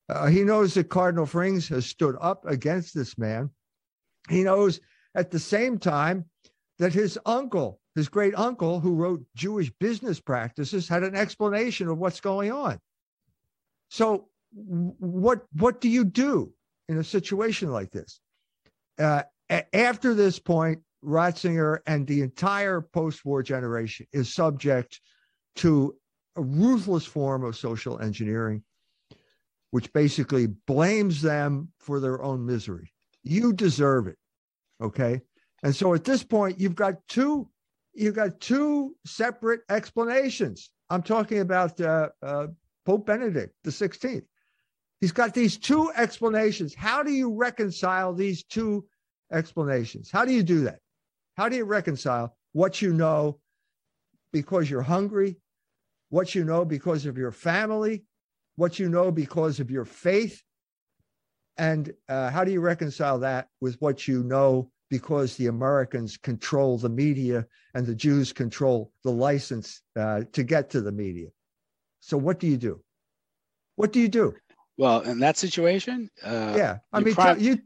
Uh, 0.09 0.27
he 0.27 0.43
knows 0.43 0.73
that 0.73 0.89
Cardinal 0.89 1.25
Frings 1.25 1.67
has 1.69 1.85
stood 1.85 2.15
up 2.19 2.45
against 2.45 2.93
this 2.93 3.17
man. 3.17 3.49
He 4.29 4.43
knows 4.43 4.79
at 5.15 5.31
the 5.31 5.39
same 5.39 5.77
time 5.77 6.25
that 6.79 6.93
his 6.93 7.17
uncle, 7.25 7.79
his 7.95 8.09
great 8.09 8.35
uncle, 8.35 8.79
who 8.79 8.95
wrote 8.95 9.23
Jewish 9.35 9.71
business 9.79 10.19
practices, 10.19 10.87
had 10.87 11.03
an 11.03 11.15
explanation 11.15 11.87
of 11.87 11.97
what's 11.97 12.19
going 12.19 12.51
on. 12.51 12.79
So, 13.89 14.27
what 14.53 15.43
what 15.53 15.79
do 15.79 15.87
you 15.89 16.03
do 16.03 16.53
in 16.89 16.97
a 16.97 17.03
situation 17.03 17.71
like 17.71 17.91
this? 17.91 18.19
Uh, 18.99 19.23
after 19.73 20.13
this 20.13 20.39
point, 20.39 20.81
Ratzinger 21.03 21.79
and 21.87 22.05
the 22.05 22.21
entire 22.21 22.81
post 22.81 23.25
war 23.25 23.41
generation 23.41 24.05
is 24.13 24.33
subject 24.33 25.01
to 25.57 25.95
a 26.35 26.41
ruthless 26.41 27.05
form 27.05 27.43
of 27.43 27.55
social 27.55 27.99
engineering, 27.99 28.63
which 29.71 29.91
basically 29.93 30.47
blames 30.47 31.21
them 31.21 31.69
for 31.79 31.99
their 31.99 32.21
own 32.21 32.45
misery. 32.45 32.91
You 33.23 33.53
deserve 33.53 34.07
it. 34.07 34.17
Okay. 34.81 35.21
And 35.63 35.75
so 35.75 35.93
at 35.93 36.03
this 36.03 36.23
point, 36.23 36.59
you've 36.59 36.75
got 36.75 36.95
two, 37.07 37.49
you've 37.93 38.15
got 38.15 38.39
two 38.39 38.95
separate 39.05 39.61
explanations. 39.69 40.71
I'm 40.89 41.03
talking 41.03 41.39
about 41.39 41.79
uh, 41.79 42.09
uh, 42.21 42.47
Pope 42.85 43.05
Benedict 43.05 43.53
the 43.63 43.71
16th. 43.71 44.25
He's 44.99 45.11
got 45.11 45.33
these 45.33 45.57
two 45.57 45.91
explanations. 45.95 46.75
How 46.75 47.01
do 47.01 47.11
you 47.11 47.33
reconcile 47.33 48.13
these 48.13 48.43
two 48.43 48.85
explanations? 49.31 50.11
How 50.11 50.25
do 50.25 50.33
you 50.33 50.43
do 50.43 50.61
that? 50.61 50.79
How 51.37 51.49
do 51.49 51.55
you 51.55 51.65
reconcile 51.65 52.35
what 52.53 52.81
you 52.81 52.93
know 52.93 53.39
because 54.33 54.69
you're 54.69 54.81
hungry, 54.81 55.37
what 56.09 56.35
you 56.35 56.43
know 56.43 56.65
because 56.65 57.05
of 57.05 57.17
your 57.17 57.31
family, 57.31 58.03
what 58.55 58.79
you 58.79 58.89
know 58.89 59.11
because 59.11 59.59
of 59.59 59.71
your 59.71 59.85
faith, 59.85 60.41
and 61.57 61.93
uh, 62.09 62.29
how 62.29 62.43
do 62.43 62.51
you 62.51 62.61
reconcile 62.61 63.19
that 63.19 63.47
with 63.59 63.75
what 63.79 64.07
you 64.07 64.23
know 64.23 64.71
because 64.89 65.35
the 65.37 65.47
Americans 65.47 66.17
control 66.17 66.77
the 66.77 66.89
media 66.89 67.45
and 67.73 67.85
the 67.85 67.95
Jews 67.95 68.33
control 68.33 68.91
the 69.03 69.11
license 69.11 69.81
uh, 69.97 70.21
to 70.33 70.43
get 70.43 70.69
to 70.71 70.81
the 70.81 70.91
media? 70.91 71.27
So, 71.99 72.17
what 72.17 72.39
do 72.39 72.47
you 72.47 72.57
do? 72.57 72.81
What 73.75 73.93
do 73.93 73.99
you 73.99 74.09
do? 74.09 74.35
Well, 74.77 75.01
in 75.01 75.19
that 75.19 75.37
situation, 75.37 76.09
uh, 76.23 76.53
yeah, 76.57 76.77
I 76.91 76.99
mean, 77.01 77.13
tell, 77.13 77.39
you 77.39 77.59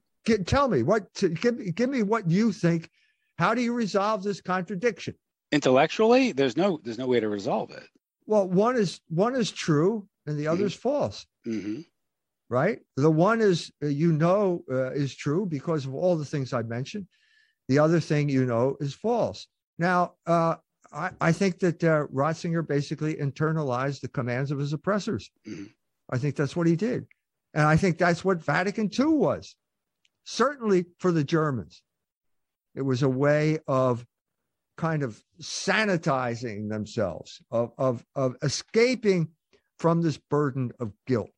tell 0.46 0.68
me 0.68 0.84
what 0.84 1.14
to, 1.16 1.30
give, 1.30 1.76
give 1.76 1.90
me 1.90 2.04
what 2.04 2.30
you 2.30 2.52
think. 2.52 2.90
How 3.38 3.54
do 3.54 3.62
you 3.62 3.74
resolve 3.74 4.24
this 4.24 4.42
contradiction? 4.42 5.16
Intellectually, 5.52 6.32
there's 6.32 6.58
no 6.58 6.80
there's 6.84 6.98
no 6.98 7.08
way 7.08 7.20
to 7.20 7.30
resolve 7.30 7.72
it. 7.72 7.84
Well, 8.26 8.48
one 8.48 8.76
is 8.76 9.02
one 9.10 9.36
is 9.36 9.52
true 9.52 10.08
and 10.26 10.38
the 10.38 10.48
other 10.48 10.60
mm-hmm. 10.60 10.68
is 10.68 10.74
false. 10.74 11.26
Mm-hmm 11.48 11.82
right? 12.50 12.80
The 12.96 13.12
one 13.12 13.42
is 13.42 13.72
uh, 13.84 13.88
you 13.88 14.12
know 14.12 14.64
uh, 14.72 14.92
is 14.92 15.16
true 15.16 15.46
because 15.46 15.86
of 15.86 15.94
all 15.94 16.16
the 16.16 16.26
things 16.26 16.54
I 16.54 16.62
mentioned. 16.64 17.08
The 17.68 17.80
other 17.80 18.00
thing 18.00 18.30
you 18.30 18.46
know 18.46 18.78
is 18.80 18.94
false. 18.94 19.48
Now, 19.80 20.14
uh, 20.26 20.56
I, 20.94 21.12
I, 21.20 21.32
think 21.32 21.60
that 21.60 21.84
uh, 21.84 22.06
Ratzinger 22.14 22.66
basically 22.66 23.16
internalized 23.16 24.02
the 24.02 24.08
commands 24.08 24.52
of 24.52 24.60
his 24.60 24.72
oppressors. 24.72 25.32
Mm-hmm. 25.48 25.66
I 26.12 26.18
think 26.18 26.36
that's 26.36 26.56
what 26.56 26.68
he 26.68 26.76
did. 26.76 27.08
And 27.54 27.66
I 27.66 27.76
think 27.76 27.98
that's 27.98 28.24
what 28.24 28.44
Vatican 28.44 28.90
II 28.98 29.06
was. 29.08 29.56
Certainly 30.24 30.86
for 31.00 31.12
the 31.12 31.24
Germans, 31.24 31.82
it 32.76 32.82
was 32.82 33.04
a 33.04 33.10
way 33.10 33.60
of 33.68 34.06
kind 34.78 35.04
of 35.04 35.22
sanitizing 35.42 36.70
themselves, 36.70 37.42
of, 37.50 37.72
of, 37.78 38.06
of 38.16 38.36
escaping 38.42 39.30
from 39.80 40.02
this 40.02 40.18
burden 40.18 40.72
of 40.80 40.92
guilt. 41.08 41.30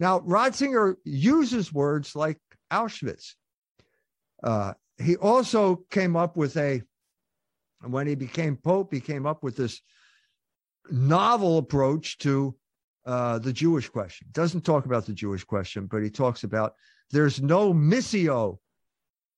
Now, 0.00 0.20
Ratzinger 0.20 0.96
uses 1.04 1.72
words 1.72 2.14
like 2.14 2.38
Auschwitz. 2.72 3.34
Uh, 4.42 4.74
he 4.98 5.16
also 5.16 5.84
came 5.90 6.16
up 6.16 6.36
with 6.36 6.56
a, 6.56 6.82
when 7.82 8.06
he 8.06 8.14
became 8.14 8.56
Pope, 8.56 8.92
he 8.92 9.00
came 9.00 9.26
up 9.26 9.42
with 9.42 9.56
this 9.56 9.80
novel 10.90 11.58
approach 11.58 12.18
to 12.18 12.54
uh, 13.06 13.38
the 13.38 13.52
Jewish 13.52 13.88
question. 13.88 14.28
Doesn't 14.32 14.64
talk 14.64 14.86
about 14.86 15.06
the 15.06 15.12
Jewish 15.12 15.44
question, 15.44 15.86
but 15.86 16.02
he 16.02 16.10
talks 16.10 16.44
about 16.44 16.74
there's 17.10 17.42
no 17.42 17.72
missio 17.72 18.58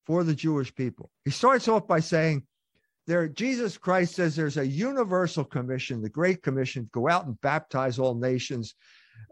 for 0.07 0.25
the 0.25 0.35
Jewish 0.35 0.75
people. 0.75 1.11
He 1.25 1.31
starts 1.31 1.69
off 1.69 1.87
by 1.87 2.01
saying, 2.01 2.45
there, 3.07 3.29
Jesus 3.29 3.79
Christ 3.79 4.15
says 4.15 4.35
there's 4.35 4.57
a 4.57 4.67
universal 4.67 5.45
commission, 5.45 6.03
the 6.03 6.09
Great 6.09 6.43
Commission, 6.43 6.89
go 6.93 7.09
out 7.09 7.27
and 7.27 7.41
baptize 7.41 7.99
all 7.99 8.15
nations 8.15 8.75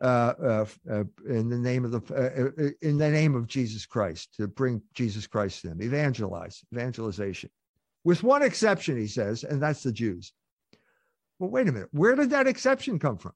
uh, 0.00 0.34
uh, 0.42 0.66
uh, 0.90 1.04
in 1.28 1.48
the 1.48 1.58
name 1.58 1.84
of 1.84 1.90
the 1.90 2.74
in 2.82 2.98
the 2.98 3.10
name 3.10 3.34
of 3.34 3.46
Jesus 3.46 3.86
Christ 3.86 4.34
to 4.36 4.46
bring 4.48 4.82
Jesus 4.94 5.26
Christ 5.26 5.62
to 5.62 5.68
them, 5.68 5.82
evangelize, 5.82 6.64
evangelization, 6.72 7.50
with 8.04 8.22
one 8.22 8.42
exception, 8.42 8.96
he 8.96 9.06
says, 9.06 9.44
and 9.44 9.62
that's 9.62 9.82
the 9.82 9.92
Jews. 9.92 10.32
Well, 11.38 11.50
wait 11.50 11.68
a 11.68 11.72
minute, 11.72 11.88
where 11.92 12.14
did 12.14 12.30
that 12.30 12.46
exception 12.46 12.98
come 12.98 13.18
from? 13.18 13.32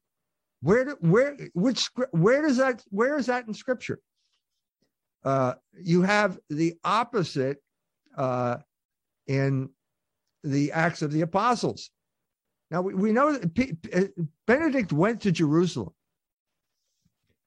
Where 0.61 0.85
do, 0.85 0.97
where 0.99 1.37
which 1.53 1.89
where 2.11 2.41
does 2.41 2.57
that 2.57 2.83
where 2.89 3.17
is 3.17 3.27
that 3.27 3.47
in 3.47 3.53
Scripture? 3.53 3.99
Uh, 5.23 5.53
you 5.73 6.01
have 6.01 6.39
the 6.49 6.75
opposite 6.83 7.57
uh, 8.17 8.57
in 9.27 9.69
the 10.43 10.71
Acts 10.71 11.01
of 11.01 11.11
the 11.11 11.21
Apostles. 11.21 11.89
Now 12.71 12.81
we, 12.81 12.93
we 12.93 13.11
know 13.11 13.33
that 13.33 13.53
P- 13.53 13.73
P- 13.73 14.09
Benedict 14.47 14.93
went 14.93 15.21
to 15.21 15.31
Jerusalem 15.31 15.93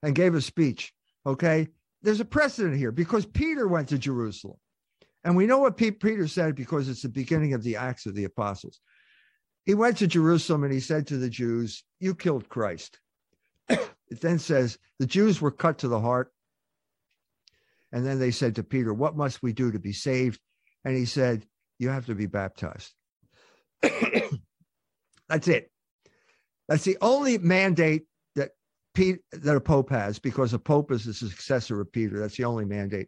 and 0.01 0.13
gave 0.13 0.35
a 0.35 0.41
speech. 0.41 0.93
Okay. 1.25 1.67
There's 2.01 2.19
a 2.19 2.25
precedent 2.25 2.77
here 2.77 2.91
because 2.91 3.25
Peter 3.25 3.67
went 3.67 3.89
to 3.89 3.97
Jerusalem. 3.97 4.57
And 5.23 5.37
we 5.37 5.45
know 5.45 5.59
what 5.59 5.77
Peter 5.77 6.27
said 6.27 6.53
because 6.53 6.89
it's 6.89 7.01
the 7.01 7.09
beginning 7.09 7.53
of 7.53 7.63
the 7.63 7.77
Acts 7.77 8.05
of 8.05 8.13
the 8.13 8.25
Apostles. 8.25 8.81
He 9.65 9.73
went 9.73 9.97
to 9.97 10.07
Jerusalem 10.07 10.65
and 10.65 10.73
he 10.73 10.81
said 10.81 11.07
to 11.07 11.17
the 11.17 11.29
Jews, 11.29 11.85
You 12.01 12.13
killed 12.13 12.49
Christ. 12.49 12.99
it 13.69 14.19
then 14.19 14.37
says, 14.37 14.77
The 14.99 15.05
Jews 15.05 15.39
were 15.39 15.51
cut 15.51 15.77
to 15.79 15.87
the 15.87 16.01
heart. 16.01 16.32
And 17.93 18.05
then 18.05 18.19
they 18.19 18.31
said 18.31 18.55
to 18.55 18.63
Peter, 18.63 18.93
What 18.93 19.15
must 19.15 19.43
we 19.43 19.53
do 19.53 19.71
to 19.71 19.79
be 19.79 19.93
saved? 19.93 20.39
And 20.83 20.97
he 20.97 21.05
said, 21.05 21.45
You 21.79 21.89
have 21.89 22.07
to 22.07 22.15
be 22.15 22.25
baptized. 22.25 22.91
That's 25.29 25.47
it. 25.47 25.71
That's 26.67 26.83
the 26.83 26.97
only 27.01 27.37
mandate 27.37 28.05
that 28.35 28.51
Pete, 28.95 29.19
that 29.31 29.55
a 29.55 29.61
pope 29.61 29.91
has 29.91 30.17
because 30.17 30.53
a 30.53 30.59
pope 30.59 30.91
is 30.91 31.05
the 31.05 31.13
successor 31.13 31.79
of 31.79 31.91
Peter. 31.91 32.19
That's 32.19 32.37
the 32.37 32.45
only 32.45 32.65
mandate. 32.65 33.07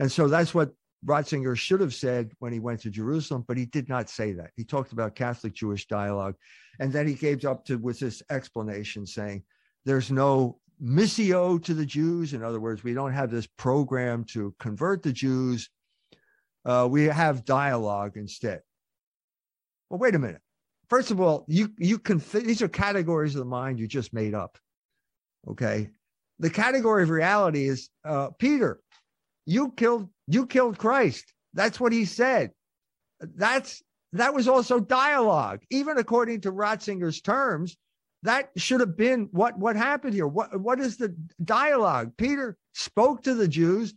And 0.00 0.10
so 0.10 0.28
that's 0.28 0.54
what 0.54 0.72
Ratzinger 1.04 1.56
should 1.56 1.80
have 1.80 1.94
said 1.94 2.32
when 2.38 2.52
he 2.52 2.60
went 2.60 2.80
to 2.80 2.90
Jerusalem, 2.90 3.44
but 3.46 3.56
he 3.56 3.66
did 3.66 3.88
not 3.88 4.08
say 4.08 4.32
that. 4.32 4.50
He 4.56 4.64
talked 4.64 4.92
about 4.92 5.14
Catholic 5.14 5.52
Jewish 5.52 5.86
dialogue. 5.86 6.36
And 6.80 6.92
then 6.92 7.06
he 7.06 7.14
gave 7.14 7.44
up 7.44 7.64
to 7.66 7.76
with 7.76 7.98
this 7.98 8.22
explanation 8.30 9.06
saying 9.06 9.42
there's 9.84 10.10
no 10.10 10.58
missio 10.82 11.62
to 11.62 11.74
the 11.74 11.86
Jews. 11.86 12.34
In 12.34 12.42
other 12.42 12.60
words, 12.60 12.82
we 12.82 12.94
don't 12.94 13.12
have 13.12 13.30
this 13.30 13.46
program 13.46 14.24
to 14.32 14.54
convert 14.58 15.02
the 15.02 15.12
Jews. 15.12 15.70
Uh, 16.64 16.88
we 16.90 17.04
have 17.04 17.44
dialogue 17.44 18.16
instead. 18.16 18.60
Well, 19.88 19.98
wait 19.98 20.14
a 20.14 20.18
minute. 20.18 20.40
First 20.88 21.10
of 21.10 21.20
all, 21.20 21.44
you 21.48 21.70
you 21.78 21.98
can 21.98 22.22
these 22.32 22.62
are 22.62 22.68
categories 22.68 23.34
of 23.34 23.40
the 23.40 23.44
mind 23.44 23.78
you 23.78 23.86
just 23.86 24.12
made 24.12 24.34
up. 24.34 24.58
Okay. 25.48 25.90
The 26.38 26.50
category 26.50 27.02
of 27.02 27.10
reality 27.10 27.68
is 27.68 27.88
uh, 28.04 28.30
Peter, 28.38 28.80
you 29.46 29.72
killed 29.72 30.08
you 30.26 30.46
killed 30.46 30.78
Christ. 30.78 31.32
That's 31.54 31.78
what 31.78 31.92
he 31.92 32.04
said. 32.04 32.50
That's 33.20 33.82
that 34.12 34.34
was 34.34 34.48
also 34.48 34.80
dialogue. 34.80 35.60
Even 35.70 35.98
according 35.98 36.42
to 36.42 36.52
Ratzinger's 36.52 37.20
terms, 37.20 37.76
that 38.22 38.50
should 38.56 38.80
have 38.80 38.96
been 38.96 39.28
what 39.32 39.58
what 39.58 39.76
happened 39.76 40.14
here. 40.14 40.26
What 40.26 40.58
what 40.60 40.80
is 40.80 40.96
the 40.96 41.14
dialogue? 41.44 42.12
Peter 42.16 42.56
spoke 42.72 43.22
to 43.24 43.34
the 43.34 43.48
Jews. 43.48 43.94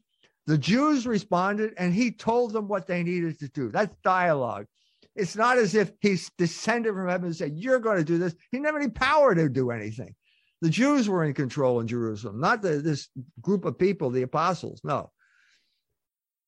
The 0.47 0.57
Jews 0.57 1.07
responded, 1.07 1.73
and 1.77 1.93
he 1.93 2.11
told 2.11 2.53
them 2.53 2.67
what 2.67 2.85
they 2.85 3.01
needed 3.01 3.39
to 3.39 3.47
do. 3.49 3.71
That's 3.71 3.95
dialogue. 4.03 4.67
It's 5.15 5.35
not 5.35 5.57
as 5.57 5.75
if 5.75 5.91
he's 6.01 6.29
descended 6.37 6.93
from 6.93 7.07
heaven 7.07 7.27
and 7.27 7.35
said, 7.35 7.53
You're 7.55 7.79
going 7.79 7.97
to 7.97 8.03
do 8.03 8.17
this. 8.17 8.35
He 8.51 8.59
never 8.59 8.79
had 8.79 8.85
any 8.85 8.91
power 8.91 9.33
to 9.33 9.49
do 9.49 9.71
anything. 9.71 10.13
The 10.61 10.69
Jews 10.69 11.07
were 11.07 11.23
in 11.23 11.33
control 11.33 11.79
in 11.79 11.87
Jerusalem, 11.87 12.39
not 12.39 12.61
the, 12.61 12.77
this 12.77 13.09
group 13.41 13.65
of 13.65 13.77
people, 13.77 14.09
the 14.09 14.23
apostles. 14.23 14.81
No. 14.83 15.11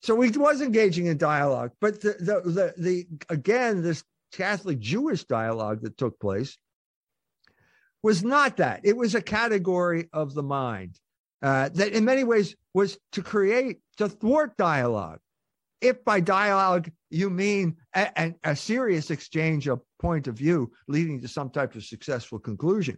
So 0.01 0.19
he 0.21 0.29
was 0.31 0.61
engaging 0.61 1.07
in 1.07 1.17
dialogue, 1.17 1.71
but 1.81 2.01
the, 2.01 2.15
the, 2.19 2.51
the, 2.51 2.73
the 2.77 3.07
again, 3.29 3.81
this 3.81 4.03
Catholic 4.31 4.79
Jewish 4.79 5.23
dialogue 5.23 5.81
that 5.81 5.97
took 5.97 6.19
place 6.19 6.57
was 8.03 8.23
not 8.23 8.57
that. 8.57 8.81
It 8.83 8.95
was 8.95 9.15
a 9.15 9.21
category 9.21 10.09
of 10.13 10.33
the 10.33 10.43
mind 10.43 10.99
uh, 11.41 11.69
that, 11.73 11.93
in 11.93 12.05
many 12.05 12.23
ways, 12.23 12.55
was 12.73 12.97
to 13.13 13.21
create, 13.21 13.79
to 13.97 14.09
thwart 14.09 14.55
dialogue. 14.57 15.19
If 15.81 16.03
by 16.03 16.19
dialogue 16.19 16.89
you 17.09 17.29
mean 17.29 17.77
a, 17.95 18.09
a, 18.17 18.51
a 18.51 18.55
serious 18.55 19.11
exchange 19.11 19.67
of 19.67 19.81
point 19.99 20.27
of 20.27 20.35
view 20.35 20.71
leading 20.87 21.21
to 21.21 21.27
some 21.27 21.49
type 21.49 21.75
of 21.75 21.83
successful 21.83 22.39
conclusion, 22.39 22.97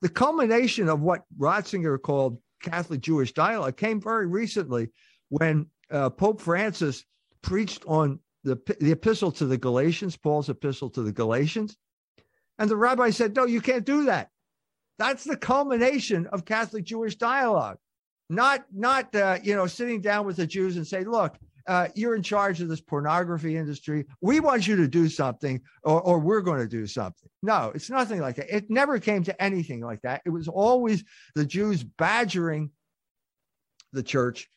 the 0.00 0.08
culmination 0.08 0.88
of 0.88 1.00
what 1.00 1.22
Ratzinger 1.38 2.00
called 2.00 2.38
Catholic 2.62 3.00
Jewish 3.00 3.32
dialogue 3.32 3.76
came 3.76 4.00
very 4.00 4.26
recently 4.26 4.88
when 5.28 5.66
uh, 5.90 6.10
Pope 6.10 6.40
Francis 6.40 7.04
preached 7.42 7.84
on 7.86 8.18
the, 8.44 8.58
the 8.80 8.92
epistle 8.92 9.30
to 9.32 9.46
the 9.46 9.58
Galatians, 9.58 10.16
Paul's 10.16 10.48
epistle 10.48 10.90
to 10.90 11.02
the 11.02 11.12
Galatians. 11.12 11.76
And 12.60 12.70
the 12.70 12.76
rabbi 12.76 13.10
said, 13.10 13.34
No, 13.34 13.46
you 13.46 13.60
can't 13.60 13.84
do 13.84 14.04
that. 14.04 14.28
That's 14.98 15.24
the 15.24 15.36
culmination 15.36 16.26
of 16.26 16.44
Catholic 16.44 16.84
Jewish 16.84 17.16
dialogue. 17.16 17.78
Not, 18.28 18.66
not 18.72 19.14
uh, 19.16 19.38
you 19.42 19.56
know, 19.56 19.66
sitting 19.66 20.02
down 20.02 20.26
with 20.26 20.36
the 20.36 20.46
Jews 20.46 20.76
and 20.76 20.86
say, 20.86 21.04
look, 21.04 21.36
uh, 21.66 21.88
you're 21.94 22.14
in 22.14 22.22
charge 22.22 22.60
of 22.60 22.68
this 22.68 22.82
pornography 22.82 23.56
industry. 23.56 24.04
We 24.20 24.40
want 24.40 24.68
you 24.68 24.76
to 24.76 24.86
do 24.86 25.08
something, 25.08 25.60
or, 25.84 26.02
or 26.02 26.18
we're 26.18 26.42
going 26.42 26.60
to 26.60 26.68
do 26.68 26.86
something. 26.86 27.28
No, 27.42 27.72
it's 27.74 27.88
nothing 27.88 28.20
like 28.20 28.36
that. 28.36 28.54
It 28.54 28.70
never 28.70 28.98
came 28.98 29.24
to 29.24 29.42
anything 29.42 29.80
like 29.80 30.02
that. 30.02 30.20
It 30.26 30.30
was 30.30 30.48
always 30.48 31.02
the 31.34 31.46
Jews 31.46 31.82
badgering 31.82 32.70
the 33.92 34.02
church 34.02 34.48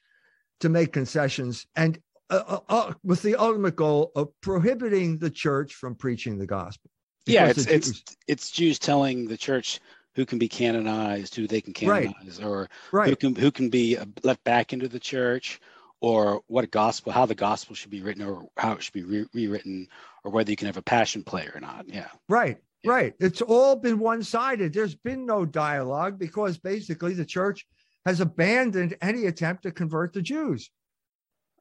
to 0.60 0.70
make 0.70 0.92
concessions 0.92 1.66
and 1.76 2.00
uh, 2.30 2.44
uh, 2.48 2.60
uh 2.70 2.94
with 3.04 3.22
the 3.22 3.36
ultimate 3.36 3.76
goal 3.76 4.12
of 4.16 4.30
prohibiting 4.42 5.18
the 5.18 5.30
church 5.30 5.74
from 5.74 5.96
preaching 5.96 6.38
the 6.38 6.46
gospel. 6.46 6.90
Yeah, 7.26 7.48
it's, 7.48 7.66
it's, 7.68 8.04
it's 8.28 8.52
Jews 8.52 8.80
telling 8.80 9.28
the 9.28 9.38
church 9.38 9.80
who 10.16 10.26
can 10.26 10.38
be 10.38 10.48
canonized, 10.48 11.36
who 11.36 11.48
they 11.48 11.62
can 11.62 11.74
canonize, 11.74 12.40
right. 12.40 12.46
or 12.46 12.70
right. 12.92 13.10
who 13.10 13.16
can 13.16 13.36
who 13.36 13.52
can 13.52 13.70
be 13.70 13.98
uh, 13.98 14.06
let 14.24 14.44
back 14.44 14.74
into 14.74 14.88
the 14.88 15.00
church, 15.00 15.60
or 16.02 16.42
what 16.48 16.70
gospel, 16.70 17.12
how 17.12 17.26
the 17.26 17.36
gospel 17.36 17.76
should 17.76 17.92
be 17.92 18.02
written, 18.02 18.24
or 18.24 18.48
how 18.58 18.74
it 18.74 18.84
should 18.84 18.94
be 18.94 19.04
re- 19.04 19.26
rewritten, 19.34 19.88
or 20.24 20.32
whether 20.32 20.52
you 20.52 20.58
can 20.58 20.68
have 20.68 20.78
a 20.78 20.82
passion 20.82 21.24
play 21.24 21.50
or 21.54 21.60
not. 21.60 21.88
Yeah. 21.88 22.10
Right. 22.30 22.58
Yeah. 22.84 22.92
Right. 22.92 23.14
It's 23.20 23.42
all 23.42 23.78
been 23.78 23.98
one-sided. 24.00 24.74
There's 24.74 24.96
been 24.96 25.26
no 25.26 25.46
dialogue 25.46 26.20
because 26.20 26.58
basically 26.58 27.14
the 27.14 27.26
church 27.26 27.66
has 28.06 28.20
abandoned 28.20 28.98
any 29.02 29.28
attempt 29.28 29.64
to 29.64 29.72
convert 29.72 30.14
the 30.14 30.22
Jews. 30.22 30.70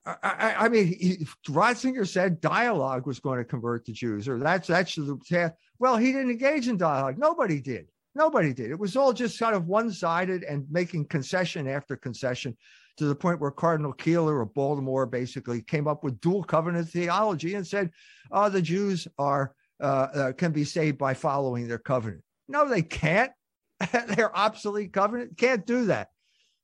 I, 0.05 0.55
I, 0.59 0.69
mean, 0.69 0.89
he, 0.89 1.27
Ratzinger 1.47 2.07
said 2.09 2.41
dialogue 2.41 3.07
was 3.07 3.21
going 3.21 3.39
to 3.39 3.45
convert 3.45 3.85
the 3.85 3.93
Jews, 3.93 4.29
or 4.29 4.39
that's 4.39 4.67
that's 4.67 4.97
the 4.97 5.55
well, 5.79 5.97
he 5.97 6.13
didn't 6.13 6.31
engage 6.31 6.67
in 6.67 6.77
dialogue. 6.77 7.19
Nobody 7.19 7.61
did. 7.61 7.87
Nobody 8.15 8.53
did. 8.53 8.71
It 8.71 8.79
was 8.79 8.97
all 8.97 9.13
just 9.13 9.39
kind 9.39 9.55
of 9.55 9.69
one 9.69 9.93
sided 9.93 10.43
and 10.43 10.67
making 10.71 11.07
concession 11.07 11.69
after 11.69 11.97
concession 11.97 12.57
to 12.97 13.07
the 13.07 13.15
point 13.15 13.41
where 13.41 13.51
Cardinal 13.51 13.93
Keeler 13.93 14.41
of 14.41 14.53
Baltimore 14.55 15.07
basically 15.07 15.63
came 15.63 15.89
up 15.89 16.05
with 16.05 16.21
dual 16.21 16.45
covenant 16.45 16.89
theology 16.89 17.55
and 17.55 17.67
said, 17.67 17.91
oh, 18.31 18.49
the 18.49 18.61
Jews 18.61 19.09
are 19.19 19.55
uh, 19.81 20.09
uh, 20.15 20.33
can 20.33 20.53
be 20.53 20.65
saved 20.65 20.99
by 20.99 21.15
following 21.15 21.67
their 21.67 21.79
covenant. 21.79 22.23
No, 22.49 22.69
they 22.69 22.83
can't. 22.83 23.33
They're 24.09 24.37
obsolete 24.37 24.93
covenant. 24.93 25.39
Can't 25.39 25.67
do 25.67 25.87
that. 25.87 26.09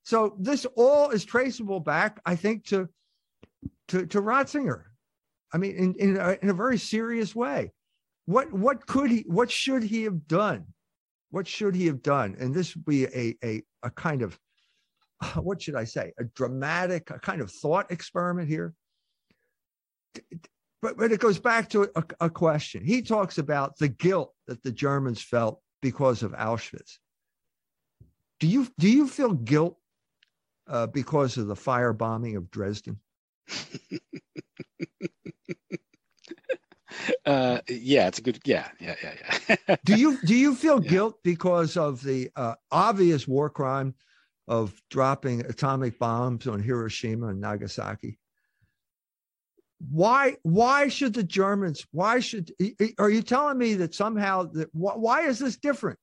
So 0.03 0.37
this 0.39 0.67
all 0.77 1.11
is 1.11 1.25
traceable 1.25 1.81
back, 1.81 2.21
I 2.25 2.37
think, 2.37 2.65
to 2.67 2.89
to, 3.89 4.07
to 4.07 4.21
Ratzinger. 4.21 4.85
I 5.53 5.59
mean, 5.59 5.77
in, 5.77 5.95
in 5.95 6.17
a, 6.17 6.37
in 6.43 6.51
a 6.51 6.55
very 6.55 6.79
serious 6.79 7.35
way. 7.35 7.73
What 8.27 8.53
what 8.53 8.87
could 8.87 9.11
he? 9.11 9.25
What 9.27 9.51
should 9.51 9.83
he 9.83 10.03
have 10.03 10.29
done? 10.29 10.67
What 11.31 11.47
should 11.47 11.75
he 11.75 11.87
have 11.87 12.03
done? 12.03 12.37
And 12.39 12.55
this 12.55 12.75
would 12.75 12.85
be 12.85 13.05
a, 13.07 13.35
a, 13.43 13.63
a 13.83 13.91
kind 13.91 14.23
of, 14.23 14.39
what 15.37 15.63
should 15.63 15.75
I 15.75 15.85
say, 15.85 16.13
a 16.19 16.25
dramatic, 16.25 17.11
a 17.11 17.19
kind 17.19 17.41
of 17.41 17.51
thought 17.51 17.91
experiment 17.91 18.49
here. 18.49 18.75
But, 20.81 20.97
but 20.97 21.11
it 21.11 21.21
goes 21.21 21.39
back 21.39 21.69
to 21.71 21.89
a, 21.97 22.05
a 22.21 22.31
question. 22.31 22.85
He 22.85 23.03
talks 23.03 23.39
about 23.39 23.79
the 23.79 23.89
guilt 23.89 24.35
that 24.47 24.63
the 24.63 24.73
Germans 24.73 25.23
felt 25.23 25.61
because 25.83 26.23
of 26.23 26.33
Auschwitz. 26.33 26.99
Do 28.41 28.47
you 28.47 28.69
do 28.79 28.89
you 28.89 29.09
feel 29.09 29.33
guilt 29.33 29.77
uh, 30.69 30.87
because 30.87 31.37
of 31.37 31.47
the 31.47 31.57
firebombing 31.57 32.37
of 32.37 32.51
Dresden? 32.51 33.01
uh, 37.27 37.59
yeah, 37.69 38.09
it's 38.09 38.19
a 38.19 38.23
good. 38.23 38.41
Yeah, 38.45 38.69
yeah, 38.81 38.97
yeah, 39.03 39.39
yeah. 39.49 39.77
do 39.85 39.99
you 39.99 40.19
do 40.25 40.35
you 40.35 40.55
feel 40.55 40.83
yeah. 40.83 40.91
guilt 40.91 41.19
because 41.23 41.77
of 41.77 42.03
the 42.03 42.31
uh, 42.37 42.55
obvious 42.71 43.29
war 43.29 43.51
crime 43.51 43.95
of 44.47 44.81
dropping 44.91 45.45
atomic 45.47 45.99
bombs 45.99 46.47
on 46.47 46.63
Hiroshima 46.63 47.29
and 47.29 47.41
Nagasaki? 47.41 48.19
Why 49.91 50.37
why 50.43 50.89
should 50.89 51.15
the 51.15 51.23
Germans? 51.23 51.87
Why 51.93 52.21
should 52.21 52.53
are 52.99 53.11
you 53.11 53.23
telling 53.23 53.57
me 53.59 53.75
that 53.75 53.95
somehow 53.95 54.45
that 54.55 54.69
why 54.73 55.23
is 55.23 55.39
this 55.39 55.57
different? 55.57 55.99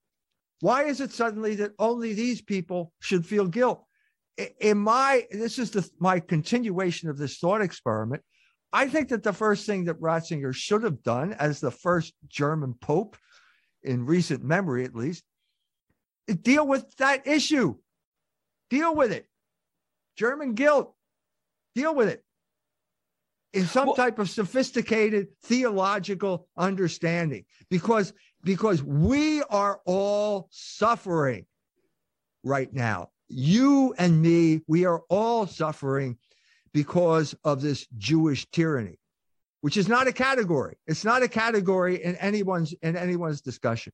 Why 0.62 0.86
is 0.86 1.02
it 1.02 1.12
suddenly 1.12 1.56
that 1.56 1.74
only 1.80 2.14
these 2.14 2.42
people 2.42 2.94
should 3.00 3.26
feel 3.26 3.48
guilt? 3.48 3.86
In 4.60 4.78
my 4.78 5.26
this 5.32 5.60
is 5.60 5.72
the 5.72 5.90
my 6.00 6.20
continuation 6.20 7.10
of 7.10 7.18
this 7.18 7.38
thought 7.38 7.62
experiment 7.62 8.22
I 8.76 8.90
think 8.90 9.08
that 9.10 9.24
the 9.24 9.32
first 9.32 9.66
thing 9.66 9.86
that 9.86 10.02
Ratzinger 10.02 10.54
should 10.54 10.84
have 10.84 11.02
done 11.02 11.32
as 11.32 11.62
the 11.62 11.72
first 11.72 12.14
German 12.28 12.74
pope 12.74 13.16
in 13.84 14.06
recent 14.06 14.44
memory, 14.44 14.84
at 14.84 14.94
least, 14.94 15.24
deal 16.42 16.68
with 16.68 16.86
that 16.98 17.26
issue. 17.26 17.76
Deal 18.70 18.94
with 18.94 19.14
it. 19.14 19.28
German 20.18 20.56
guilt. 20.56 20.94
Deal 21.74 21.96
with 21.96 22.10
it 22.10 22.26
in 23.54 23.66
some 23.66 23.88
well, 23.88 23.96
type 23.96 24.20
of 24.20 24.30
sophisticated 24.30 25.28
theological 25.44 26.50
understanding 26.58 27.46
because 27.70 28.12
because 28.44 28.84
we 28.84 29.42
are 29.44 29.80
all 29.86 30.50
suffering 30.52 31.46
right 32.44 32.74
now 32.74 33.10
you 33.28 33.94
and 33.98 34.22
me 34.22 34.62
we 34.68 34.86
are 34.86 35.02
all 35.10 35.48
suffering 35.48 36.18
because 36.74 37.36
of 37.44 37.62
this 37.62 37.88
Jewish 37.98 38.46
tyranny, 38.52 39.00
which 39.62 39.78
is 39.78 39.88
not 39.88 40.08
a 40.08 40.14
category. 40.14 40.76
It's 40.88 41.06
not 41.06 41.24
a 41.24 41.28
category 41.28 42.04
in 42.04 42.16
anyone's 42.18 42.74
in 42.82 42.98
anyone's 42.98 43.42
discussion. 43.42 43.94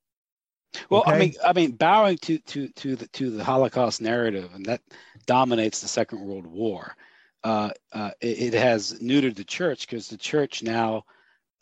Well, 0.90 1.02
okay? 1.02 1.12
I 1.12 1.20
mean, 1.20 1.34
I 1.46 1.54
mean, 1.54 1.72
bowing 1.72 2.18
to 2.20 2.40
to 2.40 2.68
to 2.70 2.96
the 2.96 3.08
to 3.10 3.30
the 3.30 3.44
Holocaust 3.44 4.02
narrative, 4.02 4.50
and 4.54 4.66
that 4.66 4.82
dominates 5.26 5.82
the 5.82 5.88
Second 5.88 6.22
World 6.22 6.48
War. 6.48 6.96
Uh, 7.44 7.70
uh, 7.92 8.12
it, 8.22 8.54
it, 8.54 8.54
has 8.54 8.94
neutered 9.02 9.36
the 9.36 9.44
church 9.44 9.88
because 9.88 10.08
the 10.08 10.18
church 10.18 10.62
now, 10.62 11.04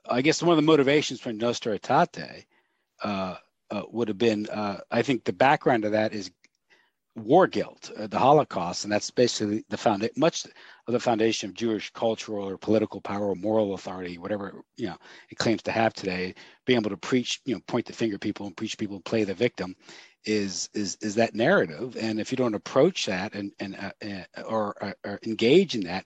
I 0.10 0.22
guess, 0.22 0.44
one 0.44 0.52
of 0.52 0.58
the 0.58 0.70
motivations 0.70 1.22
for 1.22 1.32
Nostra 1.32 1.80
Aetate 1.80 2.44
uh, 3.02 3.36
uh 3.72 3.84
would 3.90 4.10
have 4.10 4.18
been, 4.18 4.48
uh, 4.50 4.82
I 4.92 5.04
think, 5.04 5.24
the 5.24 5.32
background 5.32 5.86
of 5.86 5.94
that 5.94 6.14
is 6.14 6.32
war 7.16 7.48
guilt, 7.48 7.92
uh, 7.98 8.08
the 8.08 8.20
Holocaust, 8.20 8.84
and 8.84 8.94
that's 8.94 9.12
basically 9.12 9.64
the 9.70 9.78
found 9.78 10.08
much 10.16 10.46
of 10.46 10.94
the 10.94 11.00
foundation 11.00 11.50
of 11.50 11.56
Jewish 11.56 11.92
cultural 11.92 12.48
or 12.48 12.58
political 12.58 13.02
power 13.02 13.30
or 13.30 13.36
moral 13.36 13.74
authority, 13.74 14.18
whatever 14.18 14.64
you 14.78 14.88
know 14.88 14.98
it 15.30 15.38
claims 15.38 15.62
to 15.64 15.72
have 15.72 15.94
today. 15.94 16.36
Being 16.66 16.80
able 16.80 16.92
to 16.92 16.98
preach, 16.98 17.42
you 17.46 17.56
know, 17.56 17.62
point 17.68 17.86
the 17.86 17.94
finger 17.94 18.18
people 18.18 18.46
and 18.46 18.56
preach 18.56 18.78
people 18.78 18.96
and 18.96 19.06
play 19.06 19.24
the 19.24 19.34
victim, 19.34 19.76
is 20.26 20.70
is 20.74 20.98
is 21.02 21.16
that 21.16 21.36
narrative. 21.36 21.98
And 22.00 22.20
if 22.20 22.32
you 22.32 22.38
don't 22.38 22.56
approach 22.56 23.06
that 23.06 23.34
and 23.34 23.52
and 23.60 23.76
uh, 23.76 23.92
uh, 24.06 24.42
or, 24.44 24.76
or, 24.82 24.96
or, 25.06 25.20
engage 25.26 25.76
in 25.76 25.82
that. 25.82 26.06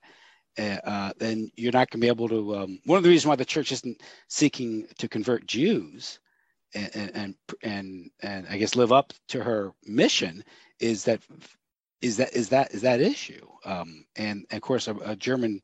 Uh, 0.55 0.77
uh 0.83 1.11
then 1.17 1.49
you're 1.55 1.71
not 1.71 1.89
going 1.89 1.99
to 1.99 2.05
be 2.05 2.07
able 2.07 2.29
to. 2.29 2.55
Um, 2.55 2.79
one 2.85 2.97
of 2.97 3.03
the 3.03 3.09
reasons 3.09 3.27
why 3.27 3.35
the 3.35 3.45
church 3.45 3.71
isn't 3.71 4.03
seeking 4.27 4.85
to 4.99 5.07
convert 5.07 5.47
Jews 5.47 6.19
and, 6.75 7.11
and 7.15 7.35
and 7.63 8.11
and 8.21 8.47
I 8.49 8.57
guess 8.57 8.75
live 8.75 8.91
up 8.91 9.13
to 9.29 9.43
her 9.43 9.71
mission 9.85 10.43
is 10.79 11.03
that 11.05 11.21
is 12.01 12.17
that 12.17 12.33
is 12.33 12.49
that 12.49 12.73
is 12.73 12.81
that 12.81 13.01
issue. 13.01 13.45
Um, 13.65 14.05
and, 14.15 14.45
and, 14.49 14.57
of 14.57 14.61
course 14.61 14.87
a, 14.87 14.95
a, 14.97 15.15
german 15.15 15.61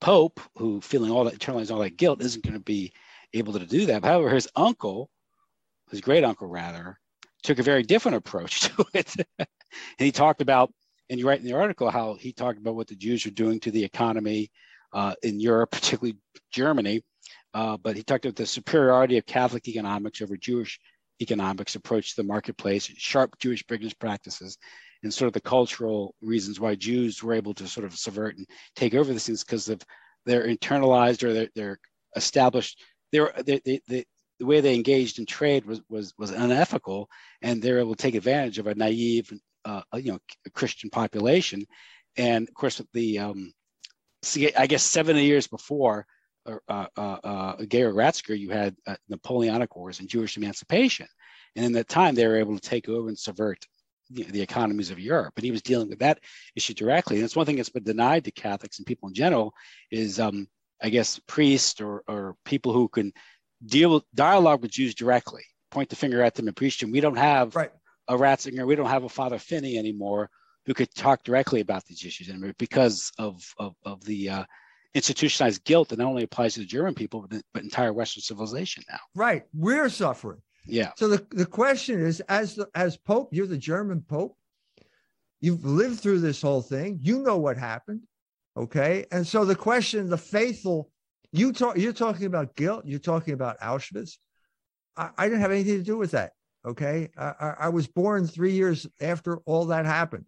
pope 0.00 0.40
who 0.56 0.80
feeling 0.80 1.10
all 1.10 1.24
that 1.24 1.38
internalizing 1.38 1.72
all 1.72 1.80
that 1.80 1.96
guilt 1.96 2.22
isn't 2.22 2.44
going 2.44 2.54
to 2.54 2.60
be 2.60 2.92
able 3.32 3.52
to 3.54 3.66
do 3.66 3.86
that. 3.86 4.04
However 4.04 4.30
his 4.30 4.48
uncle 4.54 5.10
his 5.90 6.00
great 6.00 6.24
uncle 6.24 6.48
rather 6.48 6.98
took 7.42 7.58
a 7.58 7.62
very 7.62 7.82
different 7.82 8.16
approach 8.16 8.60
to 8.76 8.84
it. 8.94 9.14
And 9.38 9.48
he 9.98 10.12
talked 10.12 10.40
about 10.40 10.72
and 11.10 11.18
you 11.18 11.26
write 11.26 11.40
in 11.40 11.46
the 11.46 11.56
article 11.56 11.90
how 11.90 12.14
he 12.14 12.32
talked 12.32 12.58
about 12.58 12.74
what 12.74 12.86
the 12.86 12.96
jews 12.96 13.24
are 13.26 13.30
doing 13.30 13.58
to 13.60 13.70
the 13.70 13.84
economy 13.84 14.50
uh, 14.92 15.14
in 15.22 15.40
europe 15.40 15.70
particularly 15.70 16.16
germany 16.50 17.02
uh, 17.58 17.76
but 17.76 17.96
he 17.96 18.02
talked 18.02 18.24
about 18.24 18.36
the 18.36 18.46
superiority 18.46 19.18
of 19.18 19.26
catholic 19.26 19.66
economics 19.68 20.22
over 20.22 20.36
jewish 20.36 20.78
economics 21.20 21.74
approach 21.74 22.10
to 22.10 22.22
the 22.22 22.28
marketplace, 22.28 22.84
sharp 22.96 23.38
Jewish 23.38 23.64
business 23.66 23.94
practices, 23.94 24.58
and 25.02 25.12
sort 25.12 25.28
of 25.28 25.32
the 25.32 25.40
cultural 25.40 26.14
reasons 26.20 26.60
why 26.60 26.74
Jews 26.74 27.22
were 27.22 27.34
able 27.34 27.54
to 27.54 27.66
sort 27.66 27.86
of 27.86 27.96
subvert 27.96 28.36
and 28.36 28.46
take 28.74 28.94
over 28.94 29.12
these 29.12 29.26
things 29.26 29.44
because 29.44 29.68
of 29.68 29.82
their 30.26 30.46
internalized 30.46 31.22
or 31.22 31.32
their, 31.32 31.48
their 31.54 31.78
established, 32.16 32.82
their, 33.12 33.32
they, 33.44 33.60
they, 33.64 33.80
they, 33.88 34.04
the 34.38 34.46
way 34.46 34.60
they 34.60 34.74
engaged 34.74 35.18
in 35.18 35.26
trade 35.26 35.64
was, 35.66 35.80
was, 35.88 36.14
was 36.18 36.30
unethical, 36.30 37.08
and 37.42 37.60
they're 37.60 37.80
able 37.80 37.94
to 37.94 38.02
take 38.02 38.14
advantage 38.14 38.58
of 38.58 38.66
a 38.66 38.74
naive, 38.74 39.32
uh, 39.64 39.82
you 39.94 40.12
know, 40.12 40.18
Christian 40.54 40.90
population. 40.90 41.64
And 42.16 42.48
of 42.48 42.54
course, 42.54 42.80
the 42.92 43.18
um, 43.18 43.52
I 44.56 44.66
guess 44.66 44.82
70 44.82 45.24
years 45.24 45.46
before, 45.46 46.06
uh, 46.68 46.86
uh, 46.96 47.00
uh, 47.00 47.56
Georg 47.64 47.94
Ratzinger, 47.94 48.38
you 48.38 48.50
had 48.50 48.76
uh, 48.86 48.96
Napoleonic 49.08 49.74
Wars 49.76 50.00
and 50.00 50.08
Jewish 50.08 50.36
emancipation. 50.36 51.06
And 51.56 51.64
in 51.64 51.72
that 51.72 51.88
time, 51.88 52.14
they 52.14 52.26
were 52.26 52.36
able 52.36 52.58
to 52.58 52.68
take 52.68 52.88
over 52.88 53.08
and 53.08 53.18
subvert 53.18 53.66
you 54.10 54.24
know, 54.24 54.30
the 54.30 54.42
economies 54.42 54.90
of 54.90 54.98
Europe. 54.98 55.34
And 55.36 55.44
he 55.44 55.50
was 55.50 55.62
dealing 55.62 55.88
with 55.88 55.98
that 56.00 56.20
issue 56.56 56.74
directly. 56.74 57.16
And 57.16 57.24
it's 57.24 57.36
one 57.36 57.46
thing 57.46 57.56
that's 57.56 57.68
been 57.68 57.84
denied 57.84 58.24
to 58.24 58.30
Catholics 58.30 58.78
and 58.78 58.86
people 58.86 59.08
in 59.08 59.14
general 59.14 59.52
is, 59.90 60.20
um, 60.20 60.48
I 60.82 60.88
guess, 60.88 61.20
priests 61.26 61.80
or, 61.80 62.02
or 62.08 62.36
people 62.44 62.72
who 62.72 62.88
can 62.88 63.12
deal 63.64 63.94
with 63.94 64.04
dialogue 64.14 64.62
with 64.62 64.70
Jews 64.70 64.94
directly, 64.94 65.42
point 65.70 65.88
the 65.88 65.96
finger 65.96 66.22
at 66.22 66.34
them 66.34 66.46
and 66.46 66.56
preach 66.56 66.78
to 66.78 66.86
them. 66.86 66.92
We 66.92 67.00
don't 67.00 67.18
have 67.18 67.56
right. 67.56 67.72
a 68.06 68.14
Ratzinger, 68.14 68.66
we 68.66 68.76
don't 68.76 68.86
have 68.86 69.04
a 69.04 69.08
Father 69.08 69.38
Finney 69.38 69.76
anymore 69.78 70.30
who 70.66 70.74
could 70.74 70.94
talk 70.94 71.24
directly 71.24 71.60
about 71.60 71.84
these 71.86 72.04
issues 72.04 72.28
and 72.28 72.54
because 72.58 73.10
of, 73.18 73.42
of, 73.58 73.74
of 73.84 74.04
the 74.04 74.28
uh, 74.28 74.44
institutionalized 74.94 75.64
guilt 75.64 75.88
that 75.88 75.98
not 75.98 76.08
only 76.08 76.22
applies 76.22 76.54
to 76.54 76.60
the 76.60 76.66
German 76.66 76.94
people, 76.94 77.26
but, 77.28 77.42
but 77.52 77.62
entire 77.62 77.92
Western 77.92 78.22
civilization 78.22 78.84
now. 78.90 78.98
Right. 79.14 79.44
We're 79.54 79.88
suffering. 79.88 80.40
Yeah. 80.66 80.92
So 80.96 81.08
the, 81.08 81.26
the 81.30 81.46
question 81.46 82.00
is, 82.00 82.20
as 82.28 82.54
the, 82.54 82.68
as 82.74 82.96
Pope, 82.96 83.30
you're 83.32 83.46
the 83.46 83.56
German 83.56 84.02
Pope. 84.02 84.36
You've 85.40 85.64
lived 85.64 86.00
through 86.00 86.20
this 86.20 86.42
whole 86.42 86.62
thing. 86.62 86.98
You 87.00 87.20
know 87.20 87.38
what 87.38 87.56
happened. 87.56 88.02
Okay. 88.56 89.06
And 89.12 89.26
so 89.26 89.44
the 89.44 89.54
question, 89.54 90.08
the 90.08 90.18
faithful, 90.18 90.90
you 91.32 91.52
talk, 91.52 91.78
you're 91.78 91.92
talking 91.92 92.26
about 92.26 92.56
guilt. 92.56 92.84
You're 92.86 92.98
talking 92.98 93.34
about 93.34 93.60
Auschwitz. 93.60 94.18
I, 94.96 95.10
I 95.16 95.26
didn't 95.26 95.40
have 95.40 95.52
anything 95.52 95.78
to 95.78 95.84
do 95.84 95.96
with 95.96 96.10
that. 96.10 96.32
Okay. 96.66 97.08
I, 97.16 97.54
I, 97.60 97.68
was 97.68 97.86
born 97.86 98.26
three 98.26 98.52
years 98.52 98.86
after 99.00 99.38
all 99.46 99.66
that 99.66 99.86
happened. 99.86 100.24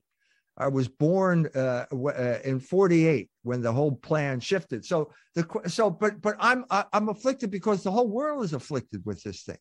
I 0.56 0.68
was 0.68 0.88
born 0.88 1.48
uh, 1.54 1.86
uh, 1.92 2.38
in 2.44 2.60
48 2.60 3.30
when 3.42 3.62
the 3.62 3.72
whole 3.72 3.92
plan 3.92 4.40
shifted. 4.40 4.84
So 4.84 5.12
the 5.34 5.46
so 5.66 5.90
but 5.90 6.20
but 6.20 6.36
I'm 6.38 6.64
I'm 6.70 7.08
afflicted 7.08 7.50
because 7.50 7.82
the 7.82 7.90
whole 7.90 8.08
world 8.08 8.44
is 8.44 8.52
afflicted 8.52 9.02
with 9.04 9.22
this 9.22 9.42
thing. 9.42 9.58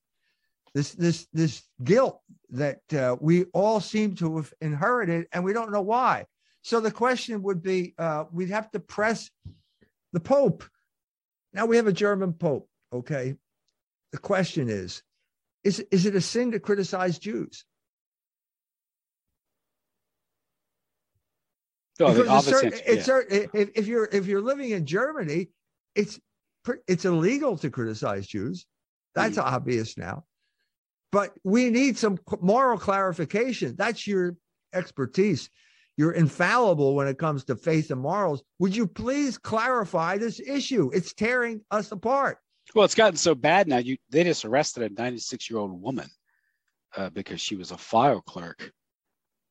This 0.74 0.92
this 0.94 1.28
this 1.32 1.64
guilt 1.84 2.22
that 2.50 2.82
uh, 2.94 3.16
we 3.20 3.46
all 3.54 3.80
seem 3.80 4.16
to 4.16 4.38
have 4.38 4.54
inherited 4.62 5.28
and 5.32 5.44
we 5.44 5.54
don't 5.54 5.72
know 5.72 5.82
why. 5.82 6.26
So 6.62 6.80
the 6.80 6.92
question 6.92 7.44
would 7.44 7.64
be 7.64 7.94
uh, 7.98 8.26
we'd 8.32 8.50
have 8.50 8.70
to 8.72 8.80
press 8.80 9.30
the 10.12 10.20
pope. 10.20 10.64
Now 11.54 11.66
we 11.66 11.78
have 11.78 11.88
a 11.88 11.94
german 11.94 12.34
pope 12.34 12.70
okay? 12.94 13.36
The 14.12 14.18
question 14.18 14.70
is 14.70 15.04
is, 15.64 15.80
is 15.92 16.06
it 16.06 16.16
a 16.16 16.22
sin 16.22 16.52
to 16.52 16.60
criticize 16.60 17.20
jews 17.20 17.66
because 22.08 22.18
it's 22.20 22.47
certain, 22.47 22.74
it's 22.74 22.88
yeah. 22.88 23.04
certain, 23.04 23.50
if, 23.54 23.70
if 23.76 23.88
you're 23.88 24.10
if 24.12 24.26
you're 24.26 24.41
living 24.41 24.72
in 24.72 24.86
germany 24.86 25.47
it's 25.95 26.20
it's 26.88 27.06
illegal 27.06 27.58
to 27.58 27.70
criticize 27.70 28.26
jews 28.26 28.66
that's 29.16 29.38
mm. 29.38 29.43
obvious 29.43 29.97
now 29.97 30.24
but 31.12 31.34
we 31.43 31.70
need 31.70 31.97
some 31.97 32.20
moral 32.41 32.78
clarification. 32.78 33.76
That's 33.78 34.06
your 34.06 34.36
expertise. 34.74 35.50
You're 35.97 36.12
infallible 36.12 36.95
when 36.95 37.08
it 37.08 37.18
comes 37.18 37.43
to 37.45 37.56
faith 37.56 37.91
and 37.91 38.00
morals. 38.00 38.43
Would 38.60 38.76
you 38.76 38.88
please 38.88 39.38
clarify 39.38 40.18
this 40.18 40.39
issue? 40.39 40.91
It's 40.93 41.14
tearing 41.14 41.62
us 41.72 41.91
apart. 41.91 42.38
Well, 42.76 42.86
it's 42.86 42.95
gotten 42.95 43.18
so 43.18 43.34
bad 43.34 43.68
now. 43.68 43.78
You 43.78 43.97
they 44.10 44.24
just 44.24 44.45
arrested 44.45 44.91
a 44.91 44.93
96 44.93 45.50
year 45.50 45.60
old 45.60 45.82
woman 45.82 46.08
uh, 46.95 47.10
because 47.10 47.41
she 47.41 47.56
was 47.56 47.72
a 47.72 47.78
file 47.78 48.22
clerk 48.22 48.72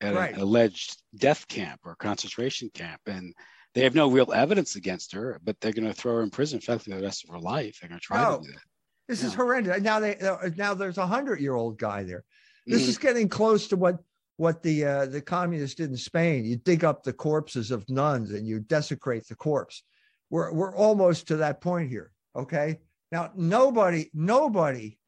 at 0.01 0.15
right. 0.15 0.33
an 0.33 0.39
alleged 0.39 1.01
death 1.17 1.47
camp 1.47 1.81
or 1.83 1.95
concentration 1.95 2.69
camp, 2.73 3.01
and 3.05 3.33
they 3.73 3.81
have 3.81 3.95
no 3.95 4.09
real 4.09 4.31
evidence 4.33 4.75
against 4.75 5.13
her. 5.13 5.39
But 5.43 5.59
they're 5.59 5.73
going 5.73 5.87
to 5.87 5.93
throw 5.93 6.15
her 6.15 6.23
in 6.23 6.29
prison 6.29 6.59
for 6.59 6.77
the 6.77 7.01
rest 7.01 7.23
of 7.23 7.29
her 7.31 7.39
life. 7.39 7.79
They're 7.79 7.89
going 7.89 7.99
to 7.99 8.05
try 8.05 8.23
no. 8.23 8.37
to 8.37 8.43
do 8.43 8.51
that. 8.51 8.61
This 9.07 9.21
yeah. 9.21 9.27
is 9.27 9.33
horrendous. 9.33 9.81
Now 9.81 9.99
they 9.99 10.17
uh, 10.17 10.49
now 10.55 10.73
there's 10.73 10.99
a 10.99 11.07
hundred 11.07 11.39
year 11.39 11.55
old 11.55 11.79
guy 11.79 12.03
there. 12.03 12.23
This 12.65 12.81
mm-hmm. 12.81 12.89
is 12.89 12.97
getting 12.97 13.27
close 13.27 13.67
to 13.69 13.75
what 13.75 13.97
what 14.37 14.61
the 14.61 14.85
uh, 14.85 15.05
the 15.07 15.21
communists 15.21 15.75
did 15.75 15.89
in 15.89 15.97
Spain. 15.97 16.45
You 16.45 16.57
dig 16.57 16.83
up 16.83 17.03
the 17.03 17.11
corpses 17.11 17.71
of 17.71 17.89
nuns 17.89 18.31
and 18.31 18.47
you 18.47 18.59
desecrate 18.59 19.27
the 19.27 19.35
corpse. 19.35 19.83
We're 20.29 20.53
we're 20.53 20.75
almost 20.75 21.27
to 21.27 21.37
that 21.37 21.59
point 21.59 21.89
here. 21.89 22.11
Okay. 22.35 22.79
Now 23.11 23.31
nobody 23.35 24.11
nobody 24.13 24.99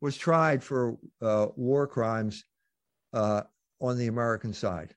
was 0.00 0.16
tried 0.16 0.62
for 0.62 0.96
uh, 1.20 1.48
war 1.56 1.86
crimes 1.86 2.44
uh, 3.12 3.42
on 3.80 3.98
the 3.98 4.06
American 4.06 4.52
side. 4.52 4.94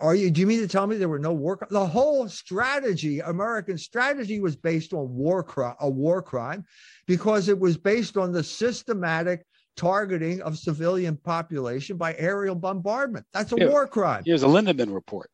Are 0.00 0.14
you? 0.16 0.30
Do 0.30 0.40
you 0.40 0.48
mean 0.48 0.60
to 0.60 0.68
tell 0.68 0.86
me 0.86 0.96
there 0.96 1.08
were 1.08 1.18
no 1.18 1.32
war? 1.32 1.64
The 1.70 1.86
whole 1.86 2.28
strategy, 2.28 3.20
American 3.20 3.78
strategy, 3.78 4.40
was 4.40 4.56
based 4.56 4.92
on 4.92 5.14
war 5.14 5.44
crime, 5.44 5.76
a 5.78 5.88
war 5.88 6.20
crime, 6.20 6.64
because 7.06 7.48
it 7.48 7.58
was 7.58 7.76
based 7.76 8.16
on 8.16 8.32
the 8.32 8.42
systematic 8.42 9.46
targeting 9.76 10.42
of 10.42 10.58
civilian 10.58 11.16
population 11.16 11.96
by 11.96 12.16
aerial 12.18 12.56
bombardment. 12.56 13.24
That's 13.32 13.52
a 13.52 13.56
yeah, 13.56 13.68
war 13.68 13.86
crime. 13.86 14.22
Here's 14.26 14.42
a 14.42 14.48
Lindemann 14.48 14.92
report. 14.92 15.30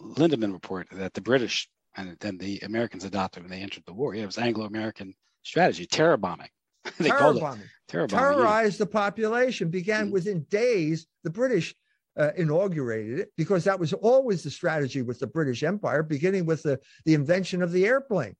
Lindemann 0.00 0.52
report 0.52 0.86
that 0.92 1.14
the 1.14 1.20
British 1.20 1.68
and 1.96 2.16
then 2.20 2.38
the 2.38 2.58
Americans 2.60 3.04
adopted 3.04 3.42
when 3.42 3.50
they 3.50 3.60
entered 3.60 3.84
the 3.86 3.92
war. 3.92 4.14
Yeah, 4.14 4.22
it 4.22 4.26
was 4.26 4.38
Anglo-American 4.38 5.14
strategy, 5.42 5.86
terror 5.86 6.16
bombing. 6.16 6.48
they 6.98 7.08
terror 7.08 7.34
bombing. 7.34 7.68
Terror 7.88 8.06
bombing. 8.06 8.08
Terrorize 8.08 8.74
yeah. 8.74 8.78
the 8.78 8.86
population 8.86 9.68
began 9.70 10.04
mm-hmm. 10.04 10.12
within 10.12 10.42
days. 10.50 11.06
The 11.22 11.30
British 11.30 11.74
uh, 12.16 12.30
inaugurated 12.36 13.18
it 13.18 13.32
because 13.36 13.64
that 13.64 13.80
was 13.80 13.92
always 13.92 14.42
the 14.42 14.50
strategy 14.50 15.02
with 15.02 15.18
the 15.18 15.26
British 15.26 15.62
Empire, 15.62 16.02
beginning 16.02 16.46
with 16.46 16.62
the, 16.62 16.78
the 17.04 17.14
invention 17.14 17.62
of 17.62 17.72
the 17.72 17.86
airplane. 17.86 18.36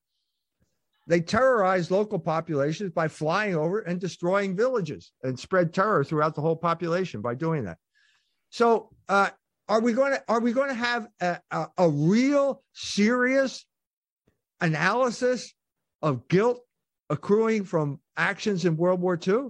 They 1.07 1.20
terrorized 1.20 1.90
local 1.90 2.18
populations 2.18 2.90
by 2.92 3.09
flying 3.09 3.55
over 3.55 3.80
and 3.80 4.01
destroying 4.01 4.57
villages 4.57 5.12
and 5.22 5.38
spread 5.38 5.74
terror 5.74 6.03
throughout 6.03 6.34
the 6.34 6.40
whole 6.40 6.57
population 6.57 7.20
by 7.20 7.34
doing 7.34 7.64
that. 7.64 7.78
So, 8.51 8.90
uh, 9.09 9.30
are 9.68 9.80
we 9.80 9.92
going 9.92 10.12
to 10.12 10.22
are 10.28 10.40
we 10.40 10.53
going 10.53 10.68
to 10.68 10.74
have 10.74 11.09
a, 11.20 11.40
a, 11.51 11.66
a 11.78 11.88
real 11.88 12.62
serious 12.74 13.64
analysis 14.61 15.53
of 16.03 16.28
guilt 16.28 16.63
accruing 17.11 17.64
from 17.64 18.00
actions 18.16 18.64
in 18.64 18.76
World 18.76 19.00
War 19.00 19.18
II? 19.26 19.48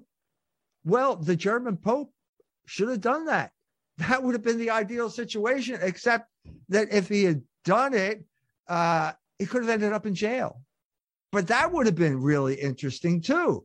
Well, 0.85 1.17
the 1.17 1.37
German 1.37 1.77
Pope 1.77 2.13
should 2.67 2.89
have 2.89 3.01
done 3.01 3.27
that 3.27 3.53
that 3.99 4.23
would 4.23 4.35
have 4.35 4.43
been 4.43 4.59
the 4.59 4.71
ideal 4.71 5.09
situation, 5.09 5.79
except 5.81 6.29
that 6.69 6.93
if 6.93 7.09
he 7.09 7.25
had 7.25 7.43
done 7.65 7.95
it, 7.95 8.25
uh, 8.69 9.13
he 9.39 9.47
could 9.47 9.63
have 9.63 9.71
ended 9.71 9.93
up 9.93 10.07
in 10.07 10.15
jail. 10.15 10.61
But 11.33 11.49
that 11.49 11.73
would 11.73 11.87
have 11.87 11.95
been 11.95 12.21
really 12.21 12.55
interesting 12.55 13.21
too. 13.21 13.65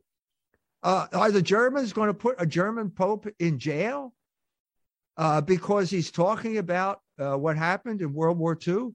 Uh, 0.82 1.06
are 1.12 1.30
the 1.30 1.42
Germans 1.42 1.92
going 1.92 2.08
to 2.08 2.14
put 2.14 2.36
a 2.38 2.46
German 2.46 2.90
pope 2.90 3.26
in 3.38 3.58
jail 3.58 4.14
uh, 5.16 5.40
because 5.40 5.90
he's 5.90 6.10
talking 6.10 6.58
about 6.58 7.00
uh, 7.18 7.36
what 7.36 7.56
happened 7.56 8.00
in 8.00 8.14
World 8.14 8.38
War 8.38 8.58
II 8.66 8.88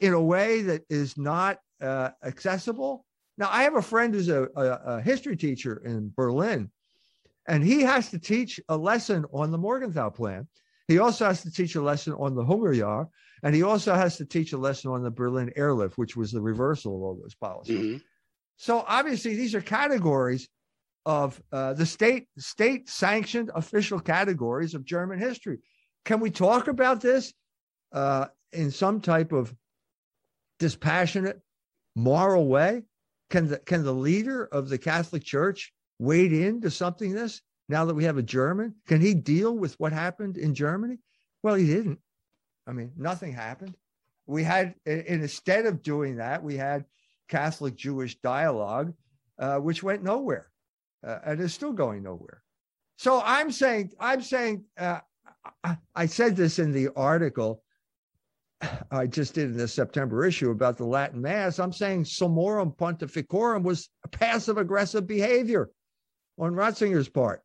in 0.00 0.14
a 0.14 0.20
way 0.20 0.62
that 0.62 0.82
is 0.90 1.16
not 1.16 1.58
uh, 1.80 2.10
accessible? 2.24 3.04
Now, 3.38 3.48
I 3.50 3.62
have 3.62 3.76
a 3.76 3.82
friend 3.82 4.12
who's 4.12 4.28
a, 4.28 4.48
a, 4.56 4.62
a 4.96 5.00
history 5.00 5.36
teacher 5.36 5.80
in 5.84 6.12
Berlin, 6.16 6.70
and 7.46 7.62
he 7.62 7.82
has 7.82 8.10
to 8.10 8.18
teach 8.18 8.60
a 8.68 8.76
lesson 8.76 9.24
on 9.32 9.52
the 9.52 9.58
Morgenthau 9.58 10.10
Plan. 10.10 10.48
He 10.88 10.98
also 10.98 11.26
has 11.26 11.42
to 11.42 11.50
teach 11.50 11.76
a 11.76 11.82
lesson 11.82 12.14
on 12.14 12.34
the 12.34 12.42
Hungerjahr, 12.42 13.08
and 13.44 13.54
he 13.54 13.62
also 13.62 13.94
has 13.94 14.16
to 14.16 14.24
teach 14.24 14.52
a 14.52 14.58
lesson 14.58 14.90
on 14.90 15.04
the 15.04 15.10
Berlin 15.10 15.52
airlift, 15.54 15.96
which 15.96 16.16
was 16.16 16.32
the 16.32 16.42
reversal 16.42 16.96
of 16.96 17.02
all 17.02 17.14
those 17.14 17.34
policies. 17.34 17.78
Mm-hmm. 17.78 17.96
So 18.56 18.84
obviously, 18.88 19.36
these 19.36 19.54
are 19.54 19.60
categories 19.60 20.48
of 21.06 21.40
uh, 21.52 21.74
the 21.74 21.86
state 21.86 22.26
state 22.38 22.88
sanctioned 22.88 23.52
official 23.54 24.00
categories 24.00 24.74
of 24.74 24.84
German 24.84 25.18
history. 25.18 25.58
Can 26.04 26.18
we 26.18 26.30
talk 26.30 26.66
about 26.66 27.00
this 27.00 27.32
uh, 27.92 28.26
in 28.52 28.72
some 28.72 29.00
type 29.00 29.32
of 29.32 29.54
dispassionate, 30.58 31.40
moral 31.94 32.48
way? 32.48 32.82
Can 33.30 33.48
the 33.48 33.58
can 33.58 33.84
the 33.84 33.92
leader 33.92 34.44
of 34.46 34.68
the 34.68 34.78
Catholic 34.78 35.22
Church 35.22 35.72
wade 35.98 36.32
into 36.32 36.70
something 36.70 37.12
this? 37.12 37.42
now 37.68 37.84
that 37.84 37.94
we 37.94 38.04
have 38.04 38.18
a 38.18 38.22
German? 38.22 38.74
Can 38.86 39.00
he 39.00 39.14
deal 39.14 39.56
with 39.56 39.78
what 39.78 39.92
happened 39.92 40.36
in 40.36 40.54
Germany? 40.54 40.98
Well, 41.42 41.54
he 41.54 41.66
didn't. 41.66 42.00
I 42.66 42.72
mean, 42.72 42.92
nothing 42.96 43.32
happened. 43.32 43.74
We 44.26 44.42
had, 44.42 44.74
instead 44.84 45.66
of 45.66 45.82
doing 45.82 46.16
that, 46.16 46.42
we 46.42 46.56
had 46.56 46.84
Catholic 47.28 47.76
Jewish 47.76 48.18
dialogue, 48.20 48.92
uh, 49.38 49.58
which 49.58 49.82
went 49.82 50.02
nowhere 50.02 50.48
uh, 51.06 51.18
and 51.24 51.40
is 51.40 51.54
still 51.54 51.72
going 51.72 52.02
nowhere. 52.02 52.42
So 52.96 53.22
I'm 53.24 53.50
saying, 53.52 53.92
I'm 54.00 54.20
saying, 54.20 54.64
uh, 54.76 55.00
I, 55.64 55.78
I 55.94 56.06
said 56.06 56.36
this 56.36 56.58
in 56.58 56.72
the 56.72 56.88
article 56.94 57.62
I 58.90 59.06
just 59.06 59.34
did 59.34 59.50
in 59.50 59.56
the 59.56 59.68
September 59.68 60.24
issue 60.24 60.50
about 60.50 60.76
the 60.76 60.84
Latin 60.84 61.20
Mass. 61.20 61.58
I'm 61.58 61.72
saying 61.72 62.04
Summorum 62.04 62.76
Pontificum 62.76 63.62
was 63.62 63.88
passive 64.10 64.58
aggressive 64.58 65.06
behavior 65.06 65.70
on 66.38 66.54
Ratzinger's 66.54 67.08
part 67.08 67.42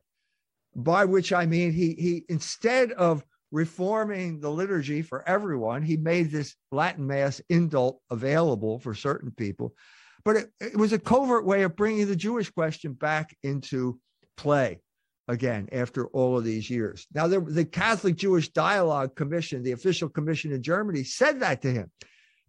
by 0.76 1.04
which 1.04 1.32
I 1.32 1.46
mean 1.46 1.72
he 1.72 1.94
he 1.94 2.24
instead 2.28 2.92
of 2.92 3.24
reforming 3.52 4.40
the 4.40 4.50
liturgy 4.50 5.00
for 5.02 5.26
everyone, 5.28 5.82
he 5.82 5.96
made 5.96 6.30
this 6.30 6.56
Latin 6.72 7.06
Mass 7.06 7.40
indult 7.50 7.98
available 8.10 8.80
for 8.80 8.94
certain 8.94 9.30
people. 9.30 9.74
But 10.24 10.36
it, 10.36 10.50
it 10.60 10.76
was 10.76 10.92
a 10.92 10.98
covert 10.98 11.46
way 11.46 11.62
of 11.62 11.76
bringing 11.76 12.08
the 12.08 12.16
Jewish 12.16 12.50
question 12.50 12.94
back 12.94 13.36
into 13.44 14.00
play 14.36 14.80
again 15.28 15.68
after 15.72 16.06
all 16.08 16.36
of 16.36 16.44
these 16.44 16.68
years. 16.68 17.06
Now, 17.14 17.26
the, 17.26 17.40
the 17.40 17.64
Catholic 17.64 18.16
Jewish 18.16 18.50
Dialogue 18.50 19.14
Commission, 19.16 19.62
the 19.62 19.72
official 19.72 20.08
commission 20.08 20.52
in 20.52 20.62
Germany, 20.62 21.04
said 21.04 21.40
that 21.40 21.62
to 21.62 21.70
him. 21.70 21.90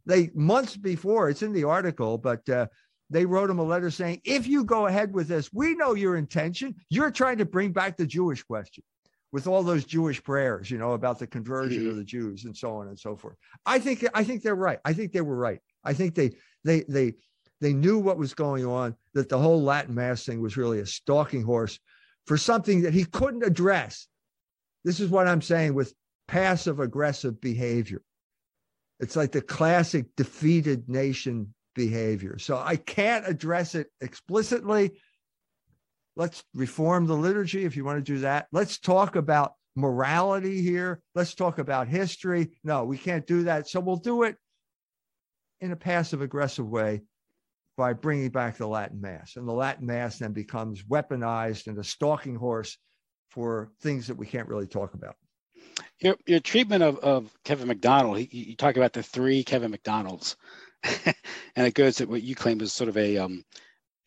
They 0.05 0.29
months 0.35 0.77
before, 0.77 1.29
it's 1.29 1.41
in 1.41 1.53
the 1.53 1.63
article, 1.63 2.17
but 2.17 2.47
uh, 2.49 2.67
they 3.09 3.25
wrote 3.25 3.49
him 3.49 3.59
a 3.59 3.63
letter 3.63 3.89
saying, 3.89 4.21
if 4.23 4.45
you 4.47 4.63
go 4.63 4.87
ahead 4.87 5.13
with 5.13 5.27
this, 5.27 5.51
we 5.53 5.75
know 5.75 5.93
your 5.93 6.15
intention. 6.17 6.75
You're 6.89 7.11
trying 7.11 7.37
to 7.37 7.45
bring 7.45 7.71
back 7.71 7.97
the 7.97 8.05
Jewish 8.05 8.43
question, 8.43 8.83
with 9.31 9.47
all 9.47 9.63
those 9.63 9.85
Jewish 9.85 10.23
prayers, 10.23 10.69
you 10.69 10.77
know, 10.77 10.93
about 10.93 11.19
the 11.19 11.27
conversion 11.27 11.81
mm-hmm. 11.81 11.89
of 11.91 11.95
the 11.97 12.03
Jews 12.03 12.45
and 12.45 12.55
so 12.55 12.77
on 12.77 12.87
and 12.87 12.99
so 12.99 13.15
forth. 13.15 13.35
I 13.65 13.79
think 13.79 14.05
I 14.13 14.23
think 14.23 14.43
they're 14.43 14.55
right. 14.55 14.79
I 14.85 14.93
think 14.93 15.11
they 15.11 15.21
were 15.21 15.35
right. 15.35 15.59
I 15.83 15.93
think 15.93 16.15
they 16.15 16.31
they 16.63 16.83
they 16.87 17.13
they 17.61 17.73
knew 17.73 17.99
what 17.99 18.17
was 18.17 18.33
going 18.33 18.65
on, 18.65 18.95
that 19.13 19.29
the 19.29 19.39
whole 19.39 19.61
Latin 19.61 19.95
mass 19.95 20.25
thing 20.25 20.41
was 20.41 20.57
really 20.57 20.79
a 20.79 20.85
stalking 20.85 21.43
horse 21.43 21.79
for 22.25 22.37
something 22.37 22.81
that 22.81 22.93
he 22.93 23.05
couldn't 23.05 23.43
address. 23.43 24.07
This 24.83 24.99
is 24.99 25.09
what 25.09 25.27
I'm 25.27 25.41
saying 25.41 25.73
with 25.73 25.93
passive 26.27 26.79
aggressive 26.79 27.39
behavior. 27.39 28.01
It's 28.99 29.15
like 29.15 29.31
the 29.31 29.41
classic 29.41 30.07
defeated 30.15 30.89
nation 30.89 31.53
behavior. 31.75 32.37
So 32.39 32.57
I 32.57 32.77
can't 32.77 33.27
address 33.27 33.75
it 33.75 33.87
explicitly. 34.01 34.91
Let's 36.15 36.43
reform 36.53 37.05
the 37.05 37.15
liturgy 37.15 37.65
if 37.65 37.75
you 37.75 37.83
want 37.83 37.97
to 37.97 38.13
do 38.13 38.19
that. 38.19 38.47
Let's 38.51 38.79
talk 38.79 39.17
about 39.17 39.53
morality 39.75 40.61
here. 40.61 41.01
Let's 41.13 41.35
talk 41.35 41.59
about 41.59 41.87
history. 41.87 42.57
No, 42.63 42.85
we 42.85 42.97
can't 42.97 43.27
do 43.27 43.43
that. 43.43 43.67
So 43.67 43.81
we'll 43.81 43.97
do 43.97 44.23
it 44.23 44.37
in 45.59 45.71
a 45.71 45.75
passive 45.75 46.21
aggressive 46.21 46.67
way 46.67 47.01
by 47.77 47.93
bringing 47.93 48.29
back 48.29 48.57
the 48.57 48.67
Latin 48.67 49.01
Mass. 49.01 49.35
And 49.35 49.47
the 49.47 49.53
Latin 49.53 49.85
Mass 49.85 50.19
then 50.19 50.31
becomes 50.31 50.83
weaponized 50.83 51.67
and 51.67 51.77
a 51.77 51.83
stalking 51.83 52.35
horse 52.35 52.77
for 53.29 53.71
things 53.81 54.07
that 54.07 54.15
we 54.17 54.25
can't 54.25 54.47
really 54.47 54.67
talk 54.67 54.93
about. 54.93 55.15
Your, 55.99 56.15
your 56.25 56.39
treatment 56.39 56.83
of, 56.83 56.97
of 56.99 57.33
Kevin 57.43 57.67
MacDonald, 57.67 58.19
he, 58.19 58.27
you 58.31 58.55
talk 58.55 58.77
about 58.77 58.93
the 58.93 59.03
three 59.03 59.43
Kevin 59.43 59.71
MacDonalds, 59.71 60.37
and 60.83 61.67
it 61.67 61.73
goes 61.73 61.97
to 61.97 62.05
what 62.05 62.23
you 62.23 62.35
claim 62.35 62.61
is 62.61 62.71
sort 62.71 62.89
of 62.89 62.97
a 62.97 63.17
um, 63.17 63.43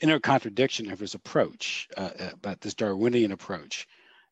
inner 0.00 0.20
contradiction 0.20 0.90
of 0.90 1.00
his 1.00 1.14
approach, 1.14 1.88
uh, 1.96 2.10
uh, 2.18 2.30
about 2.32 2.60
this 2.60 2.74
Darwinian 2.74 3.32
approach. 3.32 3.86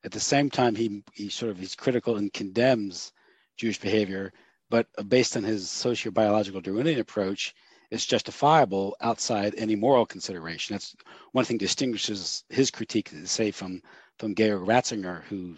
At 0.04 0.12
the 0.12 0.20
same 0.20 0.48
time, 0.48 0.74
he, 0.74 1.02
he 1.12 1.28
sort 1.28 1.50
of 1.50 1.58
he's 1.58 1.74
critical 1.74 2.16
and 2.16 2.32
condemns 2.32 3.12
Jewish 3.56 3.80
behavior, 3.80 4.32
but 4.70 4.86
based 5.08 5.36
on 5.36 5.42
his 5.42 5.68
socio-biological 5.68 6.60
Darwinian 6.60 7.00
approach, 7.00 7.54
it's 7.90 8.06
justifiable 8.06 8.96
outside 9.00 9.54
any 9.56 9.76
moral 9.76 10.06
consideration. 10.06 10.74
That's 10.74 10.94
one 11.32 11.44
thing 11.44 11.58
distinguishes 11.58 12.44
his 12.48 12.70
critique, 12.70 13.10
say, 13.24 13.50
from 13.50 13.82
from 14.18 14.34
Georg 14.34 14.66
Ratzinger, 14.66 15.22
who 15.24 15.54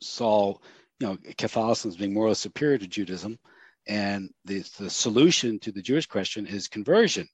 saw 0.00 0.54
you 1.00 1.06
know 1.06 1.18
Catholicism 1.38 1.90
as 1.90 1.96
being 1.96 2.14
morally 2.14 2.34
superior 2.34 2.78
to 2.78 2.86
Judaism, 2.86 3.38
and 3.86 4.30
the 4.44 4.64
the 4.78 4.90
solution 4.90 5.58
to 5.60 5.72
the 5.72 5.82
Jewish 5.82 6.06
question 6.06 6.46
is 6.46 6.68
conversion, 6.68 7.28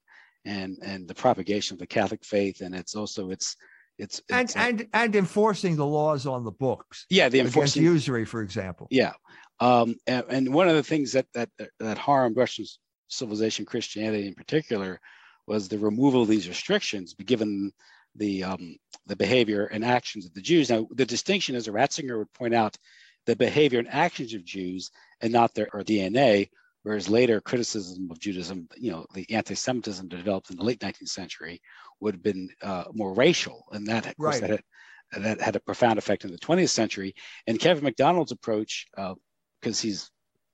and 0.45 0.77
and 0.81 1.07
the 1.07 1.15
propagation 1.15 1.75
of 1.75 1.79
the 1.79 1.87
Catholic 1.87 2.23
faith, 2.23 2.61
and 2.61 2.73
it's 2.73 2.95
also 2.95 3.31
it's 3.31 3.55
it's, 3.97 4.21
it's 4.29 4.55
and 4.55 4.81
and 4.81 4.87
and 4.93 5.15
enforcing 5.15 5.75
the 5.75 5.85
laws 5.85 6.25
on 6.25 6.43
the 6.45 6.51
books. 6.51 7.05
Yeah, 7.09 7.29
the 7.29 7.41
enforcing 7.41 7.83
usury, 7.83 8.25
for 8.25 8.41
example. 8.41 8.87
Yeah, 8.89 9.11
um, 9.59 9.95
and, 10.07 10.25
and, 10.29 10.53
one 10.53 10.69
of 10.69 10.75
the 10.75 10.83
things 10.83 11.11
that 11.11 11.25
that 11.33 11.49
that 11.79 11.97
harmed 11.97 12.37
Russian 12.37 12.65
civilization, 13.09 13.65
Christianity 13.65 14.27
in 14.27 14.33
particular, 14.33 14.99
was 15.47 15.67
the 15.67 15.79
removal 15.79 16.21
of 16.21 16.27
these 16.27 16.47
restrictions, 16.47 17.13
given 17.13 17.71
the 18.15 18.43
um, 18.43 18.75
the 19.07 19.15
behavior 19.15 19.65
and 19.65 19.83
actions 19.83 20.25
of 20.25 20.33
the 20.33 20.41
Jews. 20.41 20.69
Now, 20.69 20.87
the 20.91 21.05
distinction, 21.05 21.55
as 21.55 21.67
Ratzinger 21.67 22.17
would 22.17 22.33
point 22.33 22.53
out, 22.53 22.77
the 23.25 23.35
behavior 23.35 23.79
and 23.79 23.89
actions 23.89 24.33
of 24.33 24.45
Jews 24.45 24.91
and 25.21 25.33
not 25.33 25.53
their 25.53 25.67
or 25.73 25.81
DNA. 25.81 26.49
Whereas 26.83 27.09
later 27.09 27.41
criticism 27.41 28.09
of 28.09 28.19
Judaism, 28.19 28.69
you 28.77 28.89
know, 28.89 29.05
the 29.13 29.29
anti-Semitism 29.31 30.07
developed 30.07 30.49
in 30.49 30.55
the 30.55 30.63
late 30.63 30.79
19th 30.79 31.09
century 31.09 31.61
would 31.99 32.15
have 32.15 32.23
been 32.23 32.49
uh, 32.61 32.85
more 32.93 33.13
racial, 33.13 33.65
and 33.73 33.85
that, 33.87 34.07
of 34.07 34.15
course, 34.15 34.41
right. 34.41 34.49
that, 34.49 34.63
had, 35.11 35.23
that 35.23 35.41
had 35.41 35.55
a 35.57 35.59
profound 35.59 35.99
effect 35.99 36.23
in 36.23 36.31
the 36.31 36.37
20th 36.37 36.69
century. 36.69 37.13
And 37.47 37.59
Kevin 37.59 37.83
MacDonald's 37.83 38.31
approach, 38.31 38.87
because 38.95 39.79
uh, 39.79 39.81
he's 39.81 40.09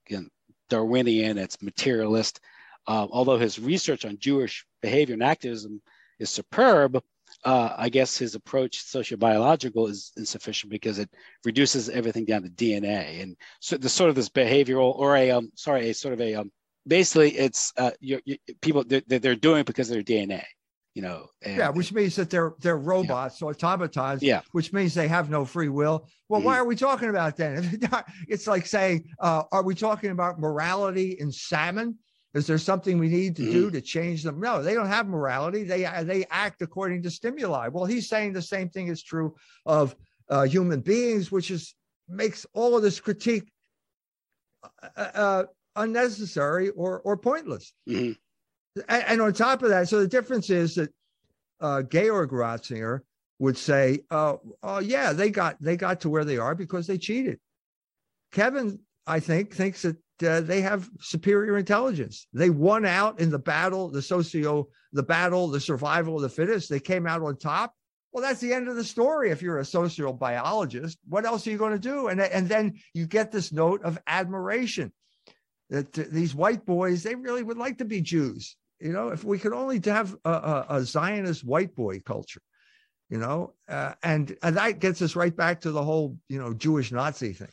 again 0.08 0.30
Darwinian, 0.70 1.38
it's 1.38 1.62
materialist. 1.62 2.40
Uh, 2.88 3.08
although 3.10 3.38
his 3.38 3.60
research 3.60 4.06
on 4.06 4.18
Jewish 4.20 4.66
behavior 4.82 5.14
and 5.14 5.24
activism 5.24 5.82
is 6.20 6.30
superb, 6.30 7.02
uh, 7.44 7.76
I 7.78 7.90
guess 7.90 8.18
his 8.18 8.36
approach, 8.36 8.84
sociobiological, 8.86 9.90
is 9.90 10.12
insufficient 10.18 10.72
because 10.72 11.00
it 11.00 11.10
reduces 11.44 11.90
everything 11.90 12.26
down 12.26 12.44
to 12.44 12.50
DNA 12.50 13.22
and 13.22 13.36
so 13.60 13.78
the 13.78 13.90
sort 13.90 14.10
of 14.10 14.16
this 14.16 14.30
behavioral 14.30 14.98
or 14.98 15.16
a 15.16 15.32
um, 15.32 15.52
sorry, 15.56 15.90
a 15.90 15.94
sort 15.94 16.14
of 16.14 16.22
a 16.22 16.36
um, 16.36 16.52
basically 16.88 17.32
it's 17.32 17.74
uh, 17.78 17.92
you, 18.00 18.20
you, 18.26 18.38
people 18.62 18.84
they're, 18.84 19.02
they're 19.08 19.36
doing 19.36 19.62
it 19.62 19.68
because 19.68 19.90
of 19.90 19.96
their 19.96 20.04
DNA 20.04 20.44
you 20.96 21.02
know. 21.02 21.28
And, 21.44 21.58
yeah, 21.58 21.70
which 21.70 21.94
means 21.94 22.16
that 22.16 22.30
they're 22.30 22.54
they're 22.60 22.78
robots 22.78 23.42
or 23.42 23.52
automatons. 23.52 24.24
Yeah, 24.24 24.42
which 24.54 24.74
means 24.74 24.94
they 24.96 25.08
have 25.08 25.30
no 25.30 25.46
free 25.46 25.70
will. 25.70 26.08
Well, 26.30 26.40
mm-hmm. 26.40 26.48
why 26.48 26.58
are 26.58 26.66
we 26.66 26.76
talking 26.76 27.10
about 27.10 27.38
that? 27.38 28.06
it's 28.28 28.48
like 28.48 28.66
saying, 28.66 29.10
uh, 29.20 29.44
are 29.52 29.62
we 29.62 29.76
talking 29.76 30.10
about 30.10 30.40
morality 30.40 31.18
in 31.20 31.32
salmon? 31.32 32.00
Is 32.34 32.48
there 32.48 32.58
something 32.58 32.98
we 32.98 33.10
need 33.10 33.36
to 33.36 33.44
mm-hmm. 33.44 33.52
do 33.52 33.72
to 33.72 33.82
change 33.82 34.24
them? 34.24 34.40
No, 34.40 34.64
they 34.64 34.74
don't 34.74 34.88
have 34.88 35.08
morality. 35.08 35.64
They 35.64 35.88
they 36.04 36.26
act 36.32 36.62
according 36.62 37.04
to 37.04 37.12
stimuli. 37.12 37.68
Well, 37.68 37.86
he's 37.86 38.10
saying 38.10 38.34
the 38.34 38.42
same 38.42 38.70
thing 38.70 38.88
is 38.88 39.04
true 39.04 39.36
of 39.66 39.96
uh, 40.30 40.44
human 40.44 40.80
beings, 40.80 41.32
which 41.32 41.52
is 41.52 41.76
makes 42.08 42.46
all 42.54 42.76
of 42.76 42.84
this 42.84 43.00
critique 43.00 43.52
uh, 44.64 45.00
uh 45.00 45.44
unnecessary 45.76 46.70
or 46.70 47.02
or 47.02 47.18
pointless. 47.18 47.74
Mm-hmm 47.88 48.14
and, 48.90 49.22
on 49.22 49.34
top 49.34 49.64
of 49.64 49.70
that, 49.70 49.88
so 49.88 50.00
the 50.00 50.08
difference 50.08 50.50
is 50.50 50.76
that 50.76 50.90
uh, 51.62 51.82
Georg 51.84 52.32
Ratzinger 52.32 53.02
would 53.40 53.58
say, 53.58 54.00
uh, 54.12 54.36
"Oh 54.64 54.80
yeah, 54.80 55.14
they 55.14 55.30
got 55.30 55.62
they 55.62 55.78
got 55.78 56.02
to 56.02 56.10
where 56.10 56.26
they 56.26 56.38
are 56.38 56.56
because 56.56 56.88
they 56.88 56.98
cheated." 56.98 57.40
Kevin, 58.32 58.80
I 59.08 59.20
think, 59.20 59.54
thinks 59.54 59.84
that 59.84 59.98
uh, 60.24 60.42
they 60.42 60.62
have 60.62 60.90
superior 61.00 61.58
intelligence. 61.58 62.28
They 62.34 62.50
won 62.50 62.86
out 62.86 63.20
in 63.20 63.30
the 63.30 63.40
battle, 63.40 63.90
the 63.90 64.02
socio, 64.02 64.68
the 64.92 65.04
battle, 65.04 65.48
the 65.48 65.60
survival 65.60 66.18
of 66.18 66.22
the 66.22 66.30
fittest. 66.30 66.70
They 66.70 66.80
came 66.80 67.08
out 67.08 67.22
on 67.22 67.38
top. 67.38 67.74
Well, 68.12 68.24
that's 68.24 68.40
the 68.40 68.54
end 68.54 68.70
of 68.70 68.76
the 68.76 68.84
story. 68.84 69.30
If 69.30 69.42
you're 69.42 69.60
a 69.60 69.66
social 69.66 70.14
biologist, 70.14 70.98
what 71.08 71.26
else 71.26 71.46
are 71.48 71.52
you 71.52 71.58
going 71.58 71.74
to 71.74 71.80
do? 71.80 72.08
And 72.08 72.20
and 72.20 72.48
then 72.50 72.76
you 72.94 73.08
get 73.08 73.32
this 73.32 73.54
note 73.54 73.84
of 73.84 73.98
admiration 74.08 74.92
that 75.70 75.94
these 75.94 76.36
white 76.36 76.66
boys 76.66 77.04
they 77.04 77.16
really 77.16 77.44
would 77.44 77.58
like 77.58 77.78
to 77.80 77.86
be 77.86 78.02
Jews 78.02 78.56
you 78.80 78.92
know, 78.92 79.10
if 79.10 79.24
we 79.24 79.40
could 79.40 79.54
only 79.54 79.82
have 79.86 80.16
a, 80.26 80.30
a, 80.30 80.66
a 80.70 80.82
Zionist 80.84 81.44
white 81.44 81.76
boy 81.76 82.00
culture, 82.00 82.42
you 83.10 83.18
know, 83.18 83.54
uh, 83.70 83.94
and 84.04 84.36
and 84.42 84.58
that 84.58 84.80
gets 84.80 85.02
us 85.02 85.16
right 85.16 85.36
back 85.36 85.62
to 85.62 85.72
the 85.72 85.84
whole, 85.84 86.18
you 86.28 86.40
know, 86.40 86.54
Jewish 86.54 86.92
Nazi 86.92 87.34
thing, 87.34 87.50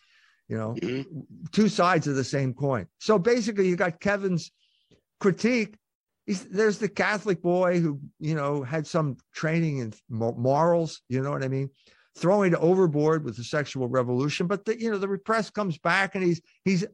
you 0.48 0.56
know, 0.56 0.74
mm-hmm. 0.74 1.20
two 1.52 1.68
sides 1.68 2.06
of 2.06 2.16
the 2.16 2.24
same 2.24 2.54
coin. 2.54 2.86
So 2.98 3.18
basically, 3.18 3.68
you 3.68 3.76
got 3.76 4.00
Kevin's 4.00 4.50
critique. 5.20 5.76
He's, 6.26 6.44
there's 6.44 6.78
the 6.78 6.88
Catholic 6.88 7.42
boy 7.42 7.80
who, 7.80 8.00
you 8.20 8.34
know, 8.34 8.62
had 8.62 8.86
some 8.86 9.16
training 9.34 9.78
in 9.78 9.92
morals. 10.08 11.02
You 11.08 11.20
know 11.20 11.30
what 11.30 11.44
I 11.44 11.48
mean? 11.48 11.68
Throwing 12.16 12.52
it 12.52 12.58
overboard 12.58 13.24
with 13.24 13.36
the 13.36 13.44
sexual 13.44 13.88
revolution, 13.88 14.46
but 14.46 14.64
the 14.64 14.78
you 14.78 14.90
know 14.90 14.98
the 14.98 15.08
repressed 15.08 15.54
comes 15.54 15.78
back 15.78 16.14
and 16.14 16.24
he's 16.24 16.40
he's 16.64 16.84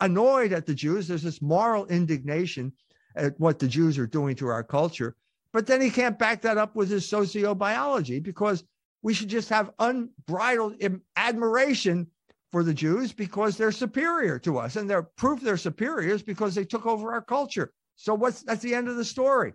annoyed 0.00 0.52
at 0.52 0.66
the 0.66 0.74
Jews. 0.74 1.08
There's 1.08 1.22
this 1.22 1.40
moral 1.40 1.86
indignation 1.86 2.72
at 3.16 3.38
what 3.38 3.58
the 3.58 3.68
Jews 3.68 3.98
are 3.98 4.06
doing 4.06 4.36
to 4.36 4.48
our 4.48 4.62
culture. 4.62 5.16
But 5.52 5.66
then 5.66 5.80
he 5.80 5.90
can't 5.90 6.18
back 6.18 6.42
that 6.42 6.58
up 6.58 6.76
with 6.76 6.90
his 6.90 7.06
sociobiology 7.06 8.22
because 8.22 8.64
we 9.02 9.14
should 9.14 9.28
just 9.28 9.48
have 9.48 9.70
unbridled 9.78 10.82
admiration 11.16 12.06
for 12.50 12.62
the 12.62 12.74
Jews 12.74 13.12
because 13.12 13.56
they're 13.56 13.72
superior 13.72 14.38
to 14.40 14.58
us. 14.58 14.76
And 14.76 14.88
they're 14.88 15.02
proof 15.02 15.40
they're 15.40 15.56
superiors 15.56 16.22
because 16.22 16.54
they 16.54 16.64
took 16.64 16.86
over 16.86 17.12
our 17.12 17.22
culture. 17.22 17.72
So 17.96 18.14
what's 18.14 18.42
that's 18.42 18.62
the 18.62 18.74
end 18.74 18.88
of 18.88 18.96
the 18.96 19.04
story. 19.04 19.54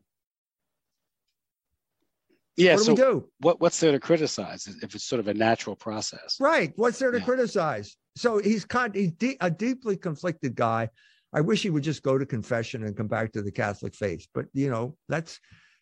Yeah. 2.55 2.73
What 2.73 2.79
do 2.79 2.83
so 2.83 2.91
we 2.91 2.97
do? 2.97 3.29
What, 3.39 3.61
what's 3.61 3.79
there 3.79 3.91
to 3.91 3.99
criticize 3.99 4.67
if 4.81 4.93
it's 4.93 5.03
sort 5.03 5.19
of 5.19 5.27
a 5.27 5.33
natural 5.33 5.75
process? 5.75 6.37
Right. 6.39 6.71
What's 6.75 6.99
there 6.99 7.11
to 7.11 7.17
yeah. 7.17 7.25
criticize? 7.25 7.97
So 8.15 8.37
he's, 8.37 8.63
con- 8.63 8.93
he's 8.93 9.11
de- 9.13 9.37
a 9.41 9.49
deeply 9.49 9.97
conflicted 9.97 10.55
guy. 10.55 10.89
I 11.33 11.41
wish 11.41 11.63
he 11.63 11.69
would 11.69 11.83
just 11.83 12.03
go 12.03 12.17
to 12.17 12.25
confession 12.25 12.83
and 12.83 12.95
come 12.95 13.07
back 13.07 13.31
to 13.33 13.41
the 13.41 13.51
Catholic 13.51 13.95
faith. 13.95 14.27
But 14.33 14.45
you 14.53 14.69
know, 14.69 14.95
that's 15.09 15.39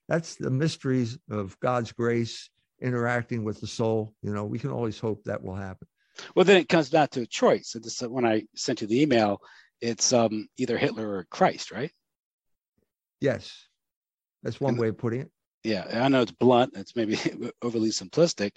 that's 0.07 0.35
the 0.35 0.49
mysteries 0.49 1.17
of 1.29 1.59
God's 1.59 1.91
grace 1.91 2.49
interacting 2.81 3.43
with 3.43 3.59
the 3.59 3.67
soul. 3.67 4.13
You 4.23 4.33
know, 4.33 4.45
we 4.45 4.59
can 4.59 4.71
always 4.71 4.99
hope 4.99 5.23
that 5.25 5.43
will 5.43 5.55
happen. 5.55 5.87
Well, 6.35 6.45
then 6.45 6.57
it 6.57 6.69
comes 6.69 6.89
back 6.89 7.11
to 7.11 7.21
a 7.21 7.25
choice. 7.25 7.75
This, 7.81 8.01
when 8.01 8.25
I 8.25 8.43
sent 8.55 8.81
you 8.81 8.87
the 8.87 9.01
email, 9.01 9.41
it's 9.81 10.13
um, 10.13 10.47
either 10.57 10.77
Hitler 10.77 11.09
or 11.09 11.27
Christ, 11.29 11.71
right? 11.71 11.91
Yes, 13.19 13.67
that's 14.43 14.59
one 14.59 14.73
and, 14.73 14.79
way 14.79 14.89
of 14.89 14.97
putting 14.97 15.21
it. 15.21 15.31
Yeah, 15.63 15.85
I 16.03 16.07
know 16.07 16.21
it's 16.21 16.31
blunt. 16.31 16.73
It's 16.75 16.95
maybe 16.95 17.17
overly 17.61 17.89
simplistic, 17.89 18.51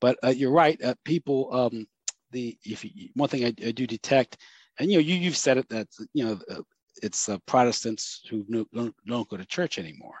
but 0.00 0.18
uh, 0.24 0.28
you're 0.28 0.52
right. 0.52 0.80
Uh, 0.82 0.94
people, 1.04 1.48
um, 1.52 1.86
the 2.32 2.56
if 2.64 2.84
you, 2.84 3.08
one 3.14 3.28
thing 3.28 3.44
I, 3.44 3.48
I 3.66 3.72
do 3.72 3.86
detect 3.86 4.36
and 4.78 4.90
you 4.90 4.98
know 4.98 5.02
you 5.02 5.14
you've 5.14 5.36
said 5.36 5.58
it 5.58 5.68
that 5.68 5.88
you 6.12 6.24
know 6.24 6.38
uh, 6.50 6.62
it's 7.02 7.28
uh, 7.28 7.38
Protestants 7.46 8.22
who 8.28 8.44
don't, 8.72 8.94
don't 9.06 9.28
go 9.28 9.36
to 9.36 9.44
church 9.46 9.78
anymore, 9.78 10.16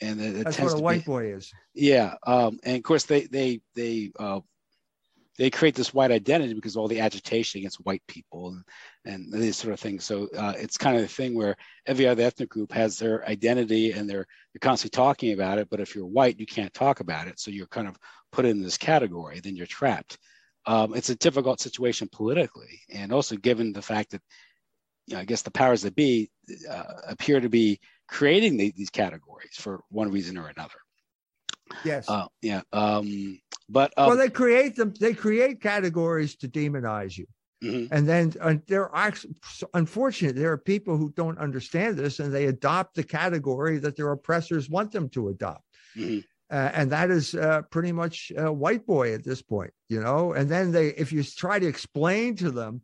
and 0.00 0.20
it, 0.20 0.44
that's 0.44 0.58
what 0.58 0.78
a 0.78 0.82
white 0.82 1.04
be, 1.04 1.10
boy 1.10 1.32
is. 1.34 1.52
Yeah, 1.74 2.14
um, 2.26 2.58
and 2.64 2.76
of 2.76 2.82
course 2.82 3.04
they 3.04 3.22
they 3.22 3.60
they 3.74 4.12
uh, 4.18 4.40
they 5.38 5.50
create 5.50 5.74
this 5.74 5.92
white 5.92 6.10
identity 6.10 6.54
because 6.54 6.76
of 6.76 6.80
all 6.80 6.88
the 6.88 7.00
agitation 7.00 7.58
against 7.58 7.84
white 7.84 8.02
people 8.08 8.48
and, 8.48 8.64
and 9.04 9.32
these 9.32 9.56
sort 9.56 9.74
of 9.74 9.80
things. 9.80 10.04
So 10.04 10.28
uh, 10.36 10.54
it's 10.56 10.78
kind 10.78 10.96
of 10.96 11.02
the 11.02 11.08
thing 11.08 11.34
where 11.34 11.56
every 11.86 12.06
other 12.06 12.22
ethnic 12.22 12.48
group 12.48 12.72
has 12.72 12.98
their 12.98 13.26
identity 13.28 13.92
and 13.92 14.08
they're, 14.08 14.26
they're 14.52 14.60
constantly 14.60 14.96
talking 14.96 15.32
about 15.32 15.58
it. 15.58 15.68
But 15.70 15.80
if 15.80 15.94
you're 15.94 16.06
white, 16.06 16.40
you 16.40 16.46
can't 16.46 16.72
talk 16.72 17.00
about 17.00 17.28
it. 17.28 17.38
So 17.38 17.50
you're 17.50 17.66
kind 17.66 17.88
of 17.88 17.98
put 18.32 18.46
in 18.46 18.62
this 18.62 18.78
category, 18.78 19.40
then 19.40 19.56
you're 19.56 19.66
trapped. 19.66 20.18
Um, 20.66 20.94
it's 20.94 21.10
a 21.10 21.16
difficult 21.16 21.60
situation 21.60 22.08
politically. 22.10 22.80
And 22.90 23.12
also 23.12 23.36
given 23.36 23.72
the 23.72 23.82
fact 23.82 24.10
that, 24.10 24.22
you 25.06 25.14
know, 25.14 25.20
I 25.20 25.24
guess 25.24 25.42
the 25.42 25.50
powers 25.50 25.82
that 25.82 25.94
be 25.94 26.30
uh, 26.70 26.84
appear 27.08 27.40
to 27.40 27.48
be 27.48 27.78
creating 28.08 28.56
the, 28.56 28.72
these 28.76 28.90
categories 28.90 29.54
for 29.54 29.80
one 29.90 30.10
reason 30.10 30.36
or 30.36 30.48
another. 30.48 30.78
Yes. 31.84 32.08
Uh, 32.08 32.26
yeah. 32.42 32.62
Um, 32.72 33.40
but 33.68 33.92
um, 33.96 34.08
well, 34.08 34.16
they 34.16 34.30
create 34.30 34.76
them. 34.76 34.94
They 34.98 35.14
create 35.14 35.60
categories 35.60 36.36
to 36.36 36.48
demonize 36.48 37.18
you, 37.18 37.26
mm-hmm. 37.62 37.92
and 37.92 38.08
then 38.08 38.32
uh, 38.40 38.54
there 38.68 38.88
are 38.94 39.12
unfortunately 39.74 40.40
there 40.40 40.52
are 40.52 40.58
people 40.58 40.96
who 40.96 41.10
don't 41.16 41.38
understand 41.38 41.96
this, 41.96 42.20
and 42.20 42.32
they 42.32 42.46
adopt 42.46 42.94
the 42.94 43.02
category 43.02 43.78
that 43.78 43.96
their 43.96 44.12
oppressors 44.12 44.70
want 44.70 44.92
them 44.92 45.08
to 45.10 45.28
adopt. 45.28 45.64
Mm-hmm. 45.96 46.20
Uh, 46.50 46.70
and 46.74 46.92
that 46.92 47.10
is 47.10 47.34
uh, 47.34 47.62
pretty 47.70 47.90
much 47.90 48.30
a 48.36 48.52
white 48.52 48.86
boy 48.86 49.12
at 49.12 49.24
this 49.24 49.42
point, 49.42 49.72
you 49.88 50.00
know. 50.00 50.32
And 50.32 50.48
then 50.48 50.70
they, 50.70 50.88
if 50.88 51.12
you 51.12 51.22
try 51.24 51.58
to 51.58 51.66
explain 51.66 52.36
to 52.36 52.50
them 52.50 52.82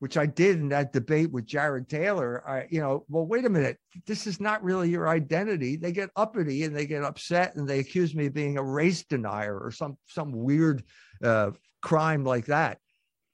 which 0.00 0.16
I 0.16 0.26
did 0.26 0.58
in 0.58 0.68
that 0.68 0.92
debate 0.92 1.32
with 1.32 1.46
Jared 1.46 1.88
Taylor, 1.88 2.48
I, 2.48 2.66
you 2.70 2.80
know, 2.80 3.04
well, 3.08 3.26
wait 3.26 3.44
a 3.44 3.50
minute, 3.50 3.78
this 4.06 4.26
is 4.26 4.40
not 4.40 4.62
really 4.62 4.88
your 4.90 5.08
identity. 5.08 5.76
They 5.76 5.92
get 5.92 6.10
uppity 6.14 6.64
and 6.64 6.76
they 6.76 6.86
get 6.86 7.02
upset 7.02 7.56
and 7.56 7.68
they 7.68 7.80
accuse 7.80 8.14
me 8.14 8.26
of 8.26 8.34
being 8.34 8.58
a 8.58 8.62
race 8.62 9.04
denier 9.04 9.58
or 9.58 9.70
some 9.70 9.96
some 10.06 10.32
weird 10.32 10.84
uh, 11.22 11.50
crime 11.82 12.24
like 12.24 12.46
that. 12.46 12.78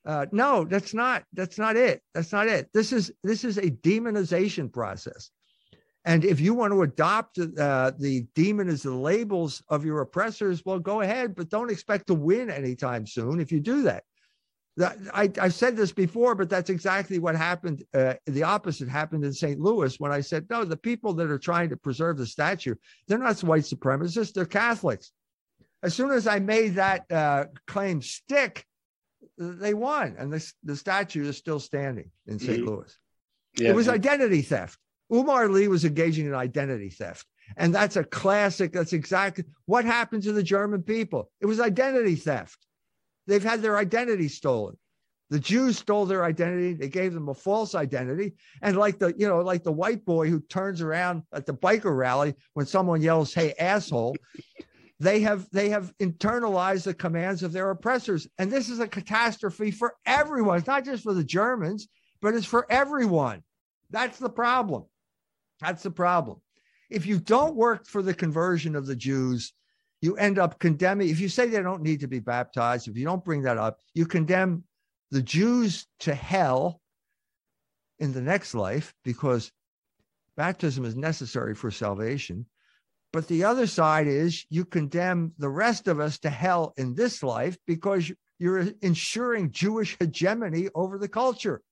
Uh, 0.06 0.26
no, 0.32 0.64
that's 0.64 0.94
not 0.94 1.24
that's 1.32 1.58
not 1.58 1.76
it. 1.76 2.02
That's 2.14 2.32
not 2.32 2.48
it. 2.48 2.68
This 2.72 2.92
is 2.92 3.12
this 3.22 3.44
is 3.44 3.58
a 3.58 3.70
demonization 3.70 4.72
process. 4.72 5.30
And 6.06 6.24
if 6.24 6.38
you 6.38 6.52
want 6.52 6.72
to 6.72 6.82
adopt 6.82 7.38
uh, 7.38 7.92
the 7.98 8.26
demon 8.34 8.68
as 8.68 8.82
the 8.82 8.92
labels 8.92 9.62
of 9.68 9.84
your 9.84 10.02
oppressors, 10.02 10.62
well, 10.64 10.78
go 10.78 11.00
ahead, 11.00 11.34
but 11.34 11.48
don't 11.48 11.70
expect 11.70 12.08
to 12.08 12.14
win 12.14 12.50
anytime 12.50 13.06
soon 13.06 13.40
if 13.40 13.50
you 13.50 13.60
do 13.60 13.82
that. 13.82 14.04
I, 14.80 15.30
I 15.40 15.48
said 15.48 15.76
this 15.76 15.92
before, 15.92 16.34
but 16.34 16.50
that's 16.50 16.68
exactly 16.68 17.20
what 17.20 17.36
happened. 17.36 17.84
Uh, 17.94 18.14
the 18.26 18.42
opposite 18.42 18.88
happened 18.88 19.24
in 19.24 19.32
St. 19.32 19.60
Louis 19.60 19.98
when 20.00 20.10
I 20.10 20.20
said, 20.20 20.46
no, 20.50 20.64
the 20.64 20.76
people 20.76 21.14
that 21.14 21.30
are 21.30 21.38
trying 21.38 21.70
to 21.70 21.76
preserve 21.76 22.18
the 22.18 22.26
statue, 22.26 22.74
they're 23.06 23.18
not 23.18 23.42
white 23.44 23.62
supremacists, 23.62 24.32
they're 24.32 24.44
Catholics. 24.44 25.12
As 25.84 25.94
soon 25.94 26.10
as 26.10 26.26
I 26.26 26.40
made 26.40 26.74
that 26.74 27.10
uh, 27.10 27.44
claim 27.66 28.02
stick, 28.02 28.66
they 29.38 29.74
won, 29.74 30.16
and 30.18 30.32
the, 30.32 30.52
the 30.64 30.76
statue 30.76 31.28
is 31.28 31.36
still 31.36 31.60
standing 31.60 32.10
in 32.26 32.38
saint 32.38 32.60
mm-hmm. 32.60 32.68
Louis. 32.68 32.98
Yeah, 33.56 33.70
it 33.70 33.74
was 33.74 33.88
identity 33.88 34.42
theft. 34.42 34.78
Umar 35.12 35.48
Lee 35.48 35.68
was 35.68 35.84
engaging 35.84 36.26
in 36.26 36.34
identity 36.34 36.90
theft. 36.90 37.26
And 37.56 37.74
that's 37.74 37.96
a 37.96 38.04
classic. 38.04 38.72
That's 38.72 38.92
exactly 38.92 39.44
what 39.66 39.84
happened 39.84 40.22
to 40.24 40.32
the 40.32 40.42
German 40.42 40.82
people. 40.82 41.30
It 41.40 41.46
was 41.46 41.60
identity 41.60 42.16
theft. 42.16 42.66
They've 43.26 43.42
had 43.42 43.62
their 43.62 43.76
identity 43.76 44.28
stolen. 44.28 44.76
The 45.30 45.40
Jews 45.40 45.78
stole 45.78 46.06
their 46.06 46.24
identity. 46.24 46.74
They 46.74 46.88
gave 46.88 47.14
them 47.14 47.28
a 47.28 47.34
false 47.34 47.74
identity. 47.74 48.34
And 48.62 48.76
like 48.76 48.98
the, 48.98 49.14
you 49.16 49.26
know, 49.26 49.40
like 49.40 49.62
the 49.62 49.72
white 49.72 50.04
boy 50.04 50.28
who 50.28 50.40
turns 50.40 50.80
around 50.80 51.22
at 51.32 51.46
the 51.46 51.54
biker 51.54 51.96
rally 51.96 52.34
when 52.52 52.66
someone 52.66 53.02
yells, 53.02 53.32
hey, 53.32 53.54
asshole, 53.58 54.16
they 55.00 55.20
have 55.20 55.48
they 55.50 55.70
have 55.70 55.92
internalized 55.98 56.84
the 56.84 56.94
commands 56.94 57.42
of 57.42 57.52
their 57.52 57.70
oppressors. 57.70 58.28
And 58.38 58.50
this 58.50 58.68
is 58.68 58.80
a 58.80 58.86
catastrophe 58.86 59.70
for 59.70 59.94
everyone. 60.06 60.58
It's 60.58 60.66
not 60.66 60.84
just 60.84 61.02
for 61.02 61.14
the 61.14 61.24
Germans, 61.24 61.88
but 62.20 62.34
it's 62.34 62.46
for 62.46 62.66
everyone. 62.70 63.42
That's 63.90 64.18
the 64.18 64.30
problem. 64.30 64.84
That's 65.60 65.82
the 65.82 65.90
problem. 65.90 66.40
If 66.90 67.06
you 67.06 67.18
don't 67.18 67.56
work 67.56 67.86
for 67.86 68.02
the 68.02 68.14
conversion 68.14 68.76
of 68.76 68.86
the 68.86 68.96
Jews, 68.96 69.52
you 70.00 70.16
end 70.16 70.38
up 70.38 70.58
condemning, 70.58 71.08
if 71.08 71.20
you 71.20 71.28
say 71.28 71.46
they 71.46 71.62
don't 71.62 71.82
need 71.82 72.00
to 72.00 72.08
be 72.08 72.20
baptized, 72.20 72.88
if 72.88 72.96
you 72.96 73.04
don't 73.04 73.24
bring 73.24 73.42
that 73.42 73.56
up, 73.56 73.78
you 73.94 74.06
condemn 74.06 74.64
the 75.10 75.22
Jews 75.22 75.86
to 76.00 76.14
hell 76.14 76.80
in 77.98 78.12
the 78.12 78.20
next 78.20 78.54
life 78.54 78.94
because 79.04 79.50
baptism 80.36 80.84
is 80.84 80.96
necessary 80.96 81.54
for 81.54 81.70
salvation. 81.70 82.46
But 83.12 83.28
the 83.28 83.44
other 83.44 83.68
side 83.68 84.08
is 84.08 84.44
you 84.50 84.64
condemn 84.64 85.32
the 85.38 85.48
rest 85.48 85.86
of 85.86 86.00
us 86.00 86.18
to 86.18 86.30
hell 86.30 86.74
in 86.76 86.94
this 86.94 87.22
life 87.22 87.56
because 87.66 88.10
you're 88.38 88.72
ensuring 88.82 89.52
Jewish 89.52 89.96
hegemony 89.98 90.68
over 90.74 90.98
the 90.98 91.08
culture. 91.08 91.62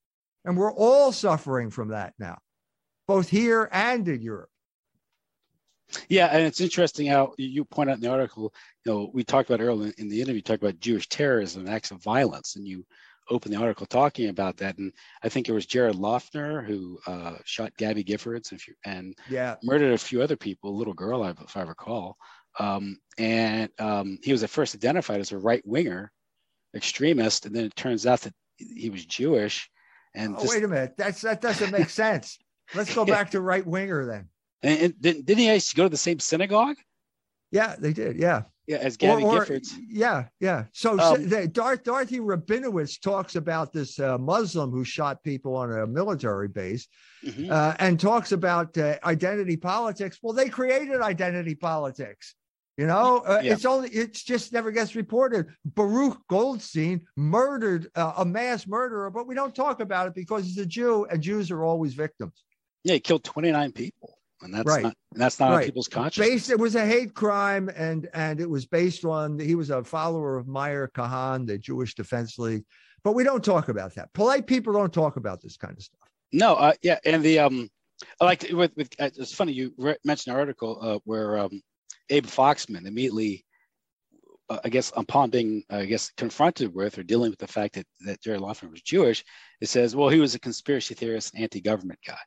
And 0.44 0.56
we're 0.56 0.72
all 0.72 1.12
suffering 1.12 1.70
from 1.70 1.88
that 1.88 2.14
now, 2.18 2.38
both 3.12 3.28
here 3.28 3.68
and 3.72 4.08
in 4.08 4.22
Europe. 4.22 4.48
Yeah, 6.08 6.28
and 6.28 6.46
it's 6.46 6.62
interesting 6.62 7.06
how 7.06 7.34
you 7.36 7.62
point 7.66 7.90
out 7.90 7.96
in 7.96 8.00
the 8.00 8.10
article, 8.10 8.54
you 8.84 8.92
know, 8.92 9.10
we 9.12 9.22
talked 9.22 9.50
about 9.50 9.62
earlier 9.62 9.92
in 9.98 10.08
the 10.08 10.22
interview, 10.22 10.40
talked 10.40 10.62
about 10.62 10.80
Jewish 10.80 11.06
terrorism, 11.10 11.68
acts 11.68 11.90
of 11.90 12.02
violence, 12.02 12.56
and 12.56 12.66
you 12.66 12.86
open 13.28 13.52
the 13.52 13.58
article 13.58 13.84
talking 13.84 14.30
about 14.30 14.56
that. 14.56 14.78
And 14.78 14.90
I 15.22 15.28
think 15.28 15.46
it 15.46 15.52
was 15.52 15.66
Jared 15.66 15.96
Loughner 15.96 16.64
who 16.66 16.98
uh, 17.06 17.34
shot 17.44 17.76
Gabby 17.76 18.02
Giffords 18.02 18.50
and, 18.50 18.60
and 18.86 19.14
yeah. 19.28 19.56
murdered 19.62 19.92
a 19.92 19.98
few 19.98 20.22
other 20.22 20.36
people, 20.36 20.70
a 20.70 20.78
little 20.78 20.94
girl, 20.94 21.22
if 21.26 21.54
I 21.54 21.62
recall. 21.62 22.16
Um, 22.58 22.96
and 23.18 23.68
um, 23.78 24.18
he 24.22 24.32
was 24.32 24.42
at 24.42 24.48
first 24.48 24.74
identified 24.74 25.20
as 25.20 25.32
a 25.32 25.38
right 25.38 25.62
winger 25.66 26.10
extremist, 26.74 27.44
and 27.44 27.54
then 27.54 27.66
it 27.66 27.76
turns 27.76 28.06
out 28.06 28.22
that 28.22 28.34
he 28.56 28.88
was 28.88 29.04
Jewish. 29.04 29.68
And 30.14 30.34
oh, 30.34 30.40
just, 30.40 30.54
wait 30.54 30.64
a 30.64 30.68
minute, 30.68 30.94
that's 30.96 31.20
that 31.20 31.42
doesn't 31.42 31.70
make 31.70 31.90
sense. 32.04 32.38
Let's 32.74 32.94
go 32.94 33.04
back 33.04 33.30
to 33.32 33.40
right 33.40 33.66
winger 33.66 34.06
then. 34.06 34.28
And, 34.62 34.80
and 34.80 35.00
didn't, 35.00 35.26
didn't 35.26 35.40
he 35.40 35.50
actually 35.50 35.78
go 35.78 35.84
to 35.84 35.90
the 35.90 35.96
same 35.96 36.18
synagogue? 36.18 36.76
Yeah, 37.50 37.76
they 37.78 37.92
did. 37.92 38.16
Yeah. 38.16 38.42
Yeah, 38.68 38.76
as 38.76 38.96
Gabby 38.96 39.24
or, 39.24 39.38
or, 39.38 39.44
Giffords. 39.44 39.76
Yeah, 39.88 40.26
yeah. 40.38 40.64
So, 40.72 40.98
um, 40.98 41.28
so 41.28 41.46
Darth, 41.46 41.82
Dorothy 41.82 42.20
Rabinowitz 42.20 43.00
talks 43.00 43.34
about 43.34 43.72
this 43.72 43.98
uh, 43.98 44.18
Muslim 44.18 44.70
who 44.70 44.84
shot 44.84 45.22
people 45.24 45.56
on 45.56 45.72
a 45.72 45.86
military 45.86 46.46
base 46.46 46.86
mm-hmm. 47.24 47.50
uh, 47.50 47.74
and 47.80 47.98
talks 47.98 48.30
about 48.30 48.78
uh, 48.78 48.98
identity 49.04 49.56
politics. 49.56 50.18
Well, 50.22 50.32
they 50.32 50.48
created 50.48 51.00
identity 51.00 51.56
politics. 51.56 52.36
You 52.78 52.86
know, 52.86 53.18
uh, 53.26 53.40
yeah. 53.42 53.52
it's 53.52 53.66
only 53.66 53.90
it's 53.90 54.22
just 54.22 54.52
never 54.52 54.70
gets 54.70 54.94
reported. 54.96 55.48
Baruch 55.64 56.18
Goldstein 56.28 57.02
murdered 57.16 57.88
uh, 57.94 58.14
a 58.16 58.24
mass 58.24 58.66
murderer, 58.66 59.10
but 59.10 59.26
we 59.26 59.34
don't 59.34 59.54
talk 59.54 59.80
about 59.80 60.06
it 60.06 60.14
because 60.14 60.46
he's 60.46 60.56
a 60.56 60.64
Jew, 60.64 61.04
and 61.10 61.20
Jews 61.20 61.50
are 61.50 61.64
always 61.64 61.92
victims. 61.92 62.44
Yeah, 62.84 62.94
he 62.94 63.00
killed 63.00 63.24
twenty 63.24 63.52
nine 63.52 63.72
people 63.72 64.18
and 64.42 64.52
that's 64.52 64.66
right. 64.66 64.82
not 64.82 64.96
that's 65.12 65.40
not 65.40 65.52
right. 65.52 65.64
people's 65.64 65.88
conscience. 65.88 66.26
Based, 66.26 66.50
it 66.50 66.58
was 66.58 66.74
a 66.74 66.84
hate 66.84 67.14
crime, 67.14 67.70
and 67.74 68.08
and 68.14 68.40
it 68.40 68.48
was 68.48 68.66
based 68.66 69.04
on 69.04 69.38
he 69.38 69.54
was 69.54 69.70
a 69.70 69.84
follower 69.84 70.36
of 70.36 70.48
Meir 70.48 70.90
Kahane, 70.94 71.46
the 71.46 71.58
Jewish 71.58 71.94
Defense 71.94 72.38
League. 72.38 72.64
But 73.04 73.12
we 73.12 73.24
don't 73.24 73.44
talk 73.44 73.68
about 73.68 73.94
that. 73.94 74.12
Polite 74.12 74.46
people 74.46 74.72
don't 74.72 74.92
talk 74.92 75.16
about 75.16 75.40
this 75.40 75.56
kind 75.56 75.76
of 75.76 75.82
stuff. 75.82 76.08
No, 76.32 76.54
uh, 76.54 76.72
yeah, 76.82 76.98
and 77.04 77.22
the 77.22 77.40
um, 77.40 77.68
I 78.20 78.24
like 78.24 78.46
with 78.50 78.72
with 78.76 78.88
uh, 79.00 79.10
it's 79.16 79.34
funny 79.34 79.52
you 79.52 79.72
re- 79.76 79.96
mentioned 80.04 80.34
an 80.34 80.40
article 80.40 80.78
uh, 80.80 80.98
where 81.04 81.38
um, 81.38 81.60
Abe 82.10 82.26
Foxman 82.26 82.86
immediately. 82.86 83.44
Uh, 84.50 84.58
I 84.64 84.70
guess 84.70 84.92
upon 84.96 85.30
being, 85.30 85.62
I 85.70 85.84
guess, 85.84 86.10
confronted 86.16 86.74
with 86.74 86.98
or 86.98 87.04
dealing 87.04 87.30
with 87.30 87.38
the 87.38 87.46
fact 87.46 87.76
that, 87.76 87.86
that 88.04 88.20
Jerry 88.20 88.38
Loughner 88.38 88.68
was 88.68 88.82
Jewish, 88.82 89.24
it 89.60 89.68
says, 89.68 89.94
well, 89.94 90.08
he 90.08 90.18
was 90.18 90.34
a 90.34 90.40
conspiracy 90.40 90.94
theorist, 90.94 91.32
anti-government 91.36 92.00
guy. 92.04 92.18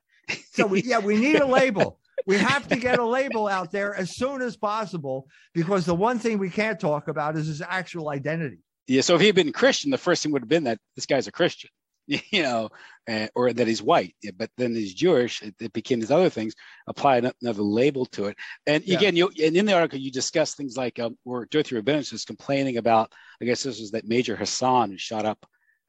So 0.52 0.66
we, 0.66 0.84
yeah, 0.84 1.00
we 1.00 1.18
need 1.18 1.38
a 1.38 1.46
label 1.46 2.00
we 2.26 2.38
have 2.38 2.68
to 2.68 2.76
get 2.76 3.00
a 3.00 3.06
label 3.06 3.48
out 3.48 3.72
there 3.72 3.96
as 3.96 4.16
soon 4.16 4.42
as 4.42 4.56
possible 4.56 5.28
because 5.54 5.86
the 5.86 5.96
one 5.96 6.20
thing 6.20 6.38
we 6.38 6.50
can't 6.50 6.80
talk 6.80 7.08
about 7.08 7.36
is 7.36 7.48
his 7.48 7.62
actual 7.62 8.10
identity. 8.10 8.60
Yeah. 8.88 9.02
So 9.02 9.16
if 9.16 9.22
he 9.22 9.28
had 9.28 9.36
been 9.36 9.52
Christian, 9.52 9.92
the 9.92 9.98
first 9.98 10.24
thing 10.24 10.32
would 10.32 10.42
have 10.42 10.50
been 10.50 10.66
that 10.66 10.80
this 10.96 11.06
guy's 11.06 11.28
a 11.28 11.32
Christian, 11.32 11.70
you 12.08 12.44
know, 12.44 12.70
uh, 13.10 13.28
or 13.36 13.54
that 13.54 13.68
he's 13.68 13.82
white. 13.82 14.16
Yeah, 14.22 14.32
but 14.36 14.50
then 14.58 14.76
he's 14.76 14.94
Jewish. 14.94 15.42
It, 15.42 15.56
it, 15.60 15.74
became 15.74 16.00
these 16.00 16.12
other 16.12 16.30
things. 16.30 16.54
Apply 16.88 17.18
another 17.42 17.64
label 17.64 18.06
to 18.08 18.26
it. 18.26 18.38
And 18.68 18.84
yeah. 18.86 18.98
again, 18.98 19.16
you 19.16 19.32
and 19.44 19.56
in 19.56 19.66
the 19.66 19.74
article 19.74 20.00
you 20.00 20.12
discuss 20.12 20.54
things 20.54 20.78
like 20.78 21.00
um, 21.00 21.18
where 21.24 21.46
Dorothy 21.46 21.76
Rabinowitz 21.76 22.14
is 22.14 22.26
complaining 22.26 22.78
about. 22.78 23.12
I 23.42 23.46
guess 23.46 23.64
this 23.64 23.80
was 23.80 23.92
that 23.92 24.08
Major 24.08 24.36
Hassan 24.36 24.92
who 24.92 24.98
shot 24.98 25.26
up 25.26 25.46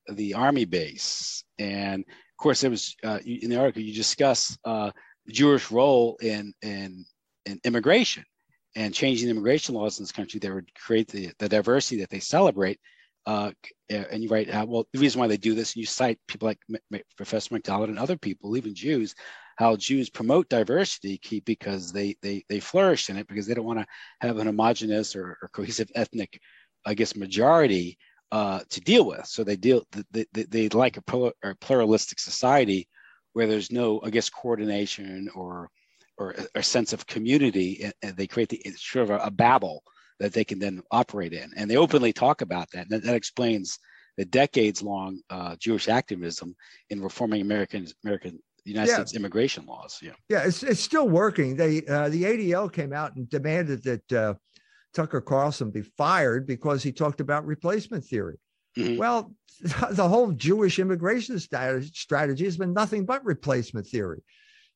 the 0.09 0.35
army 0.35 0.65
base, 0.65 1.45
and 1.59 2.05
of 2.37 2.43
course, 2.43 2.65
it 2.65 2.69
was 2.69 2.95
uh, 3.03 3.19
in 3.25 3.49
the 3.49 3.59
article 3.59 3.81
you 3.81 3.95
discuss 3.95 4.59
uh, 4.67 4.91
Jewish 5.27 5.71
role 5.71 6.19
in 6.21 6.53
in 6.61 7.07
in 7.47 7.59
immigration 7.65 8.25
and 8.75 8.93
changing 8.93 9.27
the 9.27 9.31
immigration 9.31 9.75
laws 9.75 9.99
in 9.99 10.03
this 10.03 10.13
country 10.13 10.39
that 10.39 10.53
would 10.53 10.71
create 10.75 11.09
the, 11.09 11.31
the 11.39 11.49
diversity 11.49 11.99
that 12.01 12.11
they 12.11 12.21
celebrate. 12.21 12.79
Uh, 13.25 13.53
and 13.89 14.23
you 14.23 14.29
write, 14.29 14.49
well, 14.69 14.87
the 14.93 14.99
reason 14.99 15.19
why 15.19 15.27
they 15.27 15.39
do 15.39 15.55
this, 15.55 15.75
and 15.75 15.81
you 15.81 15.87
cite 15.87 16.19
people 16.29 16.47
like 16.47 16.59
M- 16.69 16.77
M- 16.93 17.01
Professor 17.17 17.55
MacDonald 17.55 17.89
and 17.89 17.99
other 17.99 18.19
people, 18.19 18.55
even 18.55 18.75
Jews, 18.75 19.15
how 19.57 19.75
Jews 19.75 20.11
promote 20.11 20.51
diversity 20.51 21.19
because 21.47 21.91
they 21.91 22.17
they 22.21 22.45
they 22.51 22.61
flourish 22.61 23.09
in 23.09 23.17
it 23.17 23.27
because 23.29 23.47
they 23.47 23.55
don't 23.55 23.65
want 23.65 23.79
to 23.79 23.87
have 24.21 24.37
an 24.37 24.47
homogenous 24.47 25.17
or, 25.17 25.39
or 25.41 25.49
cohesive 25.55 25.91
ethnic, 25.95 26.39
I 26.85 26.93
guess, 26.93 27.17
majority 27.17 27.97
uh, 28.33 28.61
to 28.71 28.81
deal 28.81 29.07
with. 29.07 29.27
So 29.27 29.45
they 29.45 29.57
deal 29.57 29.85
they, 30.11 30.27
they, 30.33 30.43
they 30.45 30.69
like 30.71 30.97
a, 30.97 31.33
a 31.43 31.55
pluralistic 31.57 32.19
society 32.19 32.89
where 33.33 33.47
there's 33.47 33.71
no, 33.71 34.01
I 34.03 34.11
guess, 34.11 34.31
coordination 34.31 35.29
or 35.35 35.71
or 36.19 36.31
a, 36.31 36.61
a 36.61 36.63
sense 36.63 36.93
of 36.93 37.07
community, 37.07 37.91
and 38.03 38.17
they 38.17 38.27
create 38.27 38.49
the 38.49 38.63
sort 38.77 39.05
of 39.05 39.11
a, 39.11 39.19
a, 39.25 39.31
babel 39.31 39.83
that 40.19 40.33
they 40.33 40.45
can 40.45 40.59
then 40.59 40.81
operate 40.91 41.35
in. 41.35 41.51
And 41.57 41.71
they 41.71 41.77
openly 41.77 42.13
talk 42.13 42.41
about 42.41 42.71
that. 42.73 42.83
And 42.83 42.91
that, 42.91 43.03
that 43.03 43.15
explains 43.15 43.79
the 44.17 44.25
decades-long 44.25 45.21
uh, 45.29 45.57
Jewish 45.61 45.89
activism 45.89 46.57
in 46.89 47.03
reforming 47.03 47.43
American 47.43 47.87
American 48.05 48.39
United 48.65 48.89
yeah. 48.89 48.95
States 48.95 49.15
immigration 49.15 49.67
laws. 49.67 49.99
Yeah, 50.03 50.13
yeah, 50.29 50.45
it's 50.47 50.63
it's 50.63 50.81
still 50.81 51.09
working. 51.09 51.57
They 51.57 51.85
uh, 51.87 52.09
the 52.09 52.25
ADL 52.25 52.73
came 52.73 52.93
out 52.93 53.15
and 53.17 53.29
demanded 53.29 53.83
that 53.85 54.13
uh, 54.13 54.35
Tucker 54.97 55.21
Carlson 55.21 55.71
be 55.71 55.83
fired 55.83 56.47
because 56.47 56.83
he 56.83 56.91
talked 56.91 57.21
about 57.21 57.45
replacement 57.45 58.03
theory. 58.03 58.39
Mm-hmm. 58.79 58.97
Well, 58.97 59.33
the 59.91 60.09
whole 60.09 60.33
Jewish 60.33 60.79
immigration 60.79 61.39
strategy 61.39 62.45
has 62.45 62.57
been 62.57 62.73
nothing 62.73 63.05
but 63.05 63.23
replacement 63.23 63.87
theory, 63.87 64.23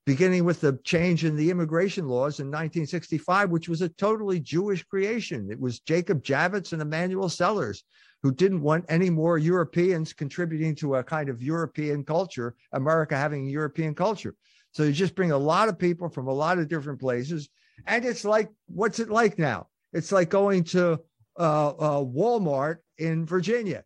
beginning 0.05 0.45
with 0.45 0.61
the 0.61 0.79
change 0.85 1.25
in 1.25 1.37
the 1.37 1.51
immigration 1.51 2.07
laws 2.07 2.39
in 2.39 2.49
1965, 2.49 3.49
which 3.49 3.67
was 3.67 3.81
a 3.81 3.89
totally 3.89 4.41
Jewish 4.41 4.83
creation. 4.85 5.49
It 5.51 5.59
was 5.59 5.81
Jacob 5.81 6.23
Javits 6.23 6.75
and 6.75 6.83
Emanuel 6.83 7.31
Sellers 7.31 7.83
who 8.23 8.31
didn't 8.31 8.61
want 8.61 8.85
any 8.91 9.09
more 9.09 9.39
Europeans 9.39 10.13
contributing 10.13 10.75
to 10.75 10.97
a 10.97 11.03
kind 11.03 11.31
of 11.31 11.43
European 11.43 12.05
culture, 12.05 12.55
America 12.73 13.17
having 13.17 13.47
a 13.47 13.51
European 13.51 13.95
culture. 13.95 14.35
So 14.73 14.83
you 14.83 14.93
just 14.93 15.15
bring 15.15 15.33
a 15.33 15.39
lot 15.39 15.71
of 15.71 15.79
people 15.79 16.11
from 16.11 16.29
a 16.29 16.33
lot 16.33 16.59
of 16.59 16.69
different 16.69 17.01
places. 17.01 17.49
And 17.87 18.05
it's 18.05 18.27
like, 18.27 18.51
what's 18.67 18.99
it 18.99 19.09
like 19.09 19.39
now? 19.39 19.69
It's 19.93 20.13
like 20.13 20.31
going 20.31 20.65
to 20.65 21.01
uh, 21.39 21.69
uh, 21.69 22.05
Walmart 22.05 22.79
in 22.99 23.27
Virginia 23.27 23.85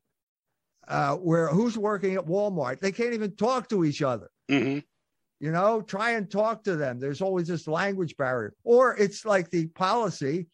uh, 0.89 1.17
where 1.17 1.49
who's 1.49 1.79
working 1.79 2.15
at 2.15 2.27
Walmart? 2.27 2.81
They 2.81 2.93
can't 2.93 3.15
even 3.15 3.35
talk 3.37 3.69
to 3.69 3.85
each 3.85 4.03
other. 4.03 4.31
Mm-hmm. 4.51 4.81
You 5.41 5.53
know, 5.53 5.83
try 5.83 6.13
and 6.13 6.31
talk 6.31 6.65
to 6.65 6.77
them. 6.77 6.99
There's 6.99 7.21
always 7.21 7.49
this 7.49 7.67
language 7.67 8.17
barrier. 8.17 8.55
Or 8.65 8.97
it's 8.97 9.25
like 9.25 9.51
the 9.51 9.67
policy, 9.69 10.47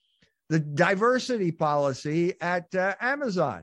the 0.49 0.59
diversity 0.59 1.53
policy 1.53 2.35
at 2.41 2.75
uh, 2.75 2.95
Amazon. 3.01 3.63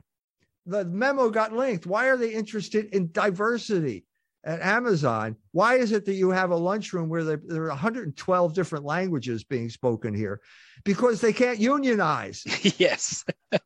The 0.66 0.84
memo 0.84 1.30
got 1.30 1.52
linked. 1.52 1.86
Why 1.86 2.06
are 2.06 2.16
they 2.16 2.32
interested 2.32 2.86
in 2.94 3.10
diversity 3.12 4.04
at 4.44 4.60
Amazon? 4.60 5.36
Why 5.52 5.76
is 5.76 5.92
it 5.92 6.04
that 6.06 6.14
you 6.14 6.30
have 6.30 6.50
a 6.50 6.56
lunchroom 6.56 7.08
where 7.08 7.24
there, 7.24 7.40
there 7.44 7.64
are 7.64 7.68
112 7.68 8.54
different 8.54 8.84
languages 8.84 9.44
being 9.44 9.70
spoken 9.70 10.14
here? 10.14 10.40
Because 10.84 11.20
they 11.20 11.32
can't 11.32 11.58
unionize. 11.58 12.44
yes. 12.78 13.24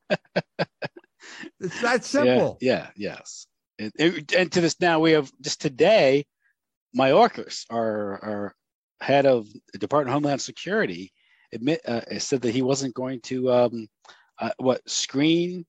It's 1.61 1.81
that 1.83 2.05
simple. 2.05 2.59
Yeah, 2.61 2.89
yeah 2.97 3.15
yes. 3.15 3.47
And, 3.79 4.33
and, 4.37 4.53
to 4.53 4.61
this 4.61 4.81
now, 4.81 5.01
we 5.01 5.13
have 5.13 5.31
just 5.41 5.61
today, 5.61 6.27
Mayorkas, 6.97 7.65
our, 7.71 8.19
our 8.23 8.57
head 9.01 9.27
of 9.27 9.47
the 9.73 9.79
Department 9.79 10.11
of 10.11 10.15
Homeland 10.15 10.41
Security, 10.41 11.13
admit 11.53 11.81
uh, 11.87 12.01
said 12.19 12.43
that 12.43 12.55
he 12.55 12.63
wasn't 12.63 12.95
going 12.95 13.21
to 13.23 13.53
um, 13.53 13.89
uh, 14.39 14.51
what 14.59 14.89
screen 14.89 15.65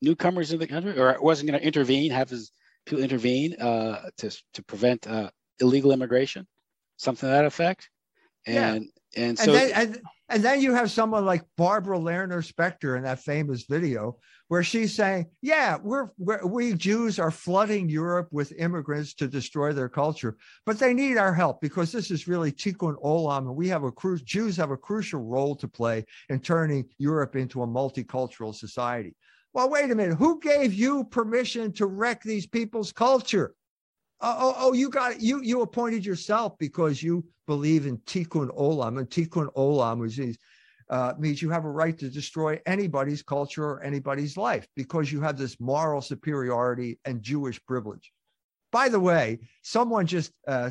newcomers 0.00 0.52
in 0.52 0.58
the 0.58 0.66
country, 0.66 0.98
or 0.98 1.16
wasn't 1.20 1.50
going 1.50 1.60
to 1.60 1.66
intervene, 1.66 2.10
have 2.10 2.30
his 2.30 2.50
people 2.86 3.02
intervene 3.02 3.54
uh, 3.60 4.10
to 4.18 4.30
to 4.54 4.62
prevent 4.64 5.06
uh, 5.06 5.30
illegal 5.60 5.92
immigration, 5.92 6.46
something 6.96 7.28
to 7.28 7.32
that 7.32 7.44
effect. 7.44 7.88
And 8.46 8.88
yeah. 9.14 9.24
and 9.24 9.38
so 9.38 9.52
and 9.52 9.54
then, 9.54 9.70
and, 9.74 10.00
and 10.28 10.42
then 10.42 10.60
you 10.60 10.74
have 10.74 10.90
someone 10.90 11.24
like 11.24 11.42
Barbara 11.56 11.98
Lerner 11.98 12.44
Spectre 12.44 12.96
in 12.96 13.04
that 13.04 13.20
famous 13.20 13.64
video 13.68 14.18
where 14.48 14.64
she's 14.64 14.94
saying, 14.94 15.26
"Yeah, 15.42 15.78
we're, 15.82 16.10
we're, 16.18 16.44
we 16.44 16.74
Jews 16.74 17.18
are 17.18 17.30
flooding 17.30 17.88
Europe 17.88 18.28
with 18.32 18.52
immigrants 18.58 19.14
to 19.14 19.28
destroy 19.28 19.72
their 19.72 19.88
culture, 19.88 20.36
but 20.66 20.78
they 20.78 20.92
need 20.92 21.18
our 21.18 21.32
help 21.32 21.60
because 21.60 21.92
this 21.92 22.10
is 22.10 22.26
really 22.26 22.50
tikkun 22.50 22.96
olam, 23.02 23.46
and 23.46 23.56
we 23.56 23.68
have 23.68 23.84
a 23.84 23.92
cru- 23.92 24.18
Jews 24.18 24.56
have 24.56 24.70
a 24.70 24.76
crucial 24.76 25.22
role 25.22 25.54
to 25.56 25.68
play 25.68 26.04
in 26.28 26.40
turning 26.40 26.88
Europe 26.98 27.36
into 27.36 27.62
a 27.62 27.66
multicultural 27.66 28.54
society." 28.54 29.14
Well, 29.54 29.68
wait 29.68 29.90
a 29.90 29.94
minute. 29.94 30.16
Who 30.16 30.40
gave 30.40 30.72
you 30.72 31.04
permission 31.04 31.72
to 31.72 31.86
wreck 31.86 32.22
these 32.22 32.46
people's 32.46 32.92
culture? 32.92 33.54
Oh, 34.20 34.36
oh, 34.38 34.54
oh, 34.58 34.72
you 34.72 34.88
got 34.88 35.12
it. 35.12 35.20
You 35.20 35.42
you 35.42 35.62
appointed 35.62 36.06
yourself 36.06 36.56
because 36.58 37.02
you 37.02 37.24
believe 37.46 37.86
in 37.86 37.98
tikkun 37.98 38.56
olam, 38.56 38.98
and 38.98 39.10
tikkun 39.10 39.52
olam 39.54 40.06
is 40.06 40.38
uh, 40.88 41.14
means 41.18 41.42
you 41.42 41.50
have 41.50 41.64
a 41.64 41.70
right 41.70 41.98
to 41.98 42.08
destroy 42.08 42.60
anybody's 42.66 43.22
culture 43.22 43.64
or 43.64 43.82
anybody's 43.82 44.36
life 44.36 44.66
because 44.76 45.10
you 45.10 45.20
have 45.20 45.36
this 45.36 45.58
moral 45.58 46.00
superiority 46.00 46.98
and 47.04 47.22
Jewish 47.22 47.64
privilege. 47.66 48.12
By 48.70 48.88
the 48.88 49.00
way, 49.00 49.40
someone 49.62 50.06
just 50.06 50.32
uh, 50.46 50.70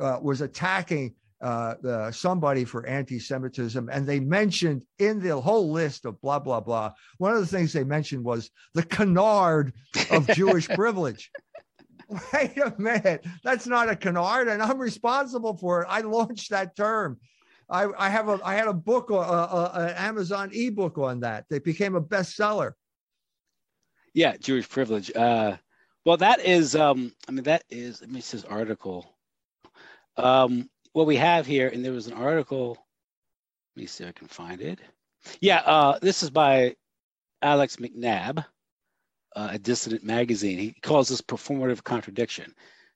uh, 0.00 0.18
was 0.22 0.40
attacking 0.40 1.14
uh, 1.42 2.10
somebody 2.12 2.64
for 2.64 2.86
anti-Semitism, 2.86 3.88
and 3.90 4.06
they 4.06 4.20
mentioned 4.20 4.84
in 4.98 5.20
the 5.20 5.38
whole 5.40 5.70
list 5.70 6.04
of 6.04 6.20
blah 6.20 6.38
blah 6.38 6.60
blah. 6.60 6.92
One 7.18 7.34
of 7.34 7.40
the 7.40 7.46
things 7.46 7.72
they 7.72 7.84
mentioned 7.84 8.24
was 8.24 8.50
the 8.74 8.84
canard 8.84 9.72
of 10.10 10.26
Jewish 10.28 10.68
privilege. 10.80 11.30
Wait 12.32 12.56
a 12.58 12.74
minute, 12.78 13.24
that's 13.42 13.66
not 13.66 13.88
a 13.88 13.96
canard, 13.96 14.48
and 14.48 14.62
I'm 14.62 14.78
responsible 14.78 15.56
for 15.56 15.82
it. 15.82 15.88
I 15.90 16.00
launched 16.00 16.50
that 16.50 16.76
term. 16.76 17.18
I, 17.68 17.88
I 17.96 18.08
have 18.10 18.28
a 18.28 18.38
I 18.44 18.54
had 18.54 18.68
a 18.68 18.74
book, 18.74 19.10
uh, 19.10 19.18
uh, 19.18 19.72
an 19.74 19.96
Amazon 19.96 20.50
ebook 20.52 20.98
on 20.98 21.20
that. 21.20 21.46
They 21.48 21.58
became 21.58 21.94
a 21.94 22.02
bestseller. 22.02 22.72
Yeah, 24.14 24.36
Jewish 24.36 24.68
privilege. 24.68 25.10
Uh, 25.14 25.56
well, 26.04 26.18
that 26.18 26.40
is. 26.40 26.76
Um, 26.76 27.12
I 27.28 27.32
mean, 27.32 27.44
that 27.44 27.64
is. 27.70 28.00
Let 28.00 28.10
me 28.10 28.20
see 28.20 28.36
this 28.36 28.44
article. 28.44 29.16
Um, 30.16 30.68
what 30.92 31.06
we 31.06 31.16
have 31.16 31.46
here, 31.46 31.68
and 31.68 31.84
there 31.84 31.92
was 31.92 32.06
an 32.06 32.12
article. 32.12 32.78
Let 33.76 33.82
me 33.82 33.86
see 33.86 34.04
if 34.04 34.10
I 34.10 34.12
can 34.12 34.28
find 34.28 34.60
it. 34.60 34.78
Yeah, 35.40 35.58
uh, 35.64 35.98
this 36.00 36.22
is 36.22 36.30
by 36.30 36.76
Alex 37.40 37.76
McNabb, 37.76 38.44
uh, 39.34 39.48
a 39.52 39.58
dissident 39.58 40.04
magazine. 40.04 40.58
He 40.58 40.74
calls 40.82 41.08
this 41.08 41.20
performative 41.20 41.82
contradiction. 41.82 42.54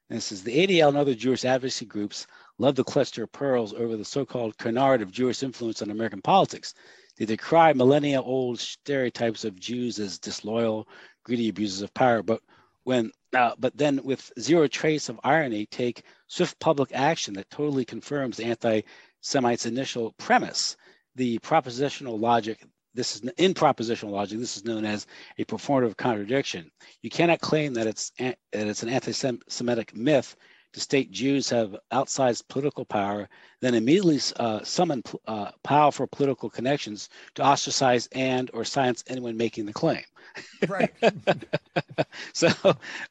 And 0.09 0.17
this 0.17 0.31
is 0.31 0.43
the 0.43 0.67
ADL 0.67 0.89
and 0.89 0.97
other 0.97 1.15
Jewish 1.15 1.43
advocacy 1.43 1.85
groups 1.85 2.27
love 2.59 2.75
the 2.75 2.83
cluster 2.83 3.23
of 3.23 3.31
pearls 3.31 3.73
over 3.73 3.97
the 3.97 4.05
so-called 4.05 4.57
canard 4.57 5.01
of 5.01 5.11
Jewish 5.11 5.43
influence 5.43 5.81
on 5.81 5.91
American 5.91 6.21
politics. 6.21 6.73
They 7.17 7.25
decry 7.25 7.73
millennia-old 7.73 8.59
stereotypes 8.59 9.43
of 9.43 9.59
Jews 9.59 9.99
as 9.99 10.19
disloyal, 10.19 10.87
greedy 11.23 11.49
abusers 11.49 11.81
of 11.81 11.93
power, 11.93 12.23
but 12.23 12.41
when 12.83 13.11
uh, 13.37 13.53
but 13.59 13.77
then 13.77 14.01
with 14.03 14.31
zero 14.39 14.67
trace 14.67 15.09
of 15.09 15.19
irony, 15.23 15.67
take 15.67 16.03
swift 16.27 16.59
public 16.59 16.89
action 16.93 17.35
that 17.35 17.49
totally 17.49 17.85
confirms 17.85 18.37
the 18.37 18.45
anti-Semites' 18.45 19.65
initial 19.65 20.13
premise. 20.17 20.75
The 21.15 21.39
propositional 21.39 22.19
logic 22.19 22.63
this 22.93 23.15
is 23.15 23.21
in 23.37 23.53
propositional 23.53 24.09
logic. 24.09 24.39
This 24.39 24.57
is 24.57 24.65
known 24.65 24.83
as 24.83 25.05
a 25.37 25.45
performative 25.45 25.97
contradiction. 25.97 26.71
You 27.03 27.11
cannot 27.11 27.41
claim 27.41 27.75
that 27.75 27.85
it's 27.85 28.11
that 28.17 28.37
it's 28.51 28.81
an 28.81 28.89
anti-Semitic 28.89 29.95
myth 29.95 30.35
to 30.77 30.83
state 30.83 31.09
Jews 31.09 31.49
have 31.49 31.75
outsized 31.91 32.47
political 32.49 32.85
power, 32.85 33.27
then 33.61 33.73
immediately 33.73 34.19
uh, 34.35 34.63
summon 34.63 35.01
uh, 35.25 35.49
powerful 35.63 36.05
political 36.05 36.51
connections 36.51 37.09
to 37.33 37.41
ostracize 37.41 38.07
and 38.11 38.51
or 38.53 38.63
silence 38.63 39.03
anyone 39.07 39.35
making 39.35 39.65
the 39.65 39.73
claim. 39.73 40.03
Right. 40.67 40.93
so 42.33 42.49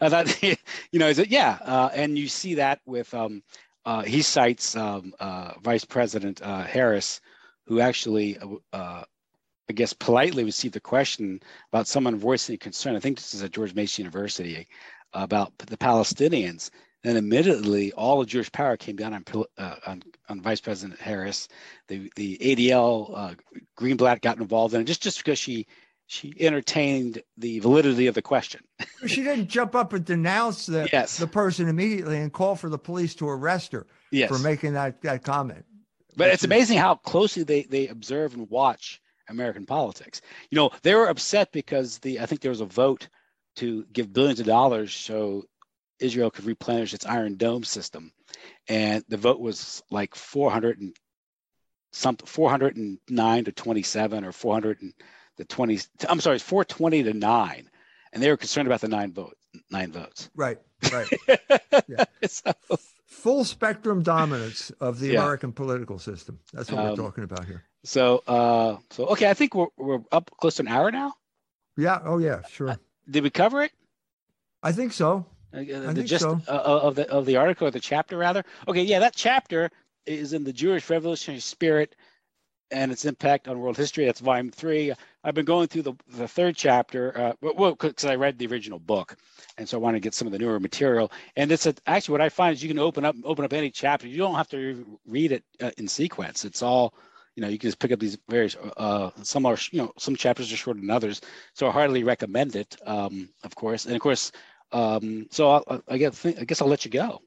I 0.01 0.09
thought, 0.09 0.43
you 0.43 0.57
know, 1.01 1.09
is 1.09 1.19
it 1.19 1.29
yeah, 1.29 1.59
uh, 1.63 1.91
and 1.93 2.17
you 2.17 2.29
see 2.29 2.55
that 2.55 2.81
with 2.87 3.13
um, 3.13 3.43
uh, 3.85 4.03
he 4.03 4.23
cites 4.23 4.77
um, 4.77 5.13
uh, 5.19 5.55
Vice 5.61 5.85
President 5.85 6.41
uh, 6.43 6.63
Harris, 6.63 7.21
who 7.67 7.81
actually 7.81 8.39
I 8.73 9.73
guess, 9.75 9.93
politely 9.93 10.45
received 10.45 10.77
a 10.77 10.81
question 10.81 11.41
about 11.73 11.89
someone 11.89 12.15
voicing 12.15 12.59
concern. 12.59 12.95
I 12.95 13.01
think 13.01 13.17
this 13.17 13.35
is 13.35 13.43
at 13.43 13.51
George 13.51 13.75
Mason 13.75 14.05
University 14.05 14.69
about 15.13 15.59
the 15.59 15.77
Palestinians. 15.77 16.71
And 17.07 17.17
admittedly, 17.17 17.93
all 17.93 18.21
of 18.21 18.27
Jewish 18.27 18.51
power 18.51 18.77
came 18.77 18.97
down 18.97 19.15
on, 19.15 19.25
uh, 19.57 19.77
on, 19.87 20.03
on, 20.29 20.41
Vice 20.41 20.61
President 20.61 20.99
Harris. 21.01 21.47
The, 21.87 22.11
the 22.17 22.37
ADL, 22.39 23.13
uh, 23.17 23.35
Greenblatt 23.79 24.23
got 24.23 24.39
involved 24.39 24.75
in 24.75 24.81
it 24.81 24.85
just, 24.85 25.03
just 25.03 25.19
because 25.19 25.39
she 25.39 25.69
she 26.09 26.35
entertained 26.41 27.23
the 27.37 27.61
validity 27.61 28.09
of 28.09 28.15
the 28.17 28.23
question. 28.23 28.61
she 29.07 29.23
didn't 29.23 29.49
jump 29.49 29.77
up 29.77 29.93
and 29.93 30.05
denounce 30.05 30.67
the, 30.67 30.89
yes. 30.93 31.19
the 31.19 31.27
person 31.29 31.69
immediately 31.69 32.19
and 32.19 32.33
call 32.33 32.57
for 32.57 32.69
the 32.69 32.79
police 32.79 33.15
to 33.17 33.29
arrest 33.29 33.73
her 33.73 33.87
yes. 34.11 34.29
for 34.29 34.39
making 34.39 34.73
that, 34.75 35.01
that 35.03 35.23
comment. 35.23 35.65
But 36.17 36.31
it's 36.31 36.45
amazing 36.45 36.79
how 36.79 36.97
closely 36.97 37.43
they, 37.43 37.63
they 37.65 37.89
observe 37.89 38.35
and 38.35 38.49
watch 38.51 39.01
American 39.29 39.67
politics. 39.67 40.21
You 40.51 40.57
know, 40.57 40.71
they 40.83 40.95
were 40.95 41.07
upset 41.07 41.53
because 41.53 41.99
the 41.99 42.21
I 42.21 42.27
think 42.27 42.41
there 42.41 42.51
was 42.51 42.61
a 42.61 42.67
vote 42.67 43.09
to 43.57 43.85
give 43.93 44.13
billions 44.13 44.41
of 44.41 44.47
dollars 44.47 44.93
so 44.93 45.45
Israel 46.01 46.31
could 46.31 46.45
replenish 46.45 46.95
its 46.95 47.07
Iron 47.07 47.37
Dome 47.37 47.65
system, 47.65 48.13
and 48.69 49.05
the 49.09 49.17
vote 49.17 49.41
was 49.41 49.83
like 49.91 50.15
400 50.15 50.81
and 50.81 50.97
something 51.93 52.27
409 52.27 53.45
to 53.45 53.53
27 53.53 54.25
or 54.25 54.33
400 54.33 54.83
and 54.83 54.93
the 55.37 55.45
20 55.45 55.79
I'm 56.09 56.21
sorry, 56.21 56.37
it's 56.37 56.45
420 56.45 57.05
to 57.05 57.15
9. 57.15 57.71
and 58.13 58.23
they 58.23 58.29
were 58.29 58.37
concerned 58.37 58.67
about 58.67 58.81
the 58.81 58.89
nine 58.89 59.13
vote 59.13 59.37
nine 59.71 59.93
votes. 59.93 60.31
Right, 60.35 60.59
right. 60.93 61.09
yeah. 61.89 62.05
so, 62.27 62.53
Full 63.07 63.45
spectrum 63.45 64.03
dominance 64.03 64.71
of 64.81 65.01
the 65.01 65.13
yeah. 65.13 65.21
American 65.21 65.53
political 65.53 65.99
system. 65.99 66.39
That's 66.53 66.71
what 66.71 66.81
um, 66.81 66.91
we're 66.91 66.97
talking 66.97 67.25
about 67.25 67.47
here. 67.47 67.65
So, 67.85 68.23
uh, 68.27 68.77
so 68.91 69.07
okay, 69.07 69.31
I 69.31 69.35
think 69.35 69.55
we're 69.55 69.69
we're 69.77 70.01
up 70.13 70.31
close 70.39 70.57
to 70.57 70.63
an 70.63 70.69
hour 70.69 70.91
now. 70.91 71.15
Yeah. 71.77 72.01
Oh, 72.05 72.19
yeah. 72.19 72.43
Sure. 72.49 72.71
Uh, 72.71 72.77
did 73.09 73.23
we 73.23 73.31
cover 73.31 73.63
it? 73.63 73.73
I 74.63 74.73
think 74.73 74.93
so. 74.93 75.27
Uh, 75.57 75.93
the 75.93 76.05
gist 76.05 76.23
so. 76.23 76.41
of 76.49 76.95
the 76.95 77.09
of 77.11 77.25
the 77.25 77.37
article 77.37 77.67
or 77.67 77.71
the 77.71 77.81
chapter 77.81 78.19
rather. 78.19 78.45
Okay, 78.69 78.83
yeah, 78.83 78.99
that 78.99 79.17
chapter 79.17 79.71
is 80.05 80.33
in 80.33 80.45
the 80.45 80.53
Jewish 80.53 80.89
revolutionary 80.91 81.41
spirit 81.41 81.97
and 82.71 82.93
its 82.93 83.05
impact 83.05 83.49
on 83.49 83.59
world 83.59 83.77
history. 83.77 84.05
That's 84.05 84.21
volume 84.21 84.51
three. 84.51 84.93
I've 85.25 85.35
been 85.35 85.45
going 85.45 85.69
through 85.69 85.83
the, 85.83 85.95
the 86.09 86.29
third 86.29 86.57
chapter, 86.57 87.35
uh, 87.43 87.51
well, 87.57 87.75
because 87.75 88.05
I 88.05 88.17
read 88.17 88.39
the 88.39 88.47
original 88.47 88.79
book, 88.79 89.17
and 89.57 89.69
so 89.69 89.79
I 89.79 89.81
want 89.81 89.97
to 89.97 90.01
get 90.01 90.15
some 90.15 90.27
of 90.27 90.33
the 90.33 90.39
newer 90.39 90.61
material. 90.61 91.11
And 91.37 91.51
it's 91.51 91.67
a, 91.67 91.75
actually 91.87 92.13
what 92.13 92.21
I 92.21 92.29
find 92.29 92.55
is 92.55 92.63
you 92.63 92.69
can 92.69 92.79
open 92.79 93.05
up 93.05 93.17
open 93.25 93.45
up 93.45 93.53
any 93.53 93.71
chapter. 93.71 94.07
You 94.07 94.19
don't 94.19 94.35
have 94.35 94.49
to 94.51 94.99
read 95.07 95.33
it 95.33 95.45
uh, 95.61 95.71
in 95.79 95.89
sequence. 95.89 96.45
It's 96.45 96.63
all, 96.63 96.95
you 97.35 97.41
know, 97.41 97.49
you 97.49 97.59
can 97.59 97.69
just 97.69 97.79
pick 97.79 97.93
up 97.93 98.01
these 98.01 98.19
various. 98.29 98.57
Uh, 98.77 99.11
some 99.23 99.47
are, 99.47 99.57
you 99.71 99.79
know, 99.79 99.93
some 99.99 100.17
chapters 100.17 100.53
are 100.53 100.57
shorter 100.57 100.81
than 100.81 100.91
others, 100.91 101.21
so 101.55 101.69
I 101.69 101.71
hardly 101.71 102.05
recommend 102.05 102.57
it, 102.57 102.77
um, 102.85 103.29
of 103.43 103.55
course. 103.55 103.87
And 103.87 103.95
of 103.95 104.01
course, 104.01 104.33
um, 104.73 105.27
so 105.31 105.65
I, 105.69 105.81
I 105.89 105.99
guess 105.99 106.25
I 106.25 106.45
guess 106.45 106.61
I'll 106.61 106.69
let 106.69 106.85
you 106.85 106.91
go. 106.91 107.21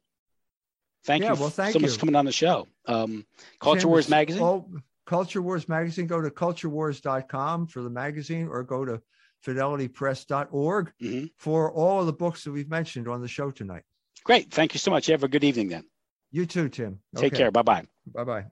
Thank 1.06 1.24
yeah, 1.24 1.34
you 1.34 1.40
well, 1.40 1.50
thank 1.50 1.74
so 1.74 1.80
you. 1.80 1.86
much 1.86 1.94
for 1.94 2.00
coming 2.00 2.16
on 2.16 2.26
the 2.26 2.32
show. 2.32 2.68
Um, 2.86 3.26
Culture 3.60 3.88
Wars 3.88 4.10
Magazine. 4.10 4.44
Oh, 4.44 4.70
Culture 5.06 5.42
Wars 5.42 5.70
Magazine. 5.70 6.08
Go 6.08 6.22
to 6.22 6.30
culturewars.com 6.30 7.68
for 7.68 7.82
the 7.82 7.90
magazine 7.90 8.48
or 8.48 8.64
go 8.64 8.86
to 8.86 9.02
fidelitypress.org 9.46 10.92
mm-hmm. 11.02 11.26
for 11.38 11.72
all 11.72 12.02
of 12.02 12.06
the 12.06 12.14
books 12.14 12.44
that 12.44 12.52
we've 12.52 12.70
mentioned 12.70 13.08
on 13.08 13.22
the 13.22 13.28
show 13.28 13.50
tonight. 13.50 13.84
Great. 14.24 14.52
Thank 14.52 14.74
you 14.74 14.80
so 14.80 14.92
much. 14.92 15.08
You 15.08 15.14
have 15.14 15.24
a 15.24 15.30
good 15.30 15.44
evening 15.44 15.70
then. 15.70 15.86
You 16.32 16.46
too, 16.46 16.70
Tim. 16.70 17.00
Take 17.16 17.34
okay. 17.34 17.38
care. 17.38 17.52
Bye 17.52 17.62
bye. 17.64 17.86
Bye 18.14 18.24
bye. 18.24 18.46